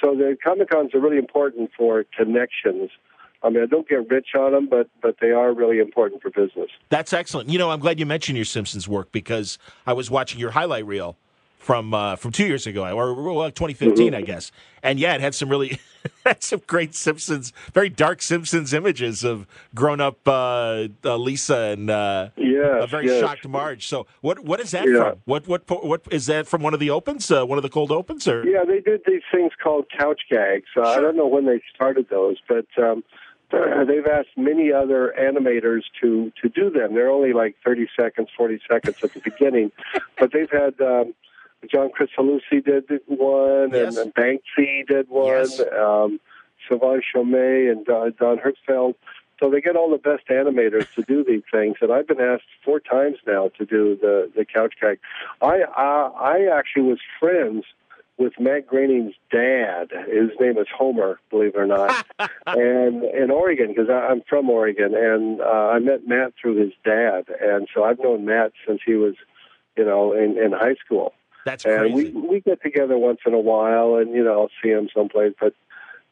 so 0.00 0.14
the 0.14 0.36
Comic 0.44 0.70
Cons 0.70 0.94
are 0.94 1.00
really 1.00 1.18
important 1.18 1.70
for 1.76 2.04
connections. 2.16 2.90
I 3.42 3.48
mean, 3.50 3.62
I 3.62 3.66
don't 3.66 3.88
get 3.88 4.08
rich 4.10 4.28
on 4.38 4.52
them, 4.52 4.68
but 4.68 4.88
but 5.02 5.16
they 5.20 5.30
are 5.30 5.52
really 5.52 5.78
important 5.78 6.22
for 6.22 6.30
business. 6.30 6.70
That's 6.90 7.12
excellent. 7.12 7.48
You 7.48 7.58
know, 7.58 7.70
I'm 7.70 7.80
glad 7.80 7.98
you 7.98 8.06
mentioned 8.06 8.36
your 8.36 8.44
Simpsons 8.44 8.86
work 8.86 9.12
because 9.12 9.58
I 9.86 9.92
was 9.92 10.10
watching 10.10 10.38
your 10.40 10.50
highlight 10.50 10.86
reel 10.86 11.16
from 11.58 11.94
uh, 11.94 12.16
from 12.16 12.32
two 12.32 12.46
years 12.46 12.66
ago, 12.66 12.84
or 12.86 13.14
well, 13.14 13.50
2015, 13.50 14.14
I 14.14 14.22
guess. 14.22 14.50
And 14.82 14.98
yeah, 14.98 15.14
it 15.14 15.20
had 15.20 15.34
some 15.34 15.48
really 15.48 15.78
had 16.26 16.42
some 16.42 16.62
great 16.66 16.94
Simpsons, 16.94 17.52
very 17.72 17.88
dark 17.90 18.22
Simpsons 18.22 18.72
images 18.72 19.24
of 19.24 19.46
grown 19.74 20.00
up 20.00 20.26
uh, 20.26 20.88
uh, 21.04 21.16
Lisa 21.16 21.56
and 21.56 21.90
uh, 21.90 22.30
Yes, 22.36 22.82
a 22.82 22.86
very 22.86 23.06
yes. 23.06 23.20
shocked 23.20 23.46
Marge. 23.46 23.86
So 23.86 24.06
what 24.22 24.40
what 24.40 24.60
is 24.60 24.70
that 24.72 24.86
Yeah. 24.86 24.96
from? 24.98 25.22
What 25.24 25.48
what 25.48 25.62
what 25.84 26.02
is 26.10 26.26
that 26.26 26.46
from? 26.46 26.62
One 26.62 26.74
of 26.74 26.80
the 26.80 26.90
opens, 26.90 27.30
uh, 27.30 27.44
one 27.44 27.58
of 27.58 27.62
the 27.62 27.68
cold 27.70 27.92
opens, 27.92 28.26
or 28.26 28.46
Yeah, 28.46 28.64
they 28.64 28.80
did 28.80 29.02
these 29.06 29.22
things 29.32 29.52
called 29.62 29.86
couch 29.96 30.22
gags. 30.30 30.68
Uh, 30.76 30.82
I 30.82 31.00
don't 31.00 31.16
know 31.16 31.26
when 31.26 31.46
they 31.46 31.60
started 31.74 32.08
those, 32.10 32.36
but 32.48 32.66
um, 32.78 33.04
they've 33.50 34.06
asked 34.06 34.36
many 34.36 34.72
other 34.72 35.14
animators 35.18 35.82
to 36.00 36.32
to 36.42 36.48
do 36.48 36.70
them. 36.70 36.94
They're 36.94 37.10
only 37.10 37.32
like 37.32 37.56
30 37.64 37.88
seconds, 37.98 38.28
40 38.36 38.60
seconds 38.70 38.96
at 39.02 39.12
the 39.14 39.20
beginning, 39.20 39.72
but 40.18 40.32
they've 40.32 40.50
had 40.50 40.80
um, 40.80 41.14
John 41.70 41.90
Kricfalusi 41.90 42.64
did 42.64 42.84
one, 43.06 43.70
Yes. 43.72 43.96
and, 43.96 43.98
and 43.98 44.14
Banksy 44.14 44.86
did 44.86 45.08
one, 45.08 45.26
Yes. 45.48 45.60
um, 45.78 46.20
Sylvain 46.68 47.02
Chomet 47.14 47.72
and 47.72 47.84
Don, 47.84 48.14
Don 48.18 48.38
Hertzfeldt. 48.38 48.94
So 49.38 49.48
they 49.50 49.62
get 49.62 49.74
all 49.74 49.90
the 49.90 49.96
best 49.96 50.26
animators 50.28 50.92
to 50.96 51.02
do 51.02 51.24
these 51.24 51.42
things, 51.50 51.76
and 51.80 51.90
I've 51.90 52.06
been 52.06 52.20
asked 52.20 52.44
four 52.62 52.78
times 52.78 53.16
now 53.26 53.48
to 53.56 53.64
do 53.64 53.96
the 54.00 54.30
the 54.36 54.44
couch 54.44 54.74
gag. 54.80 54.98
I 55.40 55.62
uh, 55.62 56.10
I 56.14 56.46
actually 56.52 56.82
was 56.82 56.98
friends 57.18 57.64
with 58.20 58.34
Matt 58.38 58.66
Groening's 58.66 59.14
dad. 59.32 59.90
His 60.06 60.30
name 60.38 60.58
is 60.58 60.66
Homer, 60.76 61.18
believe 61.30 61.54
it 61.54 61.58
or 61.58 61.66
not, 61.66 62.06
and 62.46 63.02
in 63.02 63.30
Oregon 63.30 63.68
because 63.68 63.88
I'm 63.88 64.22
from 64.28 64.50
Oregon, 64.50 64.94
and 64.94 65.40
uh, 65.40 65.44
I 65.44 65.78
met 65.78 66.06
Matt 66.06 66.34
through 66.40 66.56
his 66.56 66.72
dad, 66.84 67.24
and 67.40 67.66
so 67.74 67.82
I've 67.82 67.98
known 67.98 68.26
Matt 68.26 68.52
since 68.68 68.80
he 68.84 68.94
was, 68.94 69.14
you 69.76 69.86
know, 69.86 70.12
in, 70.12 70.38
in 70.38 70.52
high 70.52 70.76
school. 70.84 71.14
That's 71.46 71.64
And 71.64 71.94
we 71.94 72.10
we 72.10 72.40
get 72.40 72.62
together 72.62 72.98
once 72.98 73.20
in 73.24 73.32
a 73.32 73.40
while, 73.40 73.96
and 73.96 74.14
you 74.14 74.22
know, 74.22 74.42
I'll 74.42 74.50
see 74.62 74.68
him 74.68 74.90
someplace. 74.94 75.32
But 75.40 75.54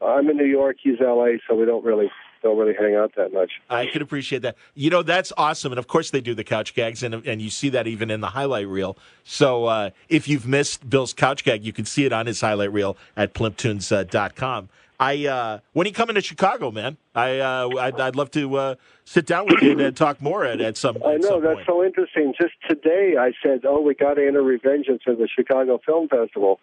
I'm 0.01 0.31
in 0.31 0.39
New 0.39 0.47
York, 0.47 0.77
he's 0.83 1.01
L.A., 1.01 1.39
so 1.47 1.55
we 1.55 1.67
don't 1.67 1.85
really 1.85 2.11
don't 2.43 2.59
really 2.59 2.74
hang 2.74 2.95
out 2.95 3.14
that 3.16 3.32
much. 3.32 3.53
I 3.68 3.86
can 3.86 4.03
appreciate 4.03 4.43
that. 4.43 4.57
You 4.74 4.91
know, 4.91 5.03
that's 5.03 5.32
awesome. 5.36 5.72
And 5.72 5.78
of 5.78 5.86
course, 5.86 6.11
they 6.11 6.20
do 6.20 6.34
the 6.34 6.45
couch 6.45 6.74
gags, 6.74 7.03
and, 7.03 7.14
and 7.26 7.43
you 7.43 7.51
see 7.51 7.68
that 7.70 7.86
even 7.86 8.11
in 8.11 8.20
the 8.20 8.28
highlight 8.28 8.68
reel. 8.68 8.97
So 9.24 9.66
uh, 9.66 9.91
if 10.09 10.28
you've 10.28 10.47
missed 10.47 10.89
Bill's 10.89 11.12
couch 11.12 11.45
gag, 11.45 11.64
you 11.64 11.72
can 11.72 11.84
see 11.84 12.05
it 12.05 12.12
on 12.12 12.26
his 12.26 12.41
highlight 12.41 12.72
reel 12.72 12.97
at 13.16 13.34
plymptoons.com. 13.34 14.68
I 15.01 15.27
uh, 15.27 15.59
when 15.75 15.87
are 15.87 15.89
you 15.89 15.95
coming 15.95 16.17
to 16.17 16.21
Chicago, 16.21 16.73
man? 16.73 16.97
I 17.15 17.39
uh, 17.39 17.69
I'd, 17.79 18.01
I'd 18.01 18.17
love 18.17 18.33
to 18.33 18.57
uh, 18.57 18.75
sit 19.05 19.27
down 19.27 19.47
with 19.47 19.63
you 19.63 19.73
and, 19.73 19.81
uh, 19.81 19.91
talk 19.93 20.21
more 20.21 20.45
at, 20.45 20.61
at 20.61 20.77
some. 20.77 20.97
I 21.05 21.17
know 21.17 21.29
some 21.29 21.43
that's 21.43 21.55
point. 21.55 21.67
so 21.67 21.85
interesting. 21.85 22.35
Just 22.41 22.55
today, 22.69 23.15
I 23.19 23.31
said, 23.41 23.61
"Oh, 23.65 23.81
we 23.81 23.95
got 23.95 24.15
to 24.15 24.27
enter 24.27 24.43
Revengeance 24.43 25.07
at 25.07 25.19
the 25.19 25.29
Chicago 25.33 25.81
Film 25.87 26.09
Festival." 26.09 26.59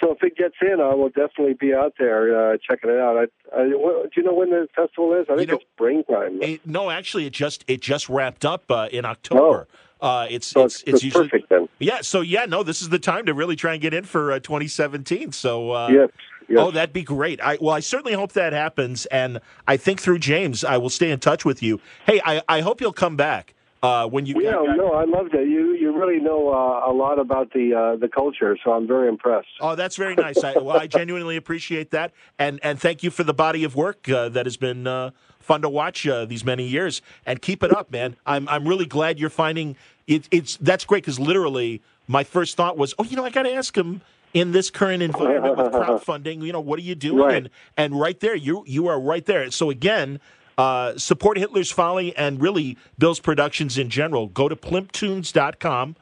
So 0.00 0.12
if 0.12 0.22
it 0.22 0.36
gets 0.36 0.54
in, 0.62 0.80
I 0.80 0.94
will 0.94 1.08
definitely 1.08 1.54
be 1.54 1.74
out 1.74 1.94
there 1.98 2.52
uh, 2.52 2.58
checking 2.58 2.90
it 2.90 2.98
out. 2.98 3.16
I, 3.16 3.60
I, 3.60 3.64
do 3.64 4.08
you 4.16 4.22
know 4.22 4.34
when 4.34 4.50
the 4.50 4.68
festival 4.74 5.12
is? 5.14 5.26
I 5.28 5.36
think 5.36 5.48
know- 5.48 5.56
it's 5.56 5.64
springtime. 5.74 6.42
It- 6.42 6.66
no, 6.66 6.90
actually, 6.90 7.26
it 7.26 7.32
just 7.32 7.64
it 7.66 7.80
just 7.80 8.08
wrapped 8.08 8.44
up 8.44 8.70
uh, 8.70 8.88
in 8.92 9.04
October. 9.04 9.66
Uh, 10.00 10.26
it's 10.30 10.46
so 10.46 10.64
it's 10.64 10.76
it's, 10.76 10.82
it's 10.82 10.92
it's 10.94 11.04
usually 11.04 11.28
perfect 11.28 11.48
then. 11.50 11.68
yeah. 11.78 12.00
So 12.02 12.20
yeah, 12.20 12.46
no, 12.46 12.62
this 12.62 12.80
is 12.80 12.88
the 12.88 12.98
time 12.98 13.26
to 13.26 13.34
really 13.34 13.56
try 13.56 13.72
and 13.72 13.82
get 13.82 13.92
in 13.92 14.04
for 14.04 14.32
uh, 14.32 14.38
2017. 14.38 15.32
So 15.32 15.72
uh, 15.72 15.88
yes. 15.88 16.10
Yes. 16.50 16.58
Oh, 16.60 16.72
that'd 16.72 16.92
be 16.92 17.04
great. 17.04 17.40
I 17.40 17.58
well, 17.60 17.76
I 17.76 17.80
certainly 17.80 18.14
hope 18.14 18.32
that 18.32 18.52
happens, 18.52 19.06
and 19.06 19.40
I 19.68 19.76
think 19.76 20.00
through 20.00 20.18
James, 20.18 20.64
I 20.64 20.78
will 20.78 20.90
stay 20.90 21.12
in 21.12 21.20
touch 21.20 21.44
with 21.44 21.62
you. 21.62 21.80
Hey, 22.06 22.20
I, 22.24 22.42
I 22.48 22.60
hope 22.60 22.80
you'll 22.80 22.92
come 22.92 23.16
back 23.16 23.54
uh, 23.84 24.08
when 24.08 24.26
you. 24.26 24.34
yeah, 24.42 24.60
no, 24.76 24.92
I 24.92 25.04
loved 25.04 25.32
it. 25.34 25.48
You 25.48 25.74
you 25.74 25.96
really 25.96 26.18
know 26.18 26.48
uh, 26.48 26.90
a 26.90 26.92
lot 26.92 27.20
about 27.20 27.52
the 27.52 27.72
uh, 27.72 27.96
the 27.96 28.08
culture, 28.08 28.58
so 28.64 28.72
I'm 28.72 28.88
very 28.88 29.08
impressed. 29.08 29.46
Oh, 29.60 29.76
that's 29.76 29.94
very 29.94 30.16
nice. 30.16 30.42
I, 30.42 30.54
well, 30.58 30.76
I 30.76 30.88
genuinely 30.88 31.36
appreciate 31.36 31.92
that, 31.92 32.12
and 32.36 32.58
and 32.64 32.80
thank 32.80 33.04
you 33.04 33.10
for 33.10 33.22
the 33.22 33.34
body 33.34 33.62
of 33.62 33.76
work 33.76 34.08
uh, 34.08 34.28
that 34.30 34.44
has 34.44 34.56
been 34.56 34.88
uh, 34.88 35.12
fun 35.38 35.62
to 35.62 35.68
watch 35.68 36.04
uh, 36.04 36.24
these 36.24 36.44
many 36.44 36.66
years. 36.66 37.00
And 37.26 37.40
keep 37.40 37.62
it 37.62 37.72
up, 37.72 37.92
man. 37.92 38.16
I'm 38.26 38.48
I'm 38.48 38.66
really 38.66 38.86
glad 38.86 39.20
you're 39.20 39.30
finding 39.30 39.76
it. 40.08 40.26
It's 40.32 40.56
that's 40.56 40.84
great 40.84 41.04
because 41.04 41.20
literally 41.20 41.80
my 42.08 42.24
first 42.24 42.56
thought 42.56 42.76
was, 42.76 42.92
oh, 42.98 43.04
you 43.04 43.16
know, 43.16 43.24
I 43.24 43.30
got 43.30 43.44
to 43.44 43.52
ask 43.52 43.76
him 43.76 44.00
in 44.32 44.52
this 44.52 44.70
current 44.70 45.02
environment 45.02 45.56
with 45.56 45.72
crowdfunding. 45.72 46.42
You 46.50 46.52
know, 46.52 46.60
what 46.60 46.78
are 46.78 46.82
you 46.82 46.94
doing? 46.94 47.18
Right. 47.18 47.36
And 47.36 47.50
and 47.76 48.00
right 48.00 48.18
there, 48.20 48.34
you 48.34 48.64
you 48.66 48.86
are 48.88 49.00
right 49.00 49.24
there. 49.24 49.50
So 49.50 49.70
again. 49.70 50.20
Uh, 50.58 50.98
support 50.98 51.38
Hitler's 51.38 51.70
Folly 51.70 52.14
and 52.16 52.38
really 52.38 52.76
Bill's 52.98 53.18
Productions 53.18 53.78
in 53.78 53.88
general. 53.88 54.26
Go 54.26 54.46
to 54.46 54.54
plymptoons.com 54.54 55.96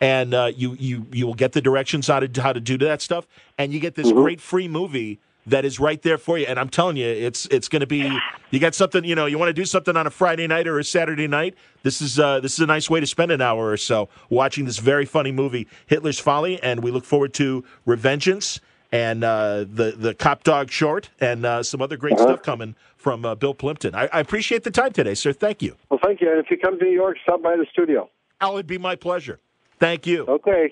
and 0.00 0.34
uh, 0.34 0.50
you 0.56 0.74
you 0.80 1.06
you 1.12 1.26
will 1.26 1.34
get 1.34 1.52
the 1.52 1.60
directions 1.60 2.08
how 2.08 2.20
to 2.20 2.42
how 2.42 2.52
to 2.52 2.60
do 2.60 2.78
that 2.78 3.02
stuff, 3.02 3.26
and 3.58 3.72
you 3.72 3.78
get 3.78 3.94
this 3.94 4.10
great 4.10 4.40
free 4.40 4.66
movie 4.66 5.20
that 5.46 5.64
is 5.64 5.80
right 5.80 6.00
there 6.02 6.18
for 6.18 6.38
you. 6.38 6.46
And 6.46 6.58
I'm 6.58 6.68
telling 6.68 6.96
you, 6.96 7.06
it's 7.06 7.46
it's 7.46 7.68
going 7.68 7.80
to 7.80 7.86
be 7.86 8.18
you 8.50 8.58
got 8.58 8.74
something 8.74 9.04
you 9.04 9.14
know 9.14 9.26
you 9.26 9.38
want 9.38 9.48
to 9.48 9.54
do 9.54 9.64
something 9.64 9.96
on 9.96 10.06
a 10.06 10.10
Friday 10.10 10.46
night 10.46 10.66
or 10.66 10.78
a 10.78 10.84
Saturday 10.84 11.26
night. 11.26 11.54
This 11.82 12.00
is 12.00 12.18
uh, 12.18 12.40
this 12.40 12.54
is 12.54 12.60
a 12.60 12.66
nice 12.66 12.88
way 12.90 13.00
to 13.00 13.06
spend 13.06 13.30
an 13.30 13.40
hour 13.40 13.70
or 13.70 13.76
so 13.76 14.08
watching 14.28 14.64
this 14.64 14.78
very 14.78 15.06
funny 15.06 15.32
movie, 15.32 15.66
Hitler's 15.86 16.18
Folly, 16.18 16.62
and 16.62 16.82
we 16.82 16.90
look 16.90 17.04
forward 17.04 17.34
to 17.34 17.64
Revengeance 17.86 18.60
and 18.92 19.24
uh, 19.24 19.58
the 19.60 19.94
the 19.96 20.14
Cop 20.14 20.42
Dog 20.44 20.70
short 20.70 21.10
and 21.20 21.44
uh, 21.44 21.62
some 21.62 21.80
other 21.80 21.96
great 21.96 22.18
stuff 22.18 22.42
coming 22.42 22.74
from 22.96 23.24
uh, 23.24 23.34
Bill 23.34 23.54
Plympton. 23.54 23.94
I, 23.94 24.08
I 24.12 24.20
appreciate 24.20 24.64
the 24.64 24.70
time 24.70 24.92
today, 24.92 25.14
sir. 25.14 25.32
Thank 25.32 25.62
you. 25.62 25.76
Well, 25.88 26.00
thank 26.02 26.20
you. 26.20 26.30
And 26.30 26.38
if 26.38 26.50
you 26.50 26.58
come 26.58 26.78
to 26.78 26.84
New 26.84 26.90
York, 26.92 27.16
stop 27.22 27.42
by 27.42 27.56
the 27.56 27.66
studio. 27.72 28.10
Oh, 28.40 28.54
it'd 28.54 28.66
be 28.66 28.78
my 28.78 28.96
pleasure. 28.96 29.38
Thank 29.78 30.06
you. 30.06 30.26
Okay. 30.26 30.70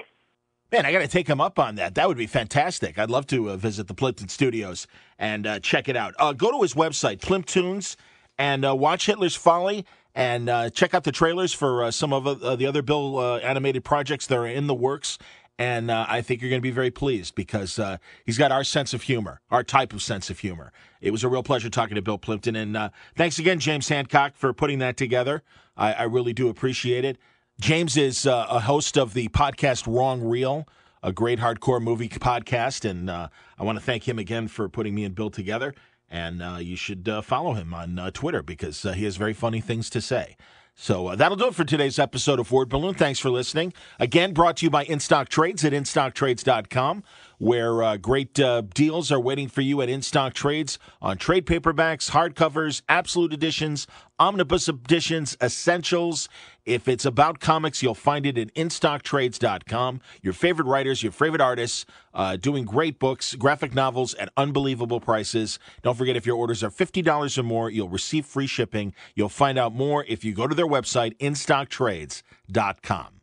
Man, 0.70 0.84
I 0.84 0.92
got 0.92 0.98
to 0.98 1.08
take 1.08 1.26
him 1.26 1.40
up 1.40 1.58
on 1.58 1.76
that. 1.76 1.94
That 1.94 2.08
would 2.08 2.18
be 2.18 2.26
fantastic. 2.26 2.98
I'd 2.98 3.08
love 3.08 3.26
to 3.28 3.48
uh, 3.50 3.56
visit 3.56 3.86
the 3.86 3.94
Plympton 3.94 4.28
Studios 4.28 4.86
and 5.18 5.46
uh, 5.46 5.60
check 5.60 5.88
it 5.88 5.96
out. 5.96 6.14
Uh, 6.18 6.34
go 6.34 6.50
to 6.50 6.60
his 6.60 6.74
website, 6.74 7.20
Plymptoons, 7.20 7.96
and 8.38 8.66
uh, 8.66 8.76
watch 8.76 9.06
Hitler's 9.06 9.34
Folly 9.34 9.86
and 10.14 10.50
uh, 10.50 10.68
check 10.68 10.92
out 10.92 11.04
the 11.04 11.12
trailers 11.12 11.54
for 11.54 11.84
uh, 11.84 11.90
some 11.90 12.12
of 12.12 12.40
the 12.58 12.66
other 12.66 12.82
Bill 12.82 13.38
animated 13.42 13.82
projects 13.82 14.26
that 14.26 14.36
are 14.36 14.46
in 14.46 14.66
the 14.66 14.74
works. 14.74 15.16
And 15.58 15.90
I 15.90 16.20
think 16.22 16.40
you're 16.40 16.50
going 16.50 16.60
to 16.60 16.62
be 16.62 16.70
very 16.70 16.90
pleased 16.90 17.34
because 17.34 17.80
he's 18.26 18.38
got 18.38 18.52
our 18.52 18.62
sense 18.62 18.92
of 18.94 19.02
humor, 19.02 19.40
our 19.50 19.64
type 19.64 19.92
of 19.92 20.02
sense 20.02 20.28
of 20.28 20.38
humor. 20.38 20.72
It 21.00 21.12
was 21.12 21.24
a 21.24 21.28
real 21.28 21.42
pleasure 21.42 21.70
talking 21.70 21.94
to 21.94 22.02
Bill 22.02 22.18
Plympton. 22.18 22.56
And 22.56 22.90
thanks 23.16 23.38
again, 23.38 23.58
James 23.58 23.88
Hancock, 23.88 24.34
for 24.34 24.52
putting 24.52 24.80
that 24.80 24.96
together. 24.96 25.42
I, 25.76 25.94
I 25.94 26.02
really 26.04 26.32
do 26.32 26.48
appreciate 26.48 27.04
it. 27.04 27.18
James 27.60 27.96
is 27.96 28.24
uh, 28.24 28.46
a 28.48 28.60
host 28.60 28.96
of 28.96 29.14
the 29.14 29.28
podcast 29.28 29.92
Wrong 29.92 30.22
Reel, 30.22 30.68
a 31.02 31.12
great 31.12 31.40
hardcore 31.40 31.82
movie 31.82 32.08
podcast, 32.08 32.88
and 32.88 33.10
uh, 33.10 33.28
I 33.58 33.64
want 33.64 33.78
to 33.78 33.84
thank 33.84 34.06
him 34.06 34.18
again 34.18 34.46
for 34.46 34.68
putting 34.68 34.94
me 34.94 35.04
and 35.04 35.14
Bill 35.14 35.28
together. 35.28 35.74
And 36.08 36.40
uh, 36.40 36.58
you 36.60 36.76
should 36.76 37.08
uh, 37.08 37.20
follow 37.20 37.54
him 37.54 37.74
on 37.74 37.98
uh, 37.98 38.10
Twitter 38.12 38.42
because 38.42 38.84
uh, 38.84 38.92
he 38.92 39.04
has 39.04 39.16
very 39.16 39.34
funny 39.34 39.60
things 39.60 39.90
to 39.90 40.00
say. 40.00 40.36
So 40.80 41.08
uh, 41.08 41.16
that'll 41.16 41.36
do 41.36 41.48
it 41.48 41.54
for 41.56 41.64
today's 41.64 41.98
episode 41.98 42.38
of 42.38 42.52
Word 42.52 42.68
Balloon. 42.68 42.94
Thanks 42.94 43.18
for 43.18 43.30
listening. 43.30 43.72
Again, 43.98 44.32
brought 44.32 44.58
to 44.58 44.66
you 44.66 44.70
by 44.70 44.84
InStock 44.84 45.28
Trades 45.28 45.64
at 45.64 45.72
InStockTrades.com, 45.72 47.02
where 47.38 47.82
uh, 47.82 47.96
great 47.96 48.38
uh, 48.38 48.62
deals 48.74 49.10
are 49.10 49.20
waiting 49.20 49.48
for 49.48 49.62
you 49.62 49.80
at 49.80 49.88
InStock 49.88 50.34
Trades 50.34 50.78
on 51.00 51.16
trade 51.16 51.46
paperbacks, 51.46 52.10
hardcovers, 52.10 52.82
absolute 52.88 53.32
editions, 53.32 53.86
omnibus 54.18 54.68
editions, 54.68 55.36
essentials. 55.40 56.28
If 56.66 56.88
it's 56.88 57.04
about 57.04 57.40
comics, 57.40 57.82
you'll 57.82 57.94
find 57.94 58.26
it 58.26 58.36
at 58.36 58.52
InStockTrades.com. 58.54 60.00
Your 60.22 60.32
favorite 60.32 60.66
writers, 60.66 61.02
your 61.02 61.12
favorite 61.12 61.40
artists, 61.40 61.86
uh, 62.12 62.36
doing 62.36 62.64
great 62.64 62.98
books, 62.98 63.34
graphic 63.36 63.74
novels 63.74 64.14
at 64.14 64.30
unbelievable 64.36 65.00
prices. 65.00 65.58
Don't 65.82 65.96
forget, 65.96 66.16
if 66.16 66.26
your 66.26 66.36
orders 66.36 66.62
are 66.62 66.70
$50 66.70 67.38
or 67.38 67.42
more, 67.42 67.70
you'll 67.70 67.88
receive 67.88 68.26
free 68.26 68.46
shipping. 68.46 68.92
You'll 69.14 69.28
find 69.28 69.58
out 69.58 69.74
more 69.74 70.04
if 70.08 70.24
you 70.24 70.34
go 70.34 70.46
to 70.46 70.54
their 70.54 70.66
website, 70.66 71.16
InStockTrades.com. 71.18 73.17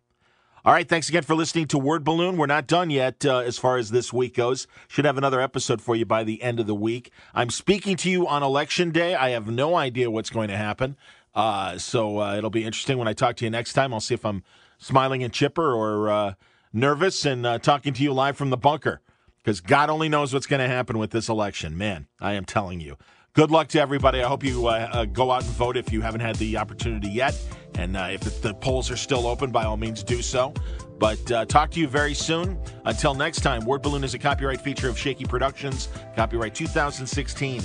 All 0.66 0.74
right, 0.74 0.90
thanks 0.90 1.10
again 1.10 1.22
for 1.22 1.36
listening 1.36 1.68
to 1.68 1.78
Word 1.78 2.04
Balloon. 2.04 2.38
We're 2.38 2.48
not 2.48 2.66
done 2.66 2.90
yet 2.90 3.24
uh, 3.24 3.38
as 3.38 3.60
far 3.60 3.78
as 3.78 3.92
this 3.92 4.12
week 4.12 4.34
goes. 4.34 4.66
Should 4.88 5.06
have 5.06 5.16
another 5.16 5.40
episode 5.40 5.80
for 5.80 5.96
you 5.96 6.08
by 6.08 6.24
the 6.24 6.42
end 6.42 6.60
of 6.60 6.66
the 6.66 6.74
week. 6.74 7.12
I'm 7.36 7.52
speaking 7.52 7.96
to 7.98 8.10
you 8.10 8.28
on 8.28 8.42
election 8.42 8.90
day. 8.90 9.14
I 9.14 9.30
have 9.30 9.46
no 9.48 9.76
idea 9.76 10.10
what's 10.10 10.32
going 10.32 10.48
to 10.48 10.58
happen. 10.58 10.98
Uh, 11.36 11.78
so 11.78 12.18
uh, 12.20 12.36
it'll 12.36 12.50
be 12.50 12.64
interesting 12.64 12.98
when 12.98 13.08
I 13.08 13.14
talk 13.14 13.36
to 13.36 13.46
you 13.46 13.52
next 13.52 13.74
time. 13.74 13.94
I'll 13.94 14.00
see 14.00 14.16
if 14.16 14.26
I'm 14.26 14.44
smiling 14.80 15.22
and 15.22 15.32
chipper 15.32 15.72
or 15.72 16.10
uh, 16.10 16.34
nervous 16.74 17.28
and 17.28 17.46
uh, 17.46 17.60
talking 17.60 17.94
to 17.94 18.02
you 18.02 18.12
live 18.12 18.36
from 18.36 18.50
the 18.50 18.58
bunker 18.58 19.02
because 19.44 19.62
God 19.62 19.92
only 19.92 20.10
knows 20.10 20.34
what's 20.34 20.48
going 20.48 20.68
to 20.68 20.68
happen 20.68 20.98
with 20.98 21.12
this 21.12 21.30
election. 21.30 21.78
Man, 21.78 22.08
I 22.20 22.34
am 22.34 22.44
telling 22.44 22.80
you. 22.80 22.98
Good 23.36 23.52
luck 23.52 23.68
to 23.70 23.82
everybody. 23.82 24.24
I 24.24 24.30
hope 24.30 24.46
you 24.46 24.68
uh, 24.68 24.90
uh, 24.94 25.04
go 25.04 25.30
out 25.30 25.44
and 25.44 25.52
vote 25.52 25.76
if 25.76 25.92
you 25.92 26.00
haven't 26.00 26.22
had 26.22 26.38
the 26.38 26.56
opportunity 26.56 27.10
yet. 27.10 27.38
And 27.78 27.98
uh, 27.98 28.08
if 28.10 28.22
the, 28.22 28.30
the 28.48 28.54
polls 28.54 28.90
are 28.90 28.96
still 28.96 29.28
open, 29.28 29.52
by 29.52 29.66
all 29.66 29.76
means 29.76 30.04
do 30.04 30.22
so. 30.22 30.54
But 31.00 31.30
uh, 31.30 31.44
talk 31.44 31.70
to 31.72 31.82
you 31.82 31.90
very 31.90 32.14
soon. 32.14 32.58
Until 32.86 33.14
next 33.14 33.42
time, 33.42 33.66
Word 33.66 33.82
Balloon 33.82 34.06
is 34.06 34.14
a 34.14 34.20
copyright 34.20 34.62
feature 34.62 34.88
of 34.88 34.98
Shaky 34.98 35.26
Productions, 35.26 35.90
copyright 36.16 36.56
2016. 36.56 37.62